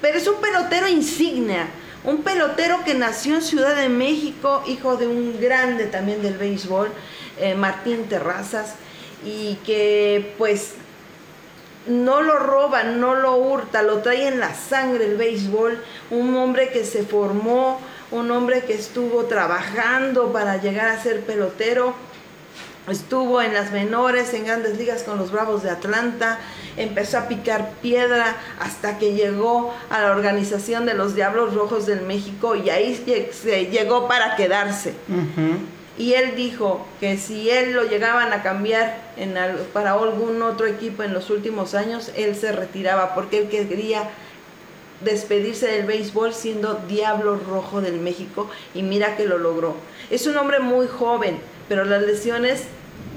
pero 0.00 0.18
es 0.18 0.28
un 0.28 0.40
pelotero 0.40 0.86
insignia, 0.86 1.66
un 2.04 2.22
pelotero 2.22 2.84
que 2.84 2.94
nació 2.94 3.34
en 3.34 3.42
Ciudad 3.42 3.74
de 3.74 3.88
México, 3.88 4.62
hijo 4.68 4.96
de 4.96 5.08
un 5.08 5.40
grande 5.40 5.86
también 5.86 6.22
del 6.22 6.38
béisbol, 6.38 6.92
eh, 7.40 7.56
Martín 7.56 8.04
Terrazas, 8.08 8.76
y 9.24 9.56
que 9.66 10.34
pues 10.38 10.74
no 11.86 12.22
lo 12.22 12.38
roba, 12.38 12.82
no 12.82 13.14
lo 13.14 13.36
hurta, 13.36 13.82
lo 13.82 13.98
trae 13.98 14.28
en 14.28 14.40
la 14.40 14.54
sangre 14.54 15.06
el 15.06 15.16
béisbol, 15.16 15.82
un 16.10 16.36
hombre 16.36 16.70
que 16.70 16.84
se 16.84 17.04
formó, 17.04 17.80
un 18.10 18.30
hombre 18.30 18.64
que 18.64 18.74
estuvo 18.74 19.24
trabajando 19.24 20.32
para 20.32 20.56
llegar 20.58 20.88
a 20.88 21.02
ser 21.02 21.20
pelotero, 21.20 21.94
estuvo 22.88 23.40
en 23.40 23.54
las 23.54 23.72
menores, 23.72 24.34
en 24.34 24.46
grandes 24.46 24.76
ligas 24.76 25.02
con 25.04 25.18
los 25.18 25.30
Bravos 25.30 25.62
de 25.62 25.70
Atlanta, 25.70 26.38
empezó 26.76 27.18
a 27.18 27.28
picar 27.28 27.72
piedra 27.82 28.36
hasta 28.58 28.98
que 28.98 29.14
llegó 29.14 29.72
a 29.90 30.00
la 30.00 30.10
organización 30.10 30.86
de 30.86 30.94
los 30.94 31.14
Diablos 31.14 31.54
Rojos 31.54 31.86
del 31.86 32.02
México 32.02 32.56
y 32.56 32.70
ahí 32.70 32.94
se 33.32 33.66
llegó 33.66 34.08
para 34.08 34.36
quedarse. 34.36 34.94
Y 36.00 36.14
él 36.14 36.34
dijo 36.34 36.86
que 36.98 37.18
si 37.18 37.50
él 37.50 37.74
lo 37.74 37.84
llegaban 37.84 38.32
a 38.32 38.42
cambiar 38.42 38.96
en 39.18 39.36
para 39.74 39.92
algún 39.92 40.40
otro 40.40 40.64
equipo 40.66 41.02
en 41.02 41.12
los 41.12 41.28
últimos 41.28 41.74
años, 41.74 42.10
él 42.16 42.34
se 42.36 42.52
retiraba 42.52 43.14
porque 43.14 43.40
él 43.40 43.48
quería 43.50 44.08
despedirse 45.04 45.66
del 45.66 45.84
béisbol 45.84 46.32
siendo 46.32 46.80
Diablo 46.88 47.38
Rojo 47.46 47.82
del 47.82 48.00
México 48.00 48.48
y 48.74 48.82
mira 48.82 49.18
que 49.18 49.26
lo 49.26 49.36
logró. 49.36 49.76
Es 50.08 50.26
un 50.26 50.38
hombre 50.38 50.58
muy 50.60 50.86
joven, 50.86 51.38
pero 51.68 51.84
las 51.84 52.00
lesiones 52.00 52.62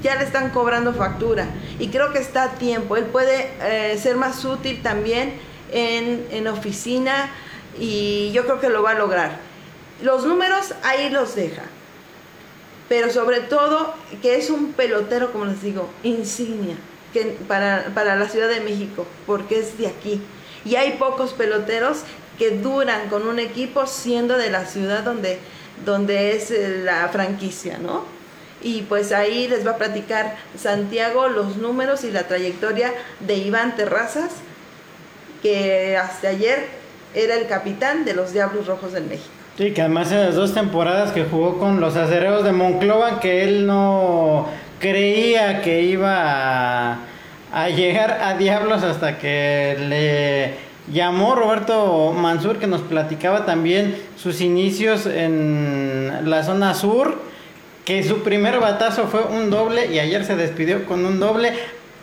ya 0.02 0.18
le 0.18 0.26
están 0.26 0.50
cobrando 0.50 0.94
factura 0.94 1.48
y 1.80 1.88
creo 1.88 2.12
que 2.12 2.20
está 2.20 2.44
a 2.44 2.52
tiempo. 2.56 2.98
Él 2.98 3.06
puede 3.06 3.50
eh, 3.62 3.98
ser 3.98 4.18
más 4.18 4.44
útil 4.44 4.82
también 4.84 5.36
en, 5.72 6.28
en 6.32 6.48
oficina 6.50 7.30
y 7.80 8.34
yo 8.34 8.44
creo 8.44 8.60
que 8.60 8.68
lo 8.68 8.84
va 8.84 8.92
a 8.92 8.96
lograr. 8.96 9.38
Los 10.02 10.26
números 10.26 10.74
ahí 10.84 11.10
los 11.10 11.34
deja, 11.34 11.64
pero 12.90 13.10
sobre 13.10 13.40
todo 13.40 13.94
que 14.22 14.36
es 14.38 14.50
un 14.50 14.74
pelotero, 14.74 15.32
como 15.32 15.46
les 15.46 15.62
digo, 15.62 15.90
insignia 16.04 16.76
para, 17.48 17.92
para 17.94 18.16
la 18.16 18.28
Ciudad 18.28 18.50
de 18.50 18.62
México, 18.62 19.06
porque 19.26 19.60
es 19.60 19.78
de 19.78 19.88
aquí. 19.88 20.22
Y 20.66 20.76
hay 20.76 20.94
pocos 20.94 21.34
peloteros 21.34 22.00
que 22.38 22.52
duran 22.52 23.10
con 23.10 23.28
un 23.28 23.40
equipo 23.40 23.86
siendo 23.86 24.38
de 24.38 24.50
la 24.50 24.66
ciudad 24.66 25.04
donde, 25.04 25.40
donde 25.86 26.36
es 26.36 26.52
eh, 26.52 26.82
la 26.84 27.10
franquicia, 27.10 27.78
¿no? 27.78 28.06
Y 28.62 28.84
pues 28.84 29.12
ahí 29.12 29.48
les 29.48 29.68
va 29.68 29.72
a 29.72 29.78
platicar 29.78 30.38
Santiago 30.58 31.28
los 31.28 31.58
números 31.58 32.04
y 32.06 32.12
la 32.12 32.28
trayectoria 32.28 32.94
de 33.20 33.36
Iván 33.36 33.76
Terrazas, 33.76 34.32
que 35.42 35.98
hasta 35.98 36.30
ayer 36.30 36.68
era 37.14 37.36
el 37.36 37.48
capitán 37.48 38.06
de 38.06 38.14
los 38.14 38.32
Diablos 38.32 38.66
Rojos 38.68 38.94
del 38.94 39.04
México. 39.04 39.43
Sí, 39.56 39.70
que 39.72 39.82
además 39.82 40.12
en 40.12 40.20
las 40.20 40.34
dos 40.34 40.56
temporadas 40.56 41.12
que 41.12 41.26
jugó 41.26 41.60
con 41.60 41.80
los 41.80 41.96
acereros 41.96 42.44
de 42.44 42.52
Monclova, 42.52 43.20
que 43.20 43.44
él 43.44 43.68
no 43.68 44.48
creía 44.80 45.62
que 45.62 45.84
iba 45.84 46.98
a, 47.54 47.70
llegar 47.70 48.20
a 48.24 48.36
Diablos 48.36 48.82
hasta 48.82 49.20
que 49.20 49.78
le 49.80 50.56
llamó 50.92 51.36
Roberto 51.36 52.14
Mansur, 52.14 52.58
que 52.58 52.66
nos 52.66 52.82
platicaba 52.82 53.46
también 53.46 53.96
sus 54.18 54.42
inicios 54.42 55.06
en 55.06 56.12
la 56.26 56.42
zona 56.44 56.74
sur, 56.74 57.22
que 57.86 58.02
su 58.02 58.24
primer 58.24 58.60
batazo 58.60 59.06
fue 59.06 59.24
un 59.24 59.52
doble 59.52 59.86
y 59.94 60.00
ayer 60.00 60.26
se 60.26 60.36
despidió 60.36 60.88
con 60.88 61.06
un 61.06 61.20
doble. 61.20 61.54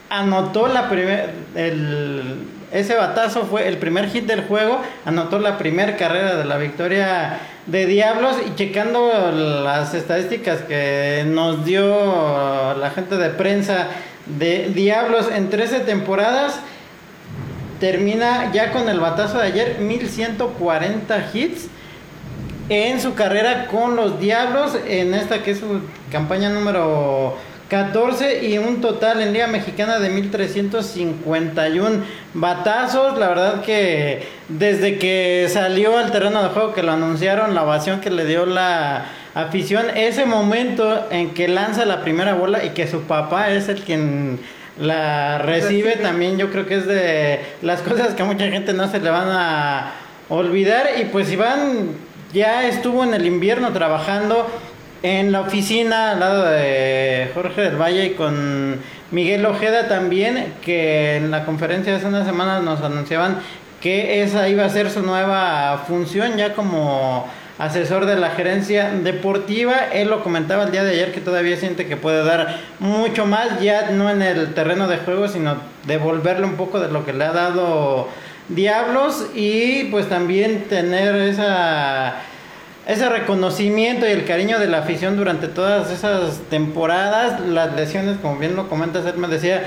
Anotó 0.09 0.69
la 0.69 0.89
primer, 0.89 1.31
el 1.57 2.60
ese 2.73 2.95
batazo 2.95 3.47
fue 3.47 3.67
el 3.67 3.79
primer 3.79 4.09
hit 4.11 4.27
del 4.27 4.43
juego, 4.43 4.81
anotó 5.05 5.39
la 5.41 5.59
primera 5.59 5.97
carrera 5.97 6.37
de 6.37 6.45
la 6.45 6.57
victoria 6.57 7.39
de 7.67 7.87
Diablos. 7.87 8.37
Y 8.47 8.55
checando 8.55 9.33
las 9.33 9.93
estadísticas 9.95 10.63
que 10.63 11.25
nos 11.27 11.65
dio 11.65 12.75
la 12.75 12.91
gente 12.95 13.17
de 13.17 13.31
prensa 13.31 13.89
de 14.27 14.71
Diablos 14.73 15.29
en 15.35 15.51
13 15.51 15.81
temporadas, 15.81 16.61
termina 17.81 18.53
ya 18.53 18.71
con 18.71 18.89
el 18.89 19.01
batazo 19.01 19.39
de 19.39 19.47
ayer 19.47 19.79
1140 19.81 21.31
hits 21.33 21.69
en 22.69 23.01
su 23.01 23.15
carrera 23.15 23.67
con 23.67 23.97
los 23.97 24.21
Diablos 24.21 24.77
en 24.87 25.15
esta 25.15 25.43
que 25.43 25.53
es 25.53 25.59
su 25.59 25.81
campaña 26.13 26.51
número 26.51 27.37
14 27.71 28.45
y 28.47 28.59
un 28.59 28.81
total 28.81 29.23
en 29.23 29.33
Liga 29.33 29.47
Mexicana 29.47 30.01
de 30.01 30.11
1351 30.11 32.03
batazos. 32.35 33.17
La 33.17 33.29
verdad 33.29 33.63
que 33.63 34.27
desde 34.49 34.99
que 34.99 35.47
salió 35.49 35.97
al 35.97 36.11
terreno 36.11 36.43
de 36.43 36.49
juego, 36.49 36.75
que 36.75 36.83
lo 36.83 36.91
anunciaron, 36.91 37.55
la 37.55 37.63
ovación 37.63 38.01
que 38.01 38.11
le 38.11 38.27
dio 38.27 38.45
la 38.45 39.07
afición, 39.35 39.87
ese 39.95 40.27
momento 40.27 41.07
en 41.13 41.31
que 41.31 41.47
lanza 41.47 41.85
la 41.85 42.03
primera 42.03 42.35
bola 42.35 42.65
y 42.65 42.71
que 42.71 42.89
su 42.89 43.03
papá 43.03 43.51
es 43.51 43.69
el 43.69 43.81
quien 43.83 44.41
la 44.77 45.39
recibe, 45.39 45.95
también 45.97 46.39
yo 46.39 46.51
creo 46.51 46.67
que 46.67 46.75
es 46.75 46.87
de 46.87 47.39
las 47.63 47.83
cosas 47.83 48.15
que 48.15 48.23
a 48.23 48.25
mucha 48.25 48.49
gente 48.49 48.73
no 48.73 48.91
se 48.91 48.99
le 48.99 49.11
van 49.11 49.29
a 49.29 49.93
olvidar. 50.29 50.89
Y 51.01 51.05
pues 51.05 51.31
Iván 51.31 51.91
ya 52.33 52.67
estuvo 52.67 53.05
en 53.05 53.15
el 53.15 53.27
invierno 53.27 53.73
trabajando 53.73 54.49
en 55.03 55.33
la 55.33 55.41
oficina 55.41 56.13
al 56.13 56.21
lado 56.21 56.45
de 56.45 57.31
Jorge 57.35 57.63
del 57.63 57.77
Valle 57.77 58.07
y 58.07 58.11
con 58.11 58.79
Miguel 59.11 59.47
Ojeda 59.47 59.89
también, 59.89 60.55
que 60.63 61.17
en 61.17 61.31
la 61.31 61.45
conferencia 61.45 61.93
de 61.93 61.99
hace 61.99 62.07
unas 62.07 62.27
semanas 62.27 62.63
nos 62.63 62.81
anunciaban 62.83 63.39
que 63.81 64.23
esa 64.23 64.49
iba 64.49 64.65
a 64.65 64.69
ser 64.69 64.91
su 64.91 65.03
nueva 65.03 65.85
función 65.89 66.37
ya 66.37 66.55
como 66.55 67.27
asesor 67.59 68.07
de 68.07 68.17
la 68.17 68.31
gerencia 68.31 68.91
deportiva. 68.91 69.75
Él 69.93 70.09
lo 70.09 70.23
comentaba 70.23 70.65
el 70.65 70.71
día 70.71 70.85
de 70.85 70.93
ayer 70.93 71.13
que 71.13 71.21
todavía 71.21 71.57
siente 71.57 71.87
que 71.87 71.97
puede 71.97 72.25
dar 72.25 72.59
mucho 72.79 73.27
más, 73.27 73.61
ya 73.61 73.91
no 73.91 74.11
en 74.11 74.23
el 74.23 74.55
terreno 74.55 74.87
de 74.87 74.99
juego, 74.99 75.29
sino 75.29 75.57
devolverle 75.87 76.47
un 76.47 76.57
poco 76.57 76.79
de 76.79 76.91
lo 76.91 77.05
que 77.05 77.13
le 77.13 77.25
ha 77.25 77.33
dado 77.33 78.09
Diablos 78.49 79.27
y 79.35 79.85
pues 79.85 80.09
también 80.09 80.65
tener 80.65 81.15
esa 81.15 82.17
ese 82.87 83.09
reconocimiento 83.09 84.07
y 84.07 84.11
el 84.11 84.25
cariño 84.25 84.59
de 84.59 84.67
la 84.67 84.79
afición 84.79 85.17
durante 85.17 85.49
todas 85.49 85.91
esas 85.91 86.41
temporadas, 86.51 87.41
las 87.41 87.75
lesiones, 87.75 88.19
como 88.19 88.37
bien 88.39 88.57
lo 88.57 88.69
comentas, 88.69 89.07
él 89.07 89.17
me 89.17 89.29
decía 89.29 89.65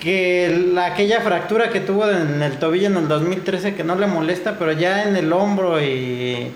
que 0.00 0.74
aquella 0.80 1.20
fractura 1.20 1.70
que 1.70 1.80
tuvo 1.80 2.08
en 2.08 2.42
el 2.42 2.58
tobillo 2.58 2.86
en 2.86 2.96
el 2.96 3.08
2013 3.08 3.74
que 3.74 3.84
no 3.84 3.96
le 3.96 4.06
molesta, 4.06 4.56
pero 4.58 4.72
ya 4.72 5.04
en 5.04 5.16
el 5.16 5.32
hombro 5.32 5.82
y, 5.82 6.52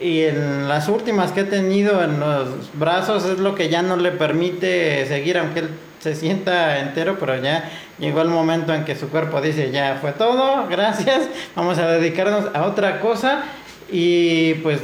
y 0.00 0.22
en 0.22 0.68
las 0.68 0.88
últimas 0.88 1.32
que 1.32 1.40
ha 1.40 1.48
tenido 1.48 2.02
en 2.02 2.18
los 2.18 2.48
brazos 2.74 3.24
es 3.24 3.38
lo 3.38 3.54
que 3.54 3.68
ya 3.68 3.82
no 3.82 3.96
le 3.96 4.10
permite 4.10 5.06
seguir, 5.06 5.38
aunque 5.38 5.60
él 5.60 5.68
se 6.00 6.14
sienta 6.14 6.78
entero, 6.80 7.16
pero 7.18 7.40
ya 7.42 7.70
llegó 7.98 8.22
el 8.22 8.28
momento 8.28 8.72
en 8.72 8.84
que 8.84 8.94
su 8.94 9.08
cuerpo 9.08 9.40
dice, 9.40 9.70
ya 9.70 9.98
fue 10.00 10.12
todo, 10.12 10.66
gracias, 10.68 11.28
vamos 11.56 11.78
a 11.78 11.88
dedicarnos 11.88 12.46
a 12.54 12.64
otra 12.64 13.00
cosa 13.00 13.44
y 13.90 14.54
pues 14.54 14.80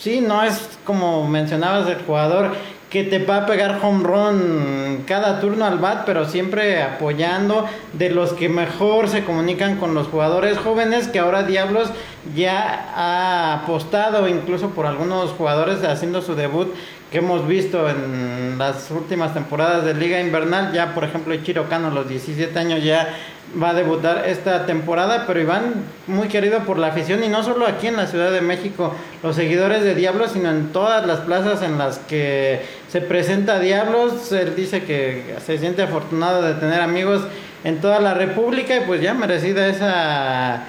Sí, 0.00 0.22
no 0.22 0.42
es 0.42 0.78
como 0.86 1.28
mencionabas 1.28 1.86
el 1.86 2.02
jugador 2.06 2.52
que 2.88 3.04
te 3.04 3.18
va 3.22 3.36
a 3.36 3.46
pegar 3.46 3.80
home 3.82 4.02
run 4.02 5.04
cada 5.06 5.40
turno 5.40 5.66
al 5.66 5.76
bat, 5.76 6.04
pero 6.06 6.26
siempre 6.26 6.82
apoyando 6.82 7.68
de 7.92 8.08
los 8.08 8.32
que 8.32 8.48
mejor 8.48 9.08
se 9.08 9.24
comunican 9.24 9.76
con 9.76 9.92
los 9.92 10.06
jugadores 10.06 10.56
jóvenes, 10.56 11.06
que 11.06 11.18
ahora 11.18 11.42
Diablos 11.42 11.90
ya 12.34 12.86
ha 12.96 13.62
apostado 13.62 14.26
incluso 14.26 14.70
por 14.70 14.86
algunos 14.86 15.32
jugadores 15.32 15.84
haciendo 15.84 16.22
su 16.22 16.34
debut 16.34 16.74
que 17.10 17.18
hemos 17.18 17.46
visto 17.46 17.88
en 17.88 18.56
las 18.56 18.90
últimas 18.90 19.34
temporadas 19.34 19.84
de 19.84 19.94
Liga 19.94 20.20
Invernal. 20.20 20.72
Ya, 20.72 20.94
por 20.94 21.04
ejemplo, 21.04 21.34
Ichiro 21.34 21.68
Kano, 21.68 21.88
a 21.88 21.90
los 21.90 22.08
17 22.08 22.56
años, 22.58 22.84
ya 22.84 23.16
va 23.60 23.70
a 23.70 23.74
debutar 23.74 24.24
esta 24.26 24.64
temporada. 24.64 25.24
Pero 25.26 25.40
Iván, 25.40 25.74
muy 26.06 26.28
querido 26.28 26.60
por 26.60 26.78
la 26.78 26.88
afición, 26.88 27.24
y 27.24 27.28
no 27.28 27.42
solo 27.42 27.66
aquí 27.66 27.88
en 27.88 27.96
la 27.96 28.06
Ciudad 28.06 28.30
de 28.30 28.40
México, 28.40 28.94
los 29.22 29.34
seguidores 29.34 29.82
de 29.82 29.96
Diablos, 29.96 30.32
sino 30.32 30.50
en 30.50 30.72
todas 30.72 31.04
las 31.04 31.20
plazas 31.20 31.62
en 31.62 31.78
las 31.78 31.98
que 31.98 32.62
se 32.88 33.00
presenta 33.00 33.58
Diablos. 33.58 34.30
Él 34.30 34.54
dice 34.54 34.84
que 34.84 35.34
se 35.44 35.58
siente 35.58 35.82
afortunado 35.82 36.42
de 36.42 36.54
tener 36.54 36.80
amigos 36.80 37.22
en 37.64 37.80
toda 37.80 37.98
la 38.00 38.14
República 38.14 38.76
y 38.76 38.80
pues 38.86 39.00
ya 39.00 39.14
merecida 39.14 39.66
esa 39.66 40.64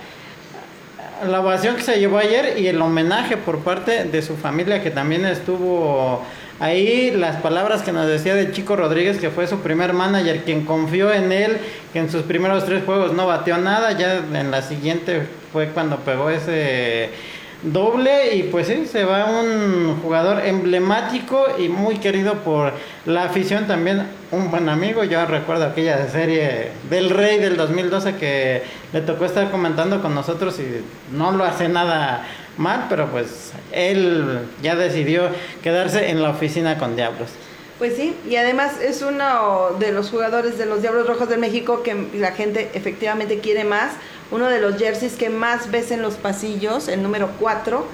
la 1.26 1.42
ovación 1.42 1.76
que 1.76 1.84
se 1.84 2.00
llevó 2.00 2.18
ayer 2.18 2.58
y 2.58 2.68
el 2.68 2.82
homenaje 2.82 3.38
por 3.38 3.60
parte 3.60 4.06
de 4.06 4.22
su 4.22 4.36
familia 4.38 4.82
que 4.82 4.92
también 4.92 5.26
estuvo 5.26 6.24
ahí, 6.60 7.12
las 7.12 7.38
palabras 7.38 7.82
que 7.82 7.92
nos 7.92 8.08
decía 8.08 8.36
de 8.36 8.52
Chico 8.52 8.76
Rodríguez, 8.76 9.18
que 9.18 9.30
fue 9.30 9.48
su 9.48 9.60
primer 9.60 9.94
manager, 9.94 10.44
quien 10.44 10.66
confió 10.66 11.12
en 11.12 11.32
él, 11.32 11.58
que 11.92 12.00
en 12.00 12.12
sus 12.12 12.22
primeros 12.24 12.66
tres 12.66 12.84
juegos 12.86 13.14
no 13.14 13.26
bateó 13.26 13.58
nada, 13.58 13.92
ya 13.98 14.18
en 14.18 14.52
la 14.52 14.62
siguiente 14.62 15.24
fue 15.52 15.70
cuando 15.70 15.98
pegó 15.98 16.30
ese 16.30 17.10
doble 17.64 18.36
y 18.36 18.44
pues 18.44 18.68
sí, 18.68 18.86
se 18.86 19.04
va 19.04 19.26
un 19.26 20.00
jugador 20.02 20.46
emblemático 20.46 21.46
y 21.60 21.70
muy 21.70 21.98
querido 21.98 22.36
por 22.36 22.74
la 23.06 23.26
afición 23.26 23.68
también, 23.68 24.08
un 24.32 24.50
buen 24.50 24.68
amigo, 24.70 25.04
yo 25.04 25.26
recuerdo 25.26 25.66
aquella 25.66 26.10
serie 26.10 26.72
del 26.90 27.10
Rey 27.10 27.40
del 27.40 27.58
2012 27.58 28.16
que 28.16 28.64
le 28.94 29.02
tocó 29.02 29.26
estar 29.26 29.52
comentando 29.52 30.02
con 30.02 30.16
nosotros 30.16 30.60
y 30.60 30.84
no 31.16 31.32
lo 31.32 31.44
hace 31.44 31.70
nada 31.70 32.26
mal, 32.58 32.88
pero 32.90 33.08
pues 33.08 33.54
él 33.72 34.40
ya 34.62 34.76
decidió 34.76 35.30
quedarse 35.62 36.10
en 36.10 36.22
la 36.22 36.32
oficina 36.32 36.78
con 36.78 36.96
Diablos. 36.96 37.30
Pues 37.78 37.96
sí, 37.96 38.16
y 38.30 38.36
además 38.36 38.80
es 38.80 39.02
uno 39.02 39.72
de 39.80 39.92
los 39.92 40.12
jugadores 40.12 40.60
de 40.60 40.68
los 40.68 40.82
Diablos 40.84 41.08
Rojos 41.08 41.30
de 41.30 41.38
México 41.38 41.82
que 41.82 41.96
la 42.16 42.32
gente 42.32 42.70
efectivamente 42.76 43.40
quiere 43.40 43.64
más 43.64 43.94
uno 44.32 44.48
de 44.50 44.60
los 44.60 44.78
jerseys 44.78 45.14
que 45.14 45.30
más 45.30 45.70
ves 45.70 45.92
en 45.92 46.02
los 46.02 46.16
pasillos, 46.16 46.88
el 46.88 47.04
número 47.04 47.32
4. 47.40 47.86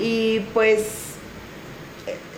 Y 0.00 0.40
pues 0.52 0.82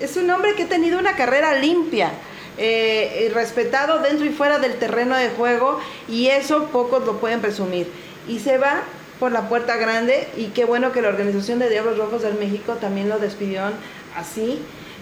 es 0.00 0.16
un 0.16 0.30
hombre 0.30 0.54
que 0.54 0.64
ha 0.64 0.68
tenido 0.68 0.98
una 0.98 1.16
carrera 1.16 1.54
limpia. 1.54 2.12
Eh, 2.58 3.30
respetado 3.34 3.98
dentro 3.98 4.24
y 4.24 4.30
fuera 4.30 4.58
del 4.58 4.76
terreno 4.76 5.14
de 5.14 5.28
juego 5.28 5.78
y 6.08 6.28
eso 6.28 6.68
pocos 6.68 7.04
lo 7.04 7.18
pueden 7.18 7.40
presumir. 7.40 7.86
Y 8.26 8.38
se 8.38 8.56
va 8.56 8.82
por 9.20 9.32
la 9.32 9.48
puerta 9.48 9.76
grande 9.76 10.28
y 10.36 10.46
qué 10.46 10.64
bueno 10.64 10.92
que 10.92 11.02
la 11.02 11.08
organización 11.08 11.58
de 11.58 11.68
Diablos 11.68 11.98
Rojos 11.98 12.22
del 12.22 12.34
México 12.34 12.74
también 12.74 13.08
lo 13.08 13.18
despidieron 13.18 13.72
así 14.16 14.58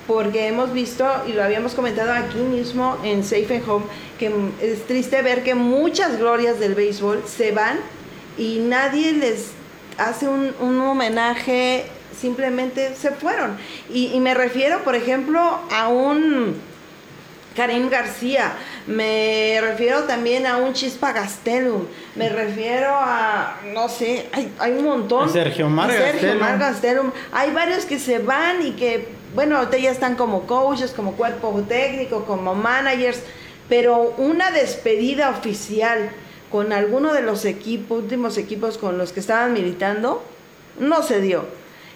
porque 0.06 0.48
hemos 0.48 0.72
visto 0.72 1.06
y 1.26 1.32
lo 1.32 1.42
habíamos 1.42 1.74
comentado 1.74 2.12
aquí 2.12 2.38
mismo 2.38 2.98
en 3.04 3.24
Safe 3.24 3.56
and 3.56 3.68
Home 3.68 3.86
que 4.18 4.32
es 4.60 4.86
triste 4.86 5.22
ver 5.22 5.42
que 5.42 5.54
muchas 5.54 6.18
glorias 6.18 6.60
del 6.60 6.74
béisbol 6.74 7.24
se 7.26 7.52
van 7.52 7.78
y 8.36 8.58
nadie 8.58 9.12
les 9.12 9.52
hace 9.98 10.26
un, 10.28 10.80
homenaje, 10.80 11.86
simplemente 12.18 12.94
se 12.94 13.10
fueron. 13.10 13.56
Y, 13.92 14.18
me 14.20 14.34
refiero, 14.34 14.82
por 14.82 14.94
ejemplo, 14.94 15.60
a 15.70 15.88
un 15.88 16.56
Karim 17.54 17.88
García, 17.88 18.52
me 18.86 19.58
refiero 19.60 20.04
también 20.04 20.46
a 20.46 20.56
un 20.56 20.72
Chispa 20.72 21.12
Gastelum, 21.12 21.86
me 22.16 22.28
refiero 22.28 22.88
a, 22.90 23.60
no 23.72 23.88
sé, 23.88 24.26
hay, 24.32 24.52
hay 24.58 24.72
un 24.72 24.84
montón. 24.84 25.32
Sergio 25.32 25.68
Mar 25.68 25.90
Sergio 25.90 26.34
Mar 26.34 26.58
Gastelum. 26.58 27.12
Hay 27.32 27.52
varios 27.52 27.84
que 27.84 27.98
se 27.98 28.18
van 28.18 28.66
y 28.66 28.72
que, 28.72 29.08
bueno, 29.34 29.58
ahorita 29.58 29.78
ya 29.78 29.90
están 29.92 30.16
como 30.16 30.46
coaches, 30.46 30.90
como 30.90 31.12
cuerpo 31.12 31.64
técnico, 31.68 32.24
como 32.24 32.54
managers, 32.56 33.22
pero 33.68 34.14
una 34.18 34.50
despedida 34.50 35.30
oficial 35.30 36.10
con 36.54 36.72
alguno 36.72 37.12
de 37.12 37.22
los 37.22 37.44
equipos, 37.46 38.04
últimos 38.04 38.38
equipos 38.38 38.78
con 38.78 38.96
los 38.96 39.10
que 39.10 39.18
estaban 39.18 39.52
militando, 39.52 40.22
no 40.78 41.02
se 41.02 41.20
dio. 41.20 41.46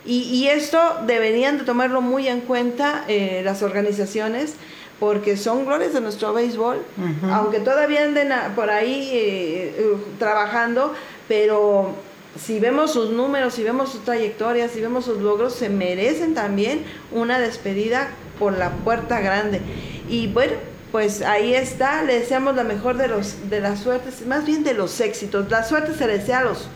Y, 0.04 0.22
y 0.22 0.48
esto 0.48 0.80
deberían 1.06 1.58
de 1.58 1.64
tomarlo 1.64 2.00
muy 2.00 2.26
en 2.26 2.40
cuenta 2.40 3.04
eh, 3.06 3.42
las 3.44 3.62
organizaciones 3.62 4.54
porque 4.98 5.36
son 5.36 5.64
glorias 5.64 5.92
de 5.92 6.00
nuestro 6.00 6.32
béisbol, 6.32 6.82
aunque 7.30 7.60
todavía 7.60 8.02
anden 8.02 8.32
por 8.56 8.68
ahí 8.68 9.08
eh, 9.12 9.74
eh, 9.78 9.96
trabajando, 10.18 10.92
pero 11.28 11.94
si 12.36 12.58
vemos 12.58 12.92
sus 12.92 13.10
números, 13.10 13.54
si 13.54 13.62
vemos 13.62 13.92
sus 13.92 14.04
trayectorias, 14.04 14.72
si 14.72 14.80
vemos 14.80 15.04
sus 15.04 15.18
logros, 15.18 15.54
se 15.54 15.68
merecen 15.68 16.34
también 16.34 16.82
una 17.12 17.38
despedida 17.38 18.08
por 18.40 18.58
la 18.58 18.70
puerta 18.70 19.20
grande. 19.20 19.60
Y 20.08 20.26
bueno, 20.26 20.54
pues 20.92 21.22
ahí 21.22 21.54
está, 21.54 22.02
le 22.02 22.20
deseamos 22.20 22.56
la 22.56 22.64
mejor 22.64 22.96
de 22.96 23.08
los 23.08 23.50
de 23.50 23.60
las 23.60 23.80
suertes, 23.80 24.26
más 24.26 24.46
bien 24.46 24.64
de 24.64 24.74
los 24.74 25.00
éxitos. 25.00 25.50
La 25.50 25.64
suerte 25.64 25.94
se 25.94 26.06
desea 26.06 26.40
a 26.40 26.44
los 26.44 26.68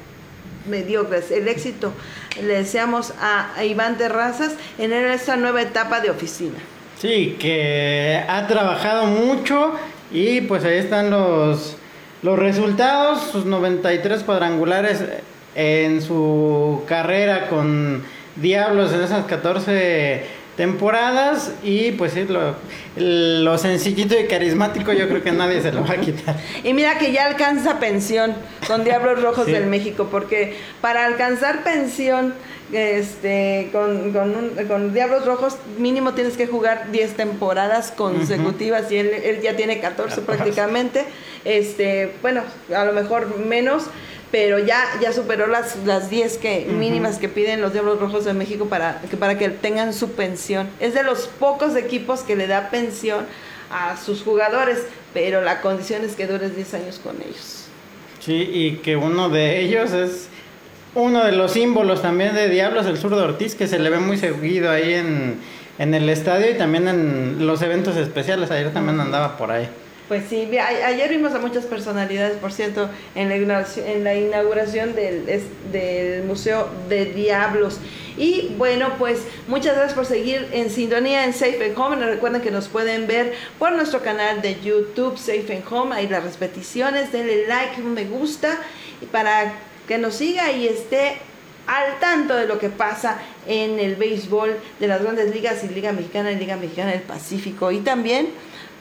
mediocres, 0.69 1.31
el 1.31 1.49
éxito 1.49 1.93
le 2.41 2.55
deseamos 2.55 3.13
a, 3.21 3.55
a 3.57 3.65
Iván 3.65 3.99
Terrazas 3.99 4.55
en 4.79 4.93
esta 4.93 5.37
nueva 5.37 5.63
etapa 5.63 6.01
de 6.01 6.11
oficina. 6.11 6.59
Sí, 6.99 7.37
que 7.39 8.23
ha 8.29 8.47
trabajado 8.47 9.07
mucho 9.07 9.75
y 10.13 10.43
pues 10.43 10.65
ahí 10.65 10.79
están 10.79 11.11
los, 11.11 11.77
los 12.23 12.39
resultados, 12.39 13.31
sus 13.33 13.45
93 13.45 14.23
cuadrangulares 14.23 15.03
en 15.55 16.01
su 16.01 16.83
carrera 16.87 17.49
con 17.49 18.05
Diablos 18.37 18.93
en 18.93 19.03
esas 19.03 19.27
14 19.27 20.23
temporadas 20.57 21.53
y 21.63 21.93
pues 21.93 22.13
sí, 22.13 22.25
lo, 22.25 22.55
lo 22.97 23.59
sencillito 23.59 24.19
y 24.19 24.27
carismático 24.27 24.93
yo 24.93 25.09
creo 25.09 25.23
que 25.23 25.33
nadie 25.33 25.63
se 25.63 25.73
lo 25.73 25.85
va 25.85 25.95
a 25.95 25.97
quitar. 25.97 26.37
Y 26.63 26.75
mira 26.75 26.99
que 26.99 27.13
ya 27.13 27.27
alcanza 27.27 27.79
pensión 27.79 28.35
con 28.67 28.85
Diablos 28.85 29.23
Rojos 29.23 29.47
del 29.47 29.67
México, 29.67 30.09
porque 30.11 30.57
para 30.81 31.07
alcanzar 31.07 31.65
pensión 31.65 32.35
este, 32.73 33.69
con, 33.71 34.13
con, 34.67 34.95
Diablos 34.95 35.27
Rojos 35.27 35.57
mínimo 35.79 36.15
tienes 36.15 36.37
que 36.37 36.47
jugar 36.47 36.91
10 36.91 37.17
temporadas 37.17 37.93
consecutivas 37.93 38.91
y 38.91 38.97
él, 38.97 39.41
ya 39.43 39.57
tiene 39.57 39.81
14, 39.81 40.23
prácticamente. 40.23 41.05
Este, 41.45 42.15
bueno, 42.23 42.43
a 42.75 42.85
lo 42.85 42.93
mejor 42.93 43.39
menos, 43.39 43.85
pero 44.33 44.59
ya, 44.59 44.83
ya 45.01 45.13
superó 45.13 45.47
las, 45.47 45.77
las 45.85 46.09
10 46.09 46.39
que, 46.39 46.65
mínimas 46.65 47.19
que 47.19 47.29
piden 47.29 47.61
los 47.61 47.75
Diablos 47.75 48.01
Rojos 48.01 48.25
de 48.25 48.33
México 48.33 48.67
para 48.67 49.01
que, 49.03 49.17
para 49.19 49.37
que 49.37 49.51
tengan 49.51 49.93
su 49.93 50.13
pensión. 50.13 50.69
Es 50.81 50.95
de 50.95 51.03
los 51.03 51.29
pocos 51.29 51.77
equipos 51.77 52.21
que 52.21 52.35
le 52.35 52.47
da 52.47 52.71
pensión 52.71 53.27
a 53.71 53.99
sus 53.99 54.23
jugadores, 54.23 54.87
pero 55.13 55.43
la 55.43 55.61
condición 55.61 56.03
es 56.03 56.17
que 56.17 56.27
dures 56.27 56.57
10 56.57 56.75
años 56.75 56.99
con 56.99 57.17
ellos. 57.21 57.67
Sí, 58.21 58.49
y 58.51 58.77
que 58.77 58.97
uno 58.97 59.29
de 59.29 59.61
ellos 59.61 59.93
es 59.93 60.29
uno 60.95 61.25
de 61.25 61.33
los 61.33 61.53
símbolos 61.53 62.01
también 62.01 62.35
de 62.35 62.49
Diablos, 62.49 62.87
el 62.87 62.97
sur 62.97 63.15
de 63.15 63.21
Ortiz, 63.21 63.55
que 63.55 63.69
se 63.69 63.79
le 63.79 63.91
ve 63.91 63.99
muy 63.99 64.17
seguido 64.17 64.71
ahí 64.71 64.95
en, 64.95 65.37
en 65.79 65.93
el 65.93 66.09
estadio 66.09 66.51
y 66.51 66.55
también 66.55 66.89
en 66.89 67.47
los 67.47 67.61
eventos 67.61 67.97
especiales. 67.97 68.51
Ayer 68.51 68.73
también 68.73 68.99
andaba 68.99 69.37
por 69.37 69.51
ahí. 69.51 69.69
Pues 70.13 70.25
sí, 70.29 70.47
ayer 70.59 71.09
vimos 71.09 71.33
a 71.33 71.39
muchas 71.39 71.65
personalidades, 71.65 72.37
por 72.37 72.53
cierto, 72.53 72.91
en 73.15 73.31
la 73.31 74.15
inauguración, 74.15 74.95
del, 74.95 76.25
Museo 76.27 76.69
de 76.91 77.07
Diablos. 77.07 77.79
Y 78.19 78.55
bueno, 78.59 78.93
pues 78.99 79.23
muchas 79.49 79.75
gracias 79.75 79.95
por 79.95 80.05
seguir 80.05 80.51
en 80.53 80.69
sintonía 80.69 81.25
en 81.25 81.33
Safe 81.33 81.65
and 81.65 81.79
Home. 81.79 82.05
Recuerden 82.05 82.43
que 82.43 82.51
nos 82.51 82.69
pueden 82.69 83.07
ver 83.07 83.33
por 83.59 83.73
nuestro 83.73 84.03
canal 84.03 84.43
de 84.43 84.61
YouTube 84.61 85.17
Safe 85.17 85.47
and 85.51 85.65
Home. 85.73 85.97
Ahí 85.97 86.07
las 86.09 86.25
repeticiones, 86.25 87.11
denle 87.11 87.47
like, 87.47 87.81
me 87.81 88.05
gusta. 88.05 88.59
Para 89.13 89.55
que 89.89 89.97
nos 89.97 90.17
siga 90.17 90.53
y 90.53 90.69
esté 90.69 91.17
al 91.67 91.99
tanto 92.01 92.37
de 92.37 92.47
lo 92.47 92.59
que 92.59 92.69
pasa 92.69 93.17
en 93.47 93.81
el 93.81 93.97
béisbol 93.97 94.59
de 94.79 94.89
las 94.89 95.01
grandes 95.01 95.35
ligas 95.35 95.65
y 95.65 95.69
Liga 95.69 95.93
Mexicana 95.93 96.33
y 96.33 96.37
Liga 96.37 96.57
Mexicana 96.57 96.91
del 96.91 97.01
Pacífico 97.01 97.73
y 97.73 97.79
también 97.79 98.29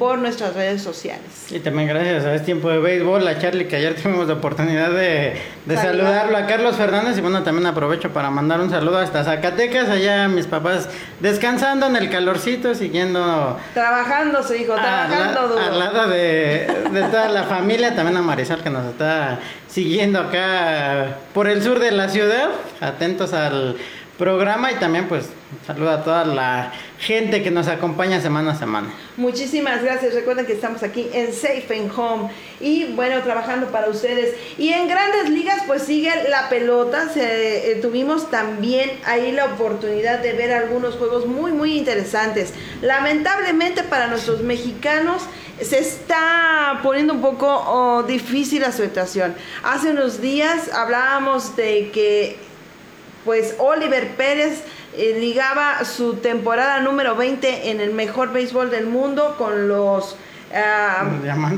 por 0.01 0.17
nuestras 0.17 0.55
redes 0.55 0.81
sociales. 0.81 1.45
Y 1.51 1.59
también 1.59 1.87
gracias 1.87 2.25
a 2.25 2.33
este 2.33 2.45
tiempo 2.45 2.71
de 2.71 2.79
béisbol, 2.79 3.27
a 3.27 3.37
Charlie, 3.37 3.67
que 3.67 3.75
ayer 3.75 3.93
tuvimos 3.93 4.27
la 4.27 4.33
oportunidad 4.33 4.89
de, 4.89 5.39
saludarlo, 5.75 6.37
a 6.37 6.47
Carlos 6.47 6.75
Fernández, 6.75 7.19
y 7.19 7.21
bueno, 7.21 7.43
también 7.43 7.67
aprovecho 7.67 8.11
para 8.11 8.31
mandar 8.31 8.61
un 8.61 8.71
saludo 8.71 8.97
hasta 8.97 9.23
Zacatecas, 9.23 9.89
allá 9.89 10.27
mis 10.27 10.47
papás 10.47 10.89
descansando 11.19 11.85
en 11.85 11.97
el 11.97 12.09
calorcito, 12.09 12.73
siguiendo... 12.73 13.59
Trabajando, 13.75 14.41
su 14.41 14.55
hijo, 14.55 14.73
trabajando 14.73 15.49
duro. 15.49 15.61
Al 15.61 15.77
lado 15.77 16.07
de, 16.09 16.67
de 16.91 17.03
toda 17.03 17.29
la 17.29 17.43
familia, 17.43 17.93
también 17.93 18.17
a 18.17 18.23
Marisol, 18.23 18.63
que 18.63 18.71
nos 18.71 18.87
está 18.87 19.37
siguiendo 19.67 20.19
acá 20.19 21.17
por 21.31 21.47
el 21.47 21.61
sur 21.61 21.77
de 21.77 21.91
la 21.91 22.09
ciudad, 22.09 22.49
atentos 22.79 23.33
al 23.33 23.77
programa 24.21 24.71
y 24.71 24.75
también 24.75 25.07
pues 25.07 25.25
saluda 25.65 25.95
a 25.95 26.03
toda 26.03 26.25
la 26.25 26.71
gente 26.99 27.41
que 27.41 27.49
nos 27.49 27.67
acompaña 27.67 28.21
semana 28.21 28.51
a 28.51 28.55
semana. 28.55 28.93
Muchísimas 29.17 29.81
gracias. 29.81 30.13
Recuerden 30.13 30.45
que 30.45 30.53
estamos 30.53 30.83
aquí 30.83 31.09
en 31.11 31.33
Safe 31.33 31.65
and 31.71 31.91
Home 31.97 32.29
y 32.59 32.93
bueno, 32.93 33.19
trabajando 33.23 33.71
para 33.71 33.89
ustedes. 33.89 34.35
Y 34.59 34.69
en 34.73 34.87
grandes 34.87 35.27
ligas 35.31 35.63
pues 35.65 35.81
sigue 35.81 36.11
la 36.29 36.49
pelota. 36.49 37.09
Eh, 37.15 37.79
tuvimos 37.81 38.29
también 38.29 38.91
ahí 39.07 39.31
la 39.31 39.45
oportunidad 39.45 40.19
de 40.19 40.33
ver 40.33 40.53
algunos 40.53 40.97
juegos 40.97 41.25
muy 41.25 41.51
muy 41.51 41.75
interesantes. 41.75 42.53
Lamentablemente 42.83 43.81
para 43.81 44.05
nuestros 44.05 44.41
mexicanos 44.41 45.23
se 45.59 45.79
está 45.79 46.79
poniendo 46.83 47.15
un 47.15 47.21
poco 47.21 47.47
oh, 47.47 48.03
difícil 48.03 48.61
la 48.61 48.71
situación. 48.71 49.33
Hace 49.63 49.89
unos 49.89 50.21
días 50.21 50.71
hablábamos 50.71 51.55
de 51.55 51.89
que 51.91 52.50
pues 53.25 53.55
Oliver 53.59 54.15
Pérez 54.15 54.63
eh, 54.97 55.17
ligaba 55.19 55.83
su 55.85 56.15
temporada 56.15 56.79
número 56.79 57.15
20 57.15 57.71
en 57.71 57.81
el 57.81 57.91
mejor 57.91 58.31
béisbol 58.31 58.69
del 58.69 58.87
mundo 58.87 59.35
con 59.37 59.67
los 59.67 60.15
Ah, 60.53 61.05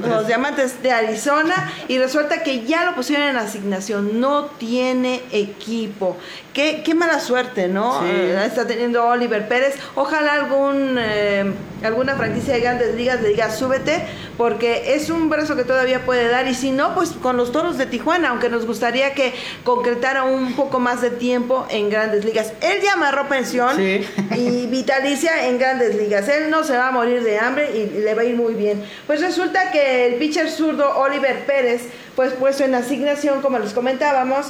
los, 0.05 0.27
diamantes. 0.27 0.83
de 0.83 0.91
Arizona 0.91 1.71
y 1.87 1.97
resulta 1.97 2.43
que 2.43 2.63
ya 2.63 2.85
lo 2.85 2.95
pusieron 2.95 3.27
en 3.27 3.37
asignación, 3.37 4.19
no 4.19 4.45
tiene 4.45 5.21
equipo. 5.31 6.17
Qué, 6.53 6.83
qué 6.83 6.93
mala 6.93 7.19
suerte, 7.19 7.67
¿no? 7.67 8.05
Eh, 8.05 8.45
está 8.45 8.67
teniendo 8.67 9.05
Oliver 9.05 9.47
Pérez. 9.47 9.75
Ojalá 9.95 10.33
algún 10.33 10.97
eh, 10.99 11.51
alguna 11.83 12.15
franquicia 12.15 12.53
de 12.53 12.59
grandes 12.59 12.95
ligas 12.95 13.21
le 13.21 13.29
diga 13.29 13.49
súbete, 13.49 14.05
porque 14.37 14.95
es 14.95 15.09
un 15.09 15.29
brazo 15.29 15.55
que 15.55 15.63
todavía 15.63 16.05
puede 16.05 16.27
dar. 16.27 16.47
Y 16.47 16.53
si 16.53 16.71
no, 16.71 16.95
pues 16.95 17.11
con 17.11 17.37
los 17.37 17.51
toros 17.51 17.77
de 17.77 17.85
Tijuana, 17.85 18.29
aunque 18.29 18.49
nos 18.49 18.65
gustaría 18.65 19.13
que 19.13 19.33
concretara 19.63 20.23
un 20.23 20.53
poco 20.53 20.79
más 20.79 21.01
de 21.01 21.09
tiempo 21.09 21.65
en 21.69 21.89
grandes 21.89 22.25
ligas. 22.25 22.53
Él 22.61 22.79
ya 22.81 22.93
amarró 22.93 23.27
pensión 23.27 23.79
y 23.81 24.67
vitalicia 24.67 25.47
en 25.47 25.59
grandes 25.59 25.95
ligas. 25.95 26.27
Él 26.27 26.49
no 26.49 26.63
se 26.63 26.75
va 26.75 26.87
a 26.87 26.91
morir 26.91 27.23
de 27.23 27.39
hambre 27.39 27.71
y 27.77 27.99
le 27.99 28.13
va 28.13 28.21
a 28.21 28.25
ir 28.25 28.35
muy 28.35 28.53
bien. 28.53 28.83
Pues 29.07 29.21
resulta 29.21 29.71
que 29.71 30.07
el 30.07 30.15
pitcher 30.15 30.49
zurdo 30.49 30.97
Oliver 30.97 31.45
Pérez, 31.45 31.83
pues 32.15 32.33
puesto 32.33 32.63
en 32.63 32.75
asignación, 32.75 33.41
como 33.41 33.59
les 33.59 33.73
comentábamos, 33.73 34.47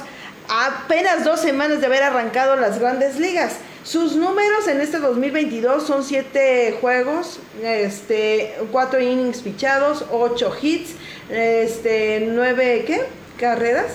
apenas 0.48 1.24
dos 1.24 1.40
semanas 1.40 1.80
de 1.80 1.86
haber 1.86 2.02
arrancado 2.02 2.56
las 2.56 2.78
grandes 2.78 3.18
ligas. 3.18 3.56
Sus 3.84 4.16
números 4.16 4.66
en 4.66 4.80
este 4.80 4.98
2022 4.98 5.86
son 5.86 6.04
siete 6.04 6.78
juegos, 6.80 7.38
este, 7.62 8.54
cuatro 8.72 8.98
innings 8.98 9.42
pichados, 9.42 10.06
ocho 10.10 10.50
hits, 10.60 10.94
este, 11.28 12.26
nueve, 12.30 12.84
¿qué? 12.86 13.02
Carreras 13.38 13.92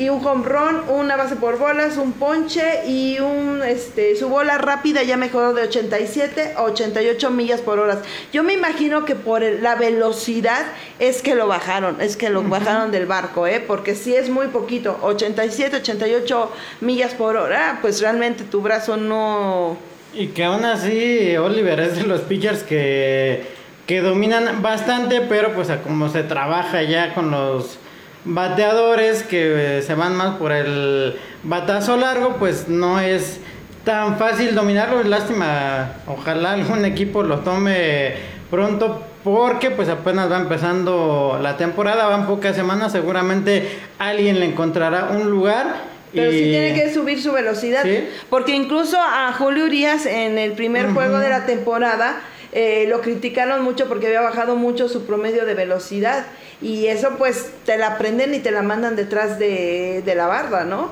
y 0.00 0.08
un 0.08 0.26
home 0.26 0.44
run, 0.48 0.80
una 0.88 1.14
base 1.16 1.36
por 1.36 1.58
bolas, 1.58 1.98
un 1.98 2.12
ponche 2.12 2.86
y 2.88 3.18
un 3.20 3.60
este 3.62 4.16
su 4.16 4.30
bola 4.30 4.56
rápida 4.56 5.02
ya 5.02 5.18
mejoró 5.18 5.52
de 5.52 5.64
87 5.64 6.54
a 6.56 6.62
88 6.62 7.30
millas 7.30 7.60
por 7.60 7.78
hora. 7.78 8.00
Yo 8.32 8.42
me 8.42 8.54
imagino 8.54 9.04
que 9.04 9.14
por 9.14 9.42
la 9.42 9.74
velocidad 9.74 10.64
es 10.98 11.20
que 11.20 11.34
lo 11.34 11.46
bajaron, 11.46 12.00
es 12.00 12.16
que 12.16 12.30
lo 12.30 12.42
bajaron 12.42 12.90
del 12.90 13.04
barco, 13.04 13.46
¿eh? 13.46 13.62
porque 13.64 13.94
si 13.94 14.14
es 14.14 14.30
muy 14.30 14.46
poquito, 14.46 14.98
87, 15.02 15.76
88 15.76 16.50
millas 16.80 17.12
por 17.12 17.36
hora, 17.36 17.78
pues 17.82 18.00
realmente 18.00 18.44
tu 18.44 18.62
brazo 18.62 18.96
no 18.96 19.76
y 20.14 20.28
que 20.28 20.44
aún 20.44 20.64
así 20.64 21.36
Oliver 21.36 21.78
es 21.78 21.96
de 21.96 22.04
los 22.04 22.22
pitchers 22.22 22.62
que 22.62 23.60
que 23.86 24.00
dominan 24.00 24.62
bastante, 24.62 25.20
pero 25.20 25.52
pues 25.52 25.68
a 25.68 25.82
como 25.82 26.08
se 26.08 26.22
trabaja 26.22 26.82
ya 26.84 27.12
con 27.12 27.32
los 27.32 27.79
bateadores 28.24 29.22
que 29.22 29.78
eh, 29.78 29.82
se 29.82 29.94
van 29.94 30.16
más 30.16 30.36
por 30.36 30.52
el 30.52 31.16
batazo 31.42 31.96
largo, 31.96 32.36
pues 32.38 32.68
no 32.68 33.00
es 33.00 33.40
tan 33.84 34.18
fácil 34.18 34.54
dominarlo. 34.54 35.02
Lástima, 35.02 35.94
ojalá 36.06 36.52
algún 36.52 36.84
equipo 36.84 37.22
lo 37.22 37.40
tome 37.40 38.14
pronto 38.50 39.04
porque 39.24 39.70
pues 39.70 39.88
apenas 39.88 40.30
va 40.30 40.38
empezando 40.38 41.38
la 41.42 41.56
temporada, 41.56 42.06
van 42.06 42.26
pocas 42.26 42.56
semanas, 42.56 42.92
seguramente 42.92 43.68
alguien 43.98 44.40
le 44.40 44.46
encontrará 44.46 45.10
un 45.10 45.30
lugar. 45.30 45.90
Pero 46.12 46.32
sí 46.32 46.38
tiene 46.38 46.74
que 46.74 46.92
subir 46.92 47.22
su 47.22 47.30
velocidad, 47.30 47.84
porque 48.28 48.52
incluso 48.52 48.98
a 48.98 49.32
Julio 49.32 49.66
Urias 49.66 50.06
en 50.06 50.38
el 50.38 50.52
primer 50.52 50.92
juego 50.92 51.18
de 51.18 51.28
la 51.28 51.46
temporada 51.46 52.20
eh, 52.52 52.86
lo 52.88 53.00
criticaron 53.00 53.62
mucho 53.62 53.86
porque 53.86 54.08
había 54.08 54.22
bajado 54.22 54.56
mucho 54.56 54.88
su 54.88 55.06
promedio 55.06 55.46
de 55.46 55.54
velocidad 55.54 56.26
y 56.62 56.86
eso 56.86 57.16
pues 57.18 57.50
te 57.64 57.78
la 57.78 57.98
prenden 57.98 58.34
y 58.34 58.40
te 58.40 58.50
la 58.50 58.62
mandan 58.62 58.96
detrás 58.96 59.38
de, 59.38 60.02
de 60.04 60.14
la 60.14 60.26
barda, 60.26 60.64
¿no? 60.64 60.90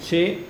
Sí, 0.00 0.44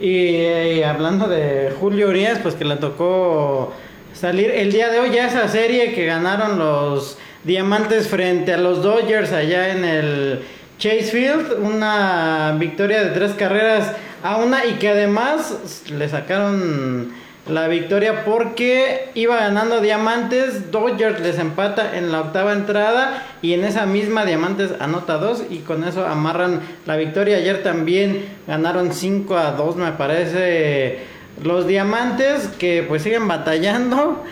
y, 0.00 0.82
hablando 0.82 1.28
de 1.28 1.72
Julio 1.78 2.08
Urias, 2.08 2.38
pues 2.42 2.54
que 2.54 2.64
le 2.64 2.76
tocó 2.76 3.72
salir 4.14 4.50
el 4.50 4.72
día 4.72 4.88
de 4.90 4.98
hoy 4.98 5.10
ya 5.10 5.26
esa 5.26 5.48
serie 5.48 5.92
que 5.94 6.06
ganaron 6.06 6.58
los 6.58 7.18
Diamantes 7.44 8.08
frente 8.08 8.52
a 8.52 8.56
los 8.56 8.82
Dodgers 8.82 9.32
allá 9.32 9.70
en 9.70 9.84
el 9.84 10.42
Chase 10.78 11.04
Field, 11.04 11.52
una 11.60 12.56
victoria 12.58 13.04
de 13.04 13.10
tres 13.10 13.32
carreras 13.32 13.92
a 14.22 14.36
una 14.36 14.64
y 14.64 14.74
que 14.74 14.88
además 14.88 15.84
le 15.90 16.08
sacaron 16.08 17.12
la 17.48 17.66
victoria 17.66 18.24
porque 18.24 19.10
iba 19.14 19.36
ganando 19.36 19.80
Diamantes, 19.80 20.70
Dodgers 20.70 21.20
les 21.20 21.38
empata 21.38 21.96
en 21.96 22.12
la 22.12 22.20
octava 22.20 22.52
entrada 22.52 23.24
y 23.42 23.54
en 23.54 23.64
esa 23.64 23.84
misma 23.84 24.24
Diamantes 24.24 24.70
anota 24.78 25.18
dos 25.18 25.42
y 25.50 25.58
con 25.58 25.82
eso 25.82 26.06
amarran 26.06 26.60
la 26.86 26.96
victoria. 26.96 27.38
Ayer 27.38 27.62
también 27.64 28.26
ganaron 28.46 28.92
5 28.92 29.36
a 29.36 29.52
2 29.52 29.76
me 29.76 29.92
parece 29.92 31.00
los 31.42 31.66
Diamantes 31.66 32.48
que 32.58 32.84
pues 32.86 33.02
siguen 33.02 33.26
batallando 33.26 34.22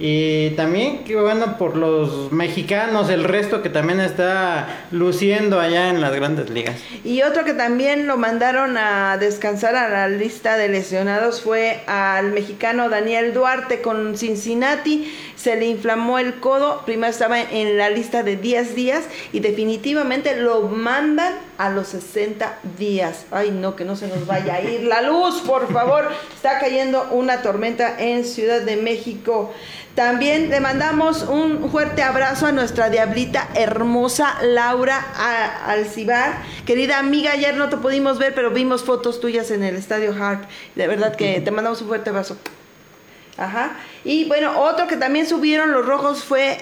y 0.00 0.50
también, 0.50 1.02
qué 1.04 1.16
bueno 1.16 1.58
por 1.58 1.76
los 1.76 2.30
mexicanos, 2.30 3.10
el 3.10 3.24
resto 3.24 3.62
que 3.62 3.68
también 3.68 4.00
está 4.00 4.86
luciendo 4.92 5.58
allá 5.58 5.90
en 5.90 6.00
las 6.00 6.14
grandes 6.14 6.50
ligas. 6.50 6.76
Y 7.04 7.22
otro 7.22 7.44
que 7.44 7.52
también 7.52 8.06
lo 8.06 8.16
mandaron 8.16 8.76
a 8.76 9.16
descansar 9.18 9.74
a 9.74 9.88
la 9.88 10.08
lista 10.08 10.56
de 10.56 10.68
lesionados 10.68 11.40
fue 11.40 11.80
al 11.86 12.30
mexicano 12.30 12.88
Daniel 12.88 13.34
Duarte 13.34 13.80
con 13.80 14.16
Cincinnati. 14.16 15.12
Se 15.34 15.56
le 15.56 15.66
inflamó 15.66 16.18
el 16.18 16.40
codo, 16.40 16.82
primero 16.84 17.10
estaba 17.10 17.40
en 17.40 17.76
la 17.76 17.90
lista 17.90 18.22
de 18.22 18.36
10 18.36 18.74
días 18.76 19.04
y 19.32 19.40
definitivamente 19.40 20.36
lo 20.36 20.62
mandan 20.62 21.34
a 21.58 21.70
los 21.70 21.88
60 21.88 22.60
días. 22.78 23.26
Ay, 23.32 23.50
no, 23.50 23.74
que 23.74 23.84
no 23.84 23.96
se 23.96 24.06
nos 24.06 24.26
vaya 24.26 24.54
a 24.54 24.62
ir 24.62 24.84
la 24.84 25.02
luz, 25.02 25.40
por 25.40 25.72
favor. 25.72 26.08
Está 26.34 26.60
cayendo 26.60 27.08
una 27.10 27.42
tormenta 27.42 27.96
en 27.98 28.24
Ciudad 28.24 28.62
de 28.62 28.76
México. 28.76 29.52
También 29.98 30.48
le 30.48 30.60
mandamos 30.60 31.24
un 31.24 31.72
fuerte 31.72 32.04
abrazo 32.04 32.46
a 32.46 32.52
nuestra 32.52 32.88
diablita 32.88 33.48
hermosa 33.56 34.36
Laura 34.44 34.96
Alcibar. 35.66 36.34
Querida 36.64 37.00
amiga, 37.00 37.32
ayer 37.32 37.56
no 37.56 37.68
te 37.68 37.78
pudimos 37.78 38.16
ver, 38.16 38.32
pero 38.32 38.52
vimos 38.52 38.84
fotos 38.84 39.18
tuyas 39.18 39.50
en 39.50 39.64
el 39.64 39.74
Estadio 39.74 40.14
Hart. 40.14 40.48
De 40.76 40.86
verdad 40.86 41.16
que 41.16 41.40
te 41.40 41.50
mandamos 41.50 41.82
un 41.82 41.88
fuerte 41.88 42.10
abrazo. 42.10 42.36
Ajá. 43.36 43.72
Y 44.04 44.26
bueno, 44.26 44.60
otro 44.60 44.86
que 44.86 44.96
también 44.96 45.26
subieron 45.26 45.72
los 45.72 45.84
rojos 45.84 46.22
fue, 46.22 46.58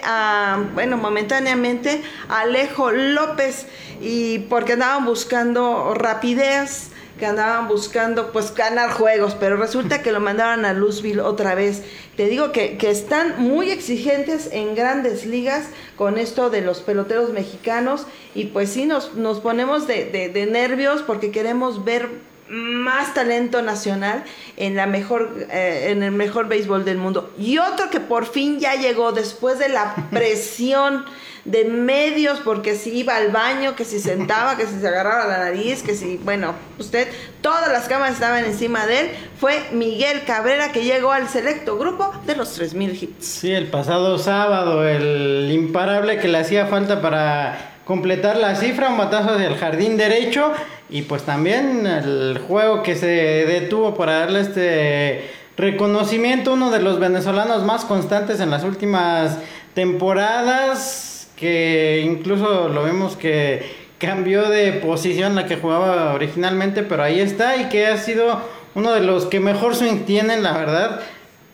bueno, 0.73 0.97
momentáneamente, 0.97 2.01
Alejo 2.29 2.89
López. 2.89 3.67
Y 4.01 4.39
porque 4.49 4.73
andaban 4.73 5.05
buscando 5.05 5.93
rapidez 5.93 6.89
que 7.17 7.25
andaban 7.25 7.67
buscando 7.67 8.31
pues 8.31 8.53
ganar 8.53 8.91
juegos, 8.91 9.35
pero 9.39 9.57
resulta 9.57 10.01
que 10.01 10.11
lo 10.11 10.19
mandaron 10.19 10.65
a 10.65 10.73
Louisville 10.73 11.21
otra 11.21 11.55
vez. 11.55 11.83
Te 12.15 12.27
digo 12.27 12.51
que, 12.51 12.77
que 12.77 12.89
están 12.89 13.41
muy 13.41 13.71
exigentes 13.71 14.49
en 14.51 14.75
grandes 14.75 15.25
ligas 15.25 15.67
con 15.95 16.17
esto 16.17 16.49
de 16.49 16.61
los 16.61 16.81
peloteros 16.81 17.31
mexicanos 17.31 18.05
y 18.35 18.45
pues 18.45 18.69
sí 18.69 18.85
nos, 18.85 19.15
nos 19.15 19.39
ponemos 19.39 19.87
de, 19.87 20.05
de, 20.05 20.45
nervios 20.45 21.01
porque 21.01 21.31
queremos 21.31 21.83
ver 21.83 22.09
más 22.49 23.13
talento 23.13 23.61
nacional 23.61 24.23
en 24.55 24.75
la 24.75 24.85
mejor 24.87 25.47
eh, 25.51 25.87
en 25.89 26.01
el 26.01 26.11
mejor 26.11 26.47
béisbol 26.47 26.85
del 26.85 26.97
mundo 26.97 27.33
y 27.37 27.57
otro 27.57 27.89
que 27.89 27.99
por 27.99 28.25
fin 28.25 28.59
ya 28.59 28.75
llegó 28.75 29.11
después 29.11 29.59
de 29.59 29.67
la 29.67 29.95
presión 30.11 31.03
de 31.47 31.63
medios 31.65 32.39
porque 32.41 32.75
si 32.75 32.91
iba 32.91 33.15
al 33.15 33.31
baño, 33.31 33.75
que 33.75 33.85
si 33.85 33.99
sentaba, 33.99 34.57
que 34.57 34.67
si 34.67 34.79
se 34.79 34.87
agarraba 34.87 35.25
la 35.27 35.37
nariz, 35.39 35.81
que 35.81 35.95
si, 35.95 36.17
bueno, 36.17 36.53
usted, 36.77 37.07
todas 37.41 37.71
las 37.71 37.87
cámaras 37.87 38.15
estaban 38.15 38.43
encima 38.43 38.85
de 38.85 38.99
él, 38.99 39.09
fue 39.39 39.63
Miguel 39.71 40.23
Cabrera 40.25 40.73
que 40.73 40.83
llegó 40.83 41.11
al 41.11 41.29
selecto 41.29 41.77
grupo 41.77 42.11
de 42.25 42.35
los 42.35 42.53
3000 42.53 43.03
hits. 43.03 43.25
Sí, 43.25 43.51
el 43.53 43.67
pasado 43.67 44.17
sábado, 44.17 44.87
el 44.87 45.49
imparable 45.51 46.19
que 46.19 46.27
le 46.27 46.39
hacía 46.39 46.67
falta 46.67 47.01
para 47.01 47.75
completar 47.85 48.35
la 48.35 48.55
cifra, 48.55 48.89
un 48.89 48.97
batazo 48.97 49.37
del 49.37 49.55
jardín 49.55 49.95
derecho 49.95 50.51
y 50.89 51.03
pues 51.03 51.23
también 51.23 51.87
el 51.87 52.41
juego 52.45 52.83
que 52.83 52.97
se 52.97 53.07
detuvo 53.07 53.95
para 53.95 54.19
darle 54.19 54.41
este 54.41 55.31
reconocimiento, 55.55 56.53
uno 56.53 56.71
de 56.71 56.81
los 56.81 56.99
venezolanos 56.99 57.63
más 57.63 57.85
constantes 57.85 58.41
en 58.41 58.49
las 58.49 58.65
últimas 58.65 59.37
temporadas, 59.73 61.16
que 61.37 62.03
incluso 62.03 62.67
lo 62.67 62.83
vemos 62.83 63.15
que 63.15 63.87
cambió 63.99 64.49
de 64.49 64.73
posición 64.73 65.35
la 65.35 65.45
que 65.45 65.55
jugaba 65.55 66.13
originalmente, 66.13 66.83
pero 66.83 67.03
ahí 67.03 67.19
está 67.19 67.57
y 67.57 67.69
que 67.69 67.87
ha 67.87 67.97
sido 67.97 68.41
uno 68.75 68.91
de 68.91 69.01
los 69.01 69.25
que 69.25 69.39
mejor 69.39 69.75
swing 69.75 70.01
tienen, 70.05 70.43
la 70.43 70.57
verdad, 70.57 70.99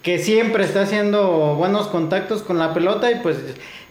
que 0.01 0.19
siempre 0.19 0.65
está 0.65 0.81
haciendo 0.81 1.55
buenos 1.55 1.87
contactos 1.87 2.41
con 2.41 2.57
la 2.59 2.73
pelota 2.73 3.11
y 3.11 3.15
pues 3.15 3.37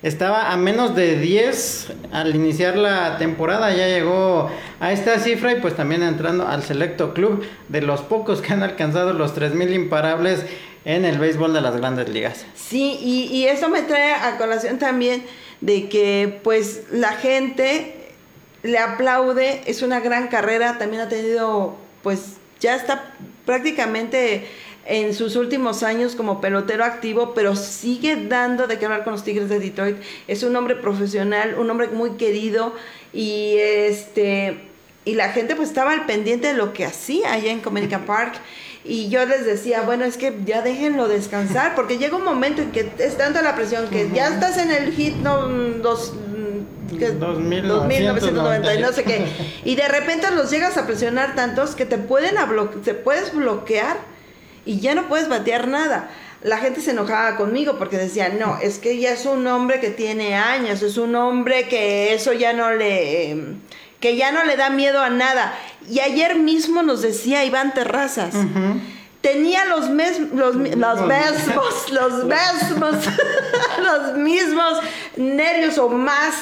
estaba 0.02 0.50
a 0.50 0.56
menos 0.56 0.94
de 0.94 1.18
10 1.18 1.92
al 2.12 2.34
iniciar 2.34 2.76
la 2.76 3.16
temporada, 3.18 3.74
ya 3.74 3.86
llegó 3.86 4.50
a 4.80 4.92
esta 4.92 5.18
cifra 5.18 5.52
y 5.52 5.60
pues 5.60 5.74
también 5.74 6.02
entrando 6.02 6.46
al 6.46 6.62
selecto 6.62 7.14
club 7.14 7.44
de 7.68 7.80
los 7.80 8.00
pocos 8.02 8.42
que 8.42 8.52
han 8.52 8.62
alcanzado 8.62 9.12
los 9.12 9.34
3.000 9.34 9.74
imparables 9.74 10.44
en 10.84 11.04
el 11.04 11.18
béisbol 11.18 11.54
de 11.54 11.60
las 11.60 11.76
grandes 11.76 12.08
ligas. 12.08 12.44
Sí, 12.54 12.98
y, 13.00 13.34
y 13.34 13.46
eso 13.46 13.68
me 13.68 13.82
trae 13.82 14.12
a 14.12 14.36
colación 14.36 14.78
también 14.78 15.24
de 15.62 15.88
que 15.88 16.40
pues 16.44 16.82
la 16.90 17.12
gente 17.12 17.94
le 18.62 18.78
aplaude, 18.78 19.62
es 19.66 19.82
una 19.82 20.00
gran 20.00 20.28
carrera, 20.28 20.76
también 20.76 21.02
ha 21.02 21.08
tenido 21.08 21.76
pues 22.02 22.34
ya 22.60 22.74
está 22.76 23.14
prácticamente 23.46 24.46
en 24.84 25.14
sus 25.14 25.36
últimos 25.36 25.82
años 25.82 26.16
como 26.16 26.40
pelotero 26.40 26.84
activo, 26.84 27.32
pero 27.34 27.54
sigue 27.54 28.16
dando 28.16 28.66
de 28.66 28.78
qué 28.78 28.84
hablar 28.84 29.04
con 29.04 29.12
los 29.12 29.22
Tigres 29.22 29.48
de 29.48 29.60
Detroit. 29.60 29.96
Es 30.26 30.42
un 30.42 30.56
hombre 30.56 30.74
profesional, 30.74 31.54
un 31.56 31.70
hombre 31.70 31.88
muy 31.88 32.12
querido 32.12 32.74
y 33.12 33.54
este 33.58 34.68
y 35.04 35.14
la 35.14 35.30
gente 35.30 35.56
pues 35.56 35.68
estaba 35.68 35.92
al 35.92 36.06
pendiente 36.06 36.48
de 36.48 36.54
lo 36.54 36.72
que 36.72 36.84
hacía 36.84 37.32
allá 37.32 37.50
en 37.50 37.60
Comerica 37.60 38.04
Park 38.04 38.34
y 38.84 39.08
yo 39.08 39.24
les 39.26 39.44
decía, 39.44 39.82
bueno, 39.82 40.04
es 40.04 40.16
que 40.16 40.36
ya 40.44 40.62
déjenlo 40.62 41.08
descansar, 41.08 41.74
porque 41.76 41.98
llega 41.98 42.16
un 42.16 42.24
momento 42.24 42.62
en 42.62 42.72
que 42.72 42.90
es 42.98 43.16
tanta 43.16 43.42
la 43.42 43.54
presión 43.54 43.88
que 43.88 44.10
ya 44.12 44.28
estás 44.28 44.58
en 44.58 44.70
el 44.70 44.92
hit 44.92 45.16
no, 45.16 45.48
dos, 45.48 46.14
que, 46.98 47.10
2990 47.12 48.74
y 48.74 48.80
no 48.80 48.92
sé 48.92 49.04
qué. 49.04 49.26
Y 49.64 49.76
de 49.76 49.88
repente 49.88 50.30
los 50.34 50.50
llegas 50.50 50.76
a 50.76 50.86
presionar 50.86 51.34
tantos 51.34 51.74
que 51.74 51.86
te 51.86 51.98
pueden 51.98 52.34
te 52.84 52.94
puedes 52.94 53.34
bloquear 53.34 53.98
y 54.64 54.80
ya 54.80 54.94
no 54.94 55.08
puedes 55.08 55.28
batear 55.28 55.68
nada. 55.68 56.10
La 56.42 56.58
gente 56.58 56.80
se 56.80 56.90
enojaba 56.90 57.36
conmigo 57.36 57.78
porque 57.78 57.96
decía, 57.96 58.30
no, 58.30 58.58
es 58.60 58.80
que 58.80 58.98
ya 58.98 59.12
es 59.12 59.26
un 59.26 59.46
hombre 59.46 59.78
que 59.78 59.90
tiene 59.90 60.34
años, 60.34 60.82
es 60.82 60.96
un 60.96 61.14
hombre 61.14 61.68
que 61.68 62.14
eso 62.14 62.32
ya 62.32 62.52
no 62.52 62.72
le 62.72 63.36
que 64.02 64.16
ya 64.16 64.32
no 64.32 64.44
le 64.44 64.56
da 64.56 64.68
miedo 64.68 65.00
a 65.00 65.08
nada. 65.08 65.56
Y 65.88 66.00
ayer 66.00 66.34
mismo 66.34 66.82
nos 66.82 67.00
decía 67.00 67.44
Iván 67.44 67.72
Terrazas. 67.72 68.34
Tenía 69.22 69.64
los, 69.64 69.88
mes, 69.88 70.18
los, 70.34 70.56
los 70.56 71.00
mismos, 71.00 71.90
los 71.92 72.24
mismos, 72.24 72.96
los 73.78 74.18
mismos 74.18 74.80
nervios 75.16 75.78
o 75.78 75.88
más 75.88 76.34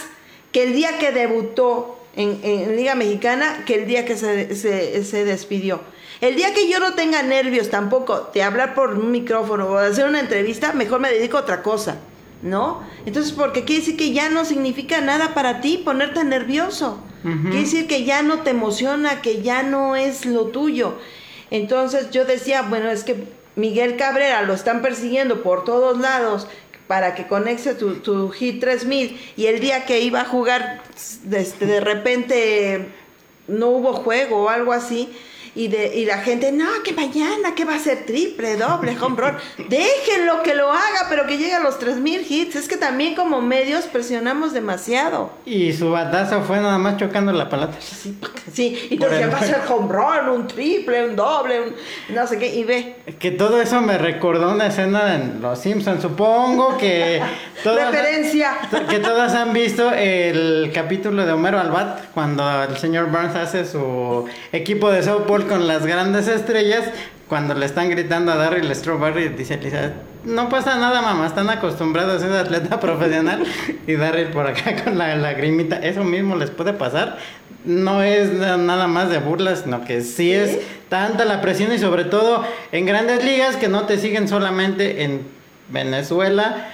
que 0.50 0.64
el 0.64 0.72
día 0.72 0.98
que 0.98 1.12
debutó 1.12 1.98
en, 2.16 2.76
Liga 2.76 2.94
Mexicana 2.94 3.64
que 3.66 3.74
el 3.74 3.86
día 3.86 4.06
que 4.06 4.16
se, 4.16 4.54
se, 4.56 5.24
despidió. 5.24 5.80
El 6.22 6.36
día 6.36 6.54
que 6.54 6.68
yo 6.70 6.80
no 6.80 6.94
tenga 6.94 7.22
nervios 7.22 7.68
tampoco 7.68 8.30
de 8.32 8.42
hablar 8.42 8.74
por 8.74 8.94
un 8.94 9.10
micrófono 9.10 9.66
o 9.66 9.78
de 9.78 9.88
hacer 9.88 10.08
una 10.08 10.20
entrevista, 10.20 10.72
mejor 10.72 11.00
me 11.00 11.12
dedico 11.12 11.36
a 11.36 11.42
otra 11.42 11.62
cosa, 11.62 11.98
¿no? 12.42 12.82
Entonces, 13.04 13.32
porque 13.32 13.64
quiere 13.64 13.80
decir 13.80 13.96
que 13.98 14.12
ya 14.12 14.30
no 14.30 14.46
significa 14.46 15.02
nada 15.02 15.34
para 15.34 15.60
ti 15.60 15.82
ponerte 15.84 16.24
nervioso. 16.24 17.02
Quiere 17.22 17.60
decir 17.60 17.86
que 17.86 18.04
ya 18.04 18.22
no 18.22 18.40
te 18.40 18.50
emociona, 18.50 19.20
que 19.20 19.42
ya 19.42 19.62
no 19.62 19.94
es 19.94 20.24
lo 20.24 20.46
tuyo. 20.46 20.98
Entonces 21.50 22.10
yo 22.10 22.24
decía, 22.24 22.62
bueno, 22.62 22.90
es 22.90 23.04
que 23.04 23.24
Miguel 23.56 23.96
Cabrera 23.96 24.42
lo 24.42 24.54
están 24.54 24.80
persiguiendo 24.80 25.42
por 25.42 25.64
todos 25.64 25.98
lados 25.98 26.46
para 26.86 27.14
que 27.14 27.26
conecte 27.26 27.74
tu, 27.74 27.96
tu 27.96 28.30
Hit 28.30 28.60
3000 28.60 29.20
y 29.36 29.46
el 29.46 29.60
día 29.60 29.84
que 29.84 30.00
iba 30.00 30.22
a 30.22 30.24
jugar, 30.24 30.82
este, 31.30 31.66
de 31.66 31.80
repente 31.80 32.88
no 33.48 33.68
hubo 33.68 33.92
juego 33.92 34.44
o 34.44 34.48
algo 34.48 34.72
así. 34.72 35.08
Y, 35.54 35.68
de, 35.68 35.96
y 35.96 36.04
la 36.04 36.18
gente, 36.18 36.52
no, 36.52 36.68
que 36.84 36.92
mañana, 36.92 37.54
que 37.54 37.64
va 37.64 37.74
a 37.74 37.78
ser 37.78 38.06
triple, 38.06 38.56
doble, 38.56 38.96
home 39.00 39.16
run. 39.16 39.36
Déjenlo 39.68 40.42
que 40.42 40.54
lo 40.54 40.70
haga, 40.70 41.06
pero 41.08 41.26
que 41.26 41.38
llegue 41.38 41.54
a 41.54 41.60
los 41.60 41.78
3000 41.78 42.26
hits. 42.28 42.56
Es 42.56 42.68
que 42.68 42.76
también 42.76 43.14
como 43.14 43.40
medios 43.40 43.86
presionamos 43.86 44.52
demasiado. 44.52 45.30
Y 45.44 45.72
su 45.72 45.90
batazo 45.90 46.42
fue 46.42 46.58
nada 46.58 46.78
más 46.78 46.96
chocando 46.98 47.32
la 47.32 47.48
palata. 47.48 47.76
Sí, 47.80 48.16
sí. 48.52 48.88
y 48.90 48.94
entonces 48.94 49.32
va 49.32 49.38
a 49.38 49.44
ser 49.44 49.60
home 49.68 49.92
run, 49.92 50.28
un 50.28 50.46
triple, 50.46 51.06
un 51.06 51.16
doble, 51.16 51.60
un 51.60 51.74
no 52.14 52.26
sé 52.26 52.38
qué, 52.38 52.54
y 52.54 52.64
ve. 52.64 52.96
Que 53.18 53.32
todo 53.32 53.60
eso 53.60 53.80
me 53.80 53.98
recordó 53.98 54.52
una 54.52 54.68
escena 54.68 55.16
en 55.16 55.40
Los 55.42 55.58
Simpsons, 55.60 56.02
supongo 56.02 56.76
que... 56.78 57.20
Todas, 57.62 57.90
Referencia. 57.90 58.56
Que 58.88 59.00
todas 59.00 59.34
han 59.34 59.52
visto 59.52 59.92
el 59.92 60.70
capítulo 60.72 61.26
de 61.26 61.32
Homero 61.32 61.60
Albat, 61.60 62.06
cuando 62.14 62.42
el 62.62 62.78
señor 62.78 63.10
Burns 63.10 63.36
hace 63.36 63.66
su 63.66 64.26
equipo 64.50 64.90
de 64.90 65.02
softball 65.02 65.46
con 65.50 65.66
las 65.66 65.84
grandes 65.84 66.28
estrellas, 66.28 66.84
cuando 67.28 67.54
le 67.54 67.66
están 67.66 67.90
gritando 67.90 68.30
a 68.30 68.36
Darryl 68.36 68.72
Strawberry, 68.72 69.30
dice 69.30 69.56
Lisa, 69.56 69.94
no 70.24 70.48
pasa 70.48 70.78
nada, 70.78 71.02
mamá, 71.02 71.26
están 71.26 71.50
acostumbrados 71.50 72.22
a 72.22 72.26
ser 72.26 72.32
atleta 72.36 72.78
profesional. 72.80 73.42
Y 73.84 73.94
Darryl 73.94 74.28
por 74.28 74.46
acá 74.46 74.76
con 74.84 74.96
la 74.96 75.16
lagrimita, 75.16 75.76
eso 75.78 76.04
mismo 76.04 76.36
les 76.36 76.50
puede 76.50 76.72
pasar. 76.72 77.18
No 77.64 78.00
es 78.04 78.30
nada 78.32 78.86
más 78.86 79.10
de 79.10 79.18
burlas, 79.18 79.62
sino 79.64 79.84
que 79.84 80.02
sí, 80.02 80.32
es 80.32 80.60
tanta 80.88 81.24
la 81.24 81.40
presión 81.40 81.72
y 81.72 81.78
sobre 81.80 82.04
todo 82.04 82.44
en 82.70 82.86
grandes 82.86 83.24
ligas 83.24 83.56
que 83.56 83.66
no 83.66 83.86
te 83.86 83.98
siguen 83.98 84.28
solamente 84.28 85.02
en 85.02 85.22
Venezuela, 85.68 86.68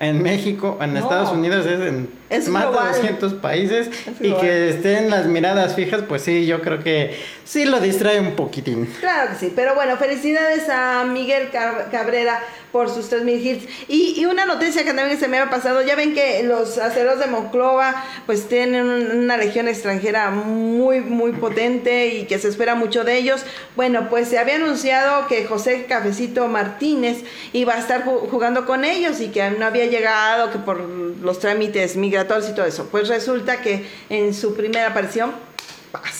en 0.00 0.22
México, 0.22 0.78
en 0.80 0.96
Estados 0.96 1.30
Unidos, 1.32 1.66
es 1.66 1.80
en 1.80 2.08
más 2.48 2.64
de 2.64 3.00
200 3.00 3.34
países 3.34 3.90
y 4.20 4.32
que 4.32 4.70
estén 4.70 5.10
las 5.10 5.26
miradas 5.26 5.74
fijas, 5.74 6.02
pues 6.08 6.22
sí, 6.22 6.46
yo 6.46 6.60
creo 6.60 6.82
que 6.82 7.16
sí 7.44 7.64
lo 7.64 7.80
distrae 7.80 8.20
un 8.20 8.34
poquitín. 8.34 8.86
Claro 9.00 9.30
que 9.30 9.36
sí, 9.36 9.52
pero 9.54 9.74
bueno, 9.74 9.96
felicidades 9.96 10.68
a 10.68 11.04
Miguel 11.04 11.50
Cabrera 11.50 12.40
por 12.72 12.90
sus 12.90 13.08
3000 13.08 13.46
hits. 13.46 13.68
Y, 13.88 14.20
y 14.20 14.26
una 14.26 14.44
noticia 14.44 14.84
que 14.84 14.92
también 14.92 15.18
se 15.18 15.28
me 15.28 15.38
ha 15.38 15.48
pasado, 15.48 15.80
ya 15.82 15.94
ven 15.94 16.12
que 16.12 16.42
los 16.42 16.76
aceros 16.76 17.18
de 17.18 17.26
Monclova 17.26 18.04
pues 18.26 18.48
tienen 18.48 18.86
una 18.86 19.36
legión 19.36 19.68
extranjera 19.68 20.30
muy, 20.30 21.00
muy 21.00 21.32
potente 21.32 22.08
y 22.08 22.24
que 22.24 22.38
se 22.38 22.48
espera 22.48 22.74
mucho 22.74 23.04
de 23.04 23.16
ellos. 23.16 23.44
Bueno, 23.76 24.08
pues 24.10 24.28
se 24.28 24.38
había 24.38 24.56
anunciado 24.56 25.26
que 25.26 25.46
José 25.46 25.86
Cafecito 25.88 26.48
Martínez 26.48 27.24
iba 27.52 27.74
a 27.74 27.78
estar 27.78 28.04
jugando 28.04 28.66
con 28.66 28.84
ellos 28.84 29.20
y 29.20 29.28
que 29.28 29.48
no 29.50 29.64
había 29.64 29.86
llegado, 29.86 30.50
que 30.50 30.58
por 30.58 30.80
los 30.80 31.38
trámites 31.38 31.96
y 32.22 32.54
todo 32.54 32.66
eso. 32.66 32.88
Pues 32.90 33.08
resulta 33.08 33.60
que 33.60 33.86
en 34.08 34.34
su 34.34 34.54
primera 34.54 34.88
aparición, 34.88 35.32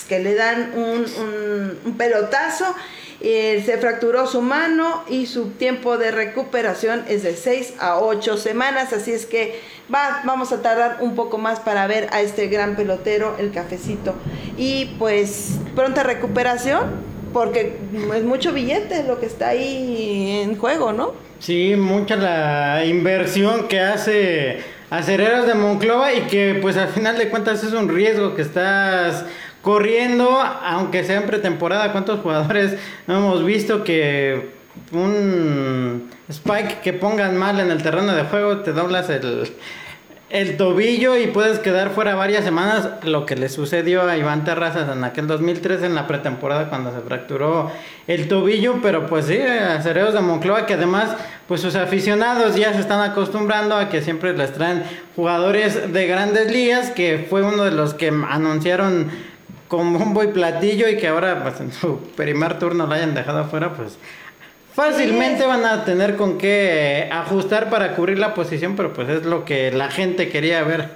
que 0.09 0.20
le 0.20 0.34
dan 0.34 0.72
un, 0.74 1.94
pelotazo, 1.97 2.74
eh, 3.20 3.62
se 3.64 3.78
fracturó 3.78 4.26
su 4.26 4.42
mano 4.42 5.05
y 5.09 5.26
su 5.26 5.51
tiempo 5.51 5.97
de 5.97 6.11
recuperación 6.11 7.05
es 7.09 7.22
de 7.22 7.34
6 7.34 7.74
a 7.78 7.99
8 7.99 8.36
semanas, 8.36 8.92
así 8.92 9.12
es 9.12 9.26
que 9.26 9.59
va, 9.92 10.22
vamos 10.24 10.53
a 10.53 10.62
tardar 10.62 10.99
un 11.01 11.14
poco 11.14 11.38
más 11.38 11.61
para 11.61 11.86
ver 11.86 12.09
a 12.12 12.20
este 12.20 12.49
gran 12.49 12.76
pelotero, 12.76 13.36
el 13.38 13.53
cafecito. 13.53 14.14
Y 14.57 14.97
pues 14.99 15.59
pronta 15.74 16.03
recuperación, 16.03 17.16
porque 17.32 17.76
es 18.14 18.22
mucho 18.22 18.53
billete 18.53 19.03
lo 19.05 19.18
que 19.18 19.26
está 19.26 19.49
ahí 19.49 20.42
en 20.42 20.57
juego, 20.57 20.92
¿no? 20.92 21.26
Sí, 21.38 21.74
mucha 21.76 22.16
la 22.16 22.84
inversión 22.86 23.68
que 23.68 23.80
hace 23.80 24.76
acereros 24.91 25.47
de 25.47 25.55
Monclova 25.55 26.12
y 26.12 26.22
que 26.22 26.59
pues 26.61 26.76
al 26.76 26.89
final 26.89 27.18
de 27.18 27.28
cuentas 27.28 27.62
es 27.64 27.72
un 27.72 27.89
riesgo 27.89 28.34
que 28.34 28.43
estás 28.43 29.24
corriendo, 29.62 30.41
aunque 30.41 31.05
sea 31.05 31.20
en 31.20 31.26
pretemporada. 31.26 31.93
¿Cuántos 31.93 32.20
jugadores 32.20 32.76
hemos 33.09 33.45
visto 33.45 33.82
que 33.84 34.51
un 34.93 36.11
spike 36.28 36.80
que 36.82 36.93
pongan 36.93 37.37
mal 37.37 37.59
en 37.61 37.70
el 37.70 37.82
terreno 37.82 38.14
de 38.14 38.24
juego 38.24 38.59
te 38.59 38.72
doblas 38.72 39.11
el, 39.11 39.49
el 40.29 40.57
tobillo 40.57 41.16
y 41.16 41.29
puedes 41.29 41.61
quedar 41.61 41.91
fuera 41.91 42.16
varias 42.16 42.45
semanas, 42.45 42.89
lo 43.05 43.27
que 43.27 43.37
le 43.37 43.49
sucedió 43.49 44.03
a 44.03 44.16
Iván 44.16 44.45
Terrazas 44.45 44.89
en 44.95 45.05
aquel 45.05 45.29
2003 45.29 45.85
en 45.85 45.95
la 45.95 46.09
pretemporada 46.09 46.68
cuando 46.68 46.93
se 46.93 47.01
fracturó 47.01 47.70
el 48.09 48.27
tobillo, 48.27 48.81
pero 48.83 49.07
pues 49.07 49.27
sí, 49.27 49.39
Acereros 49.39 50.14
de 50.14 50.20
Moncloa 50.20 50.66
que 50.66 50.74
además 50.74 51.16
pues 51.47 51.61
sus 51.61 51.77
aficionados 51.77 52.57
ya 52.57 52.72
se 52.72 52.81
están 52.81 53.09
acostumbrando 53.09 53.77
a 53.77 53.89
que 53.89 54.03
siempre 54.03 54.37
les 54.37 54.53
traen 54.53 54.83
jugadores 55.14 55.93
de 55.93 56.07
grandes 56.09 56.51
ligas, 56.51 56.91
que 56.91 57.24
fue 57.31 57.43
uno 57.43 57.62
de 57.62 57.70
los 57.70 57.95
que 57.95 58.09
anunciaron 58.09 59.11
con 59.68 59.97
bombo 59.97 60.24
y 60.24 60.29
platillo 60.29 60.89
y 60.89 60.97
que 60.97 61.07
ahora 61.07 61.43
pues 61.45 61.61
en 61.61 61.72
su 61.72 61.99
primer 62.16 62.59
turno 62.59 62.87
lo 62.87 62.95
hayan 62.95 63.14
dejado 63.14 63.41
afuera, 63.41 63.74
pues 63.74 63.97
Fácilmente 64.77 65.47
van 65.47 65.64
a 65.64 65.87
tener 65.87 66.16
con 66.16 66.37
qué 66.37 67.09
ajustar 67.11 67.70
para 67.70 67.97
cubrir 67.97 68.18
la 68.18 68.35
posición, 68.35 68.77
pero 68.77 68.93
pues 68.93 69.09
es 69.09 69.24
lo 69.24 69.47
que 69.47 69.70
la 69.72 69.91
gente 69.91 70.29
quería 70.29 70.62
ver. 70.64 70.91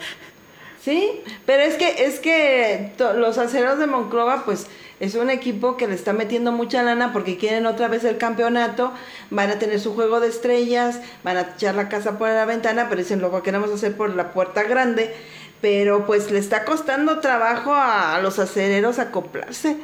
Sí, 0.84 1.22
pero 1.46 1.62
es 1.62 1.76
que 1.76 2.04
es 2.04 2.20
que 2.20 2.92
los 3.16 3.38
aceros 3.38 3.78
de 3.78 3.86
Monclova 3.86 4.44
pues 4.44 4.66
es 5.00 5.14
un 5.14 5.30
equipo 5.30 5.78
que 5.78 5.88
le 5.88 5.94
está 5.94 6.12
metiendo 6.12 6.52
mucha 6.52 6.82
lana 6.82 7.14
porque 7.14 7.38
quieren 7.38 7.64
otra 7.64 7.88
vez 7.88 8.04
el 8.04 8.18
campeonato, 8.18 8.92
van 9.30 9.48
a 9.48 9.58
tener 9.58 9.80
su 9.80 9.94
juego 9.94 10.20
de 10.20 10.28
estrellas, 10.28 11.00
van 11.24 11.38
a 11.38 11.48
echar 11.54 11.74
la 11.74 11.88
casa 11.88 12.18
por 12.18 12.28
la 12.28 12.44
ventana, 12.44 12.90
pero 12.90 13.00
dicen 13.00 13.22
lo 13.22 13.42
queremos 13.42 13.70
hacer 13.70 13.96
por 13.96 14.14
la 14.14 14.32
puerta 14.32 14.62
grande, 14.64 15.14
pero 15.62 16.04
pues 16.04 16.30
le 16.30 16.38
está 16.38 16.66
costando 16.66 17.20
trabajo 17.20 17.72
a, 17.72 18.14
a 18.14 18.20
los 18.20 18.38
acereros 18.38 18.98
acoplarse 18.98 19.78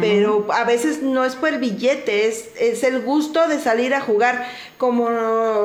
pero 0.00 0.46
a 0.52 0.64
veces 0.64 1.02
no 1.02 1.24
es 1.24 1.34
por 1.34 1.50
el 1.50 1.58
billete, 1.58 2.26
es, 2.26 2.48
es 2.58 2.82
el 2.82 3.02
gusto 3.02 3.46
de 3.48 3.58
salir 3.58 3.94
a 3.94 4.00
jugar, 4.00 4.46
como 4.78 5.10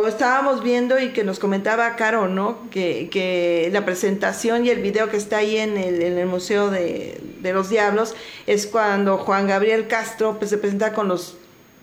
estábamos 0.07 0.63
viendo 0.63 0.99
y 0.99 1.13
que 1.13 1.23
nos 1.23 1.39
comentaba 1.39 1.95
Caro, 1.95 2.27
¿no? 2.27 2.69
Que, 2.69 3.09
que 3.09 3.69
la 3.71 3.85
presentación 3.85 4.65
y 4.65 4.69
el 4.69 4.81
video 4.81 5.09
que 5.09 5.17
está 5.17 5.37
ahí 5.37 5.57
en 5.57 5.77
el, 5.77 6.01
en 6.01 6.17
el 6.17 6.25
Museo 6.25 6.69
de, 6.69 7.19
de, 7.41 7.53
los 7.53 7.69
Diablos 7.69 8.15
es 8.45 8.67
cuando 8.67 9.17
Juan 9.17 9.47
Gabriel 9.47 9.87
Castro 9.87 10.37
pues, 10.37 10.49
se 10.49 10.57
presenta 10.57 10.93
con 10.93 11.07
los 11.07 11.37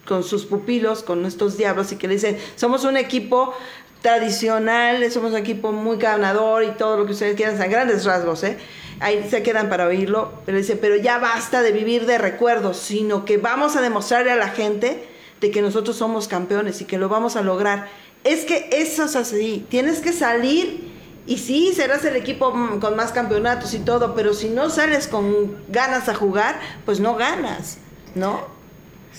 con 0.05 0.23
sus 0.23 0.45
pupilos, 0.45 1.03
con 1.03 1.25
estos 1.25 1.57
diablos 1.57 1.91
y 1.93 1.97
que 1.97 2.09
le 2.09 2.15
dicen, 2.15 2.37
somos 2.57 2.85
un 2.85 2.99
equipo 2.99 3.55
tradicional, 4.03 5.11
somos 5.11 5.33
un 5.33 5.39
equipo 5.39 5.73
muy 5.73 5.97
ganador 5.97 6.63
y 6.63 6.73
todo 6.73 6.99
lo 6.99 7.07
que 7.07 7.13
ustedes 7.13 7.37
quieran, 7.37 7.57
son 7.57 7.71
grandes 7.71 8.05
rasgos, 8.05 8.45
¿eh? 8.45 8.59
Ahí 9.01 9.27
se 9.29 9.43
quedan 9.43 9.69
para 9.69 9.87
oírlo, 9.87 10.33
pero 10.47 10.59
dice, 10.59 10.77
pero 10.77 10.97
ya 10.97 11.19
basta 11.19 11.63
de 11.63 11.73
vivir 11.73 12.07
de 12.07 12.19
recuerdos, 12.19 12.79
sino 12.79 13.25
que 13.25 13.39
vamos 13.39 13.77
a 13.77 13.83
demostrarle 13.83 14.31
a 14.33 14.37
la 14.37 14.49
gente 14.49 15.05
de 15.41 15.51
que 15.51 15.63
nosotros 15.63 15.97
somos 15.97 16.29
campeones 16.29 16.81
y 16.81 16.85
que 16.85 16.99
lo 16.99 17.09
vamos 17.09 17.37
a 17.37 17.43
lograr. 17.43 17.89
Es 18.23 18.45
que 18.45 18.69
eso 18.73 19.05
es 19.05 19.17
así, 19.17 19.67
tienes 19.69 20.01
que 20.01 20.13
salir 20.13 20.93
y 21.27 21.39
sí, 21.39 21.73
serás 21.75 22.05
el 22.05 22.17
equipo 22.17 22.53
con 22.81 22.97
más 22.97 23.13
campeonatos 23.13 23.73
y 23.75 23.79
todo, 23.79 24.15
pero 24.15 24.35
si 24.35 24.49
no 24.49 24.71
sales 24.71 25.09
con 25.09 25.57
ganas 25.69 26.09
a 26.09 26.15
jugar, 26.15 26.61
pues 26.85 27.01
no 27.01 27.17
ganas, 27.17 27.79
¿no? 28.15 28.54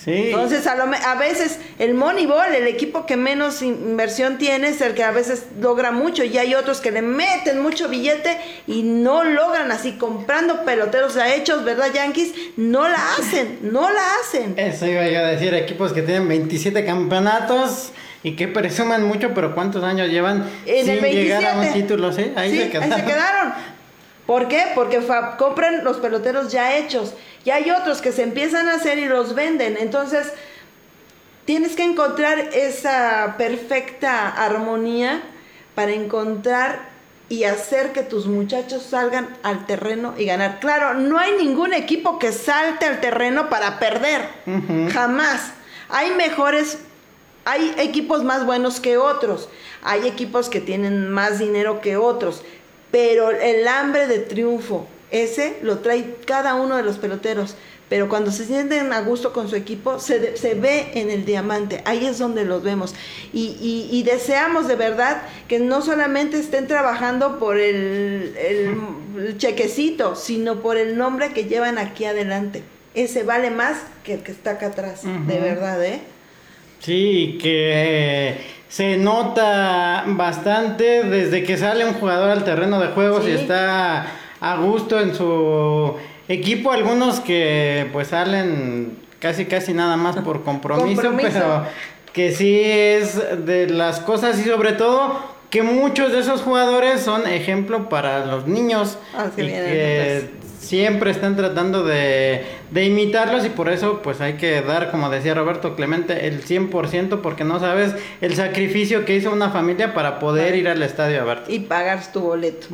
Entonces, 0.06 0.66
a, 0.66 0.72
a 0.72 1.14
veces 1.16 1.58
el 1.78 1.94
Moneyball, 1.94 2.54
el 2.54 2.66
equipo 2.66 3.06
que 3.06 3.16
menos 3.16 3.62
inversión 3.62 4.38
tiene, 4.38 4.68
es 4.68 4.80
el 4.80 4.94
que 4.94 5.02
a 5.02 5.10
veces 5.10 5.46
logra 5.60 5.90
mucho. 5.90 6.22
Y 6.24 6.38
hay 6.38 6.54
otros 6.54 6.80
que 6.80 6.90
le 6.90 7.02
meten 7.02 7.60
mucho 7.60 7.88
billete 7.88 8.38
y 8.66 8.82
no 8.82 9.24
logran 9.24 9.72
así, 9.72 9.92
comprando 9.92 10.64
peloteros 10.64 11.14
ya 11.14 11.34
hechos, 11.34 11.64
¿verdad, 11.64 11.92
Yankees? 11.92 12.32
No 12.56 12.88
la 12.88 13.14
hacen, 13.18 13.58
no 13.62 13.90
la 13.90 14.02
hacen. 14.20 14.54
Eso 14.56 14.86
iba 14.86 15.08
yo 15.08 15.18
a 15.18 15.22
decir, 15.22 15.54
equipos 15.54 15.92
que 15.92 16.02
tienen 16.02 16.28
27 16.28 16.84
campeonatos 16.84 17.92
y 18.22 18.36
que 18.36 18.48
presuman 18.48 19.04
mucho, 19.04 19.32
pero 19.34 19.54
¿cuántos 19.54 19.84
años 19.84 20.08
llevan 20.08 20.48
sin 20.64 21.00
llegar 21.00 21.44
a 21.44 21.60
un 21.60 21.72
título? 21.72 22.12
¿sí? 22.12 22.32
Ahí, 22.36 22.56
se 22.56 22.70
quedaron. 22.70 22.92
ahí 22.92 23.00
se 23.00 23.06
quedaron. 23.06 23.75
¿Por 24.26 24.48
qué? 24.48 24.64
Porque 24.74 25.00
compran 25.38 25.84
los 25.84 25.98
peloteros 25.98 26.50
ya 26.50 26.76
hechos. 26.76 27.14
Y 27.44 27.50
hay 27.50 27.70
otros 27.70 28.00
que 28.00 28.12
se 28.12 28.22
empiezan 28.22 28.68
a 28.68 28.74
hacer 28.74 28.98
y 28.98 29.06
los 29.06 29.34
venden. 29.34 29.76
Entonces, 29.78 30.32
tienes 31.44 31.76
que 31.76 31.84
encontrar 31.84 32.38
esa 32.38 33.36
perfecta 33.38 34.28
armonía 34.28 35.22
para 35.76 35.92
encontrar 35.92 36.96
y 37.28 37.44
hacer 37.44 37.92
que 37.92 38.02
tus 38.02 38.26
muchachos 38.26 38.82
salgan 38.82 39.36
al 39.42 39.66
terreno 39.66 40.14
y 40.16 40.26
ganar. 40.26 40.60
Claro, 40.60 40.94
no 40.94 41.18
hay 41.18 41.32
ningún 41.36 41.72
equipo 41.72 42.18
que 42.18 42.32
salte 42.32 42.86
al 42.86 43.00
terreno 43.00 43.48
para 43.48 43.78
perder. 43.78 44.28
Jamás. 44.92 45.52
Hay 45.88 46.10
mejores, 46.14 46.78
hay 47.44 47.74
equipos 47.78 48.24
más 48.24 48.44
buenos 48.44 48.80
que 48.80 48.96
otros. 48.96 49.48
Hay 49.82 50.06
equipos 50.06 50.48
que 50.48 50.60
tienen 50.60 51.10
más 51.10 51.38
dinero 51.38 51.80
que 51.80 51.96
otros. 51.96 52.42
Pero 52.90 53.30
el 53.30 53.66
hambre 53.68 54.06
de 54.06 54.20
triunfo, 54.20 54.86
ese 55.10 55.56
lo 55.62 55.78
trae 55.78 56.16
cada 56.26 56.54
uno 56.54 56.76
de 56.76 56.82
los 56.82 56.98
peloteros. 56.98 57.56
Pero 57.88 58.08
cuando 58.08 58.32
se 58.32 58.44
sienten 58.44 58.92
a 58.92 59.00
gusto 59.02 59.32
con 59.32 59.48
su 59.48 59.54
equipo, 59.54 60.00
se, 60.00 60.36
se 60.36 60.54
ve 60.54 60.90
en 60.94 61.08
el 61.08 61.24
diamante. 61.24 61.82
Ahí 61.84 62.04
es 62.04 62.18
donde 62.18 62.44
los 62.44 62.64
vemos. 62.64 62.96
Y, 63.32 63.56
y, 63.92 64.02
deseamos 64.02 64.66
de 64.66 64.74
verdad 64.74 65.22
que 65.46 65.60
no 65.60 65.82
solamente 65.82 66.36
estén 66.36 66.66
trabajando 66.66 67.38
por 67.38 67.58
el, 67.58 68.34
el 68.36 69.38
chequecito, 69.38 70.16
sino 70.16 70.62
por 70.62 70.76
el 70.76 70.96
nombre 70.96 71.32
que 71.32 71.44
llevan 71.44 71.78
aquí 71.78 72.06
adelante. 72.06 72.64
ese 72.94 73.22
vale 73.22 73.50
más 73.50 73.78
que 74.02 74.14
el 74.14 74.22
que 74.22 74.32
está 74.32 74.52
acá 74.52 74.68
atrás, 74.68 75.02
de 75.04 75.38
verdad, 75.38 75.84
¿eh? 75.84 76.00
Sí, 76.80 77.38
que 77.40 78.36
se 78.76 78.98
nota 78.98 80.04
bastante 80.06 81.02
desde 81.02 81.44
que 81.44 81.56
sale 81.56 81.86
un 81.86 81.94
jugador 81.94 82.28
al 82.28 82.44
terreno 82.44 82.78
de 82.78 82.88
juegos 82.88 83.26
y 83.26 83.30
está 83.30 84.06
a 84.38 84.56
gusto 84.58 85.00
en 85.00 85.14
su 85.14 85.94
equipo, 86.28 86.72
algunos 86.72 87.20
que 87.20 87.88
pues 87.94 88.08
salen 88.08 88.98
casi 89.18 89.46
casi 89.46 89.72
nada 89.72 89.96
más 89.96 90.16
por 90.16 90.42
compromiso, 90.44 91.00
compromiso. 91.00 91.30
pero 91.32 91.66
que 92.12 92.32
sí 92.32 92.60
es 92.62 93.46
de 93.46 93.70
las 93.70 94.00
cosas. 94.00 94.38
Y 94.40 94.44
sobre 94.44 94.72
todo 94.72 95.24
que 95.48 95.62
muchos 95.62 96.12
de 96.12 96.18
esos 96.18 96.42
jugadores 96.42 97.00
son 97.00 97.26
ejemplo 97.26 97.88
para 97.88 98.26
los 98.26 98.46
niños 98.46 98.98
ah, 99.16 99.28
y 99.38 99.40
que 99.40 100.28
siempre 100.66 101.12
están 101.12 101.36
tratando 101.36 101.84
de, 101.84 102.44
de, 102.72 102.84
imitarlos 102.84 103.46
y 103.46 103.50
por 103.50 103.68
eso 103.68 104.02
pues 104.02 104.20
hay 104.20 104.34
que 104.34 104.60
dar, 104.62 104.90
como 104.90 105.08
decía 105.10 105.34
Roberto 105.34 105.76
Clemente, 105.76 106.26
el 106.26 106.44
100% 106.44 107.20
porque 107.20 107.44
no 107.44 107.60
sabes 107.60 107.94
el 108.20 108.34
sacrificio 108.34 109.04
que 109.04 109.14
hizo 109.14 109.32
una 109.32 109.50
familia 109.50 109.94
para 109.94 110.18
poder 110.18 110.56
ir 110.56 110.68
al 110.68 110.82
estadio 110.82 111.22
a 111.22 111.24
ver. 111.24 111.44
Y 111.48 111.60
pagar 111.60 112.12
tu 112.12 112.20
boleto. 112.20 112.66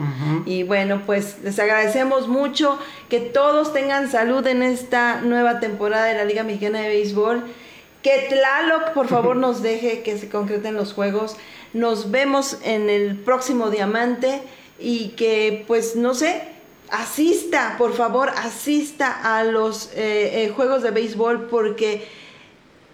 Y 0.46 0.62
bueno, 0.62 1.02
pues 1.04 1.36
les 1.44 1.58
agradecemos 1.58 2.28
mucho 2.28 2.78
que 3.08 3.20
todos 3.20 3.72
tengan 3.72 4.10
salud 4.10 4.46
en 4.46 4.62
esta 4.62 5.20
nueva 5.20 5.60
temporada 5.60 6.06
de 6.06 6.14
la 6.14 6.24
Liga 6.24 6.44
Mexicana 6.44 6.80
de 6.80 6.88
Béisbol. 6.88 7.44
Que 8.02 8.26
Tlaloc, 8.30 8.94
por 8.94 9.08
favor, 9.08 9.36
nos 9.44 9.62
deje 9.62 10.02
que 10.02 10.16
se 10.16 10.28
concreten 10.28 10.74
los 10.74 10.94
juegos. 10.94 11.36
Nos 11.74 12.10
vemos 12.10 12.58
en 12.64 12.88
el 12.88 13.16
próximo 13.16 13.70
diamante 13.70 14.40
y 14.78 15.10
que, 15.10 15.64
pues, 15.66 15.94
no 15.94 16.14
sé, 16.14 16.51
asista, 16.92 17.76
por 17.78 17.94
favor, 17.94 18.30
asista 18.36 19.36
a 19.36 19.44
los 19.44 19.90
eh, 19.94 20.44
eh, 20.44 20.52
juegos 20.54 20.82
de 20.82 20.90
béisbol 20.90 21.48
porque 21.48 22.06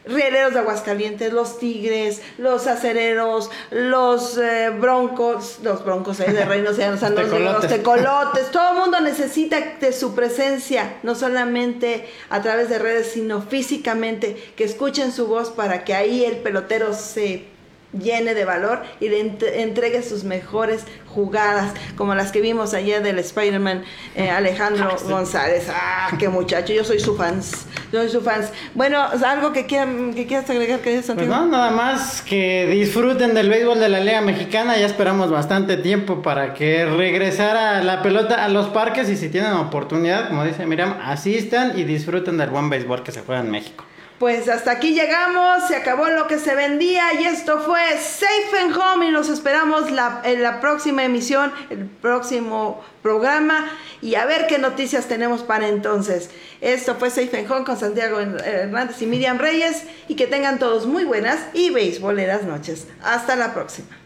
Rieleros 0.06 0.54
de 0.54 0.60
Aguascalientes, 0.60 1.32
los 1.32 1.58
Tigres, 1.58 2.22
los 2.38 2.66
Acereros, 2.66 3.50
los 3.70 4.38
eh, 4.38 4.70
Broncos, 4.70 5.58
los 5.62 5.84
Broncos 5.84 6.16
de 6.18 6.44
Reino, 6.46 6.70
o 6.70 6.74
sea, 6.74 6.92
los, 6.92 7.02
los 7.02 7.66
tecolotes, 7.66 8.50
todo 8.50 8.70
el 8.70 8.78
mundo 8.78 9.00
necesita 9.00 9.60
de 9.78 9.92
su 9.92 10.14
presencia, 10.14 10.96
no 11.02 11.14
solamente 11.14 12.08
a 12.30 12.40
través 12.40 12.70
de 12.70 12.78
redes, 12.78 13.10
sino 13.12 13.42
físicamente, 13.42 14.52
que 14.56 14.64
escuchen 14.64 15.12
su 15.12 15.26
voz 15.26 15.50
para 15.50 15.84
que 15.84 15.92
ahí 15.92 16.24
el 16.24 16.38
pelotero 16.38 16.94
se 16.94 17.57
llene 17.92 18.34
de 18.34 18.44
valor 18.44 18.82
y 19.00 19.08
le 19.08 19.20
entregue 19.62 20.02
sus 20.02 20.24
mejores 20.24 20.84
jugadas, 21.06 21.72
como 21.96 22.14
las 22.14 22.32
que 22.32 22.40
vimos 22.40 22.74
ayer 22.74 23.02
del 23.02 23.18
Spider-Man 23.18 23.82
eh, 24.14 24.30
Alejandro 24.30 24.90
ah, 24.92 25.08
González. 25.08 25.68
Ah, 25.70 26.10
qué 26.18 26.28
muchacho, 26.28 26.72
yo 26.72 26.84
soy 26.84 27.00
su 27.00 27.16
fans. 27.16 27.66
Yo 27.92 28.00
soy 28.00 28.10
su 28.10 28.20
fans. 28.20 28.52
Bueno, 28.74 29.00
algo 29.02 29.52
que, 29.52 29.66
quieran, 29.66 30.12
que 30.14 30.26
quieras 30.26 30.48
agregar, 30.50 30.80
que 30.80 31.00
Pues 31.00 31.28
no, 31.28 31.46
nada 31.46 31.70
más 31.70 32.22
que 32.22 32.66
disfruten 32.70 33.34
del 33.34 33.48
béisbol 33.48 33.80
de 33.80 33.88
la 33.88 34.00
Liga 34.00 34.20
Mexicana. 34.20 34.76
Ya 34.78 34.86
esperamos 34.86 35.30
bastante 35.30 35.76
tiempo 35.78 36.22
para 36.22 36.54
que 36.54 36.84
regresara 36.84 37.82
la 37.82 38.02
pelota 38.02 38.44
a 38.44 38.48
los 38.48 38.68
parques 38.68 39.08
y 39.08 39.16
si 39.16 39.30
tienen 39.30 39.52
oportunidad, 39.52 40.28
como 40.28 40.44
dice 40.44 40.66
Miriam, 40.66 40.96
asistan 41.02 41.78
y 41.78 41.84
disfruten 41.84 42.36
del 42.36 42.50
buen 42.50 42.68
béisbol 42.68 43.02
que 43.02 43.12
se 43.12 43.22
juega 43.22 43.40
en 43.40 43.50
México. 43.50 43.84
Pues 44.18 44.48
hasta 44.48 44.72
aquí 44.72 44.94
llegamos, 44.94 45.68
se 45.68 45.76
acabó 45.76 46.08
lo 46.08 46.26
que 46.26 46.40
se 46.40 46.56
vendía 46.56 47.14
y 47.20 47.24
esto 47.24 47.60
fue 47.60 47.80
Safe 47.98 48.58
and 48.62 48.76
Home 48.76 49.06
y 49.06 49.10
nos 49.12 49.28
esperamos 49.28 49.84
en 50.24 50.42
la 50.42 50.60
próxima 50.60 51.04
emisión, 51.04 51.52
el 51.70 51.86
próximo 51.86 52.82
programa 53.00 53.70
y 54.02 54.16
a 54.16 54.26
ver 54.26 54.48
qué 54.48 54.58
noticias 54.58 55.06
tenemos 55.06 55.44
para 55.44 55.68
entonces. 55.68 56.30
Esto 56.60 56.96
fue 56.96 57.10
Safe 57.10 57.38
and 57.38 57.48
Home 57.48 57.64
con 57.64 57.78
Santiago 57.78 58.18
Hernández 58.18 59.00
y 59.02 59.06
Miriam 59.06 59.38
Reyes 59.38 59.84
y 60.08 60.16
que 60.16 60.26
tengan 60.26 60.58
todos 60.58 60.86
muy 60.86 61.04
buenas 61.04 61.38
y 61.52 61.70
beisboleras 61.70 62.42
noches. 62.42 62.88
Hasta 63.04 63.36
la 63.36 63.54
próxima. 63.54 63.97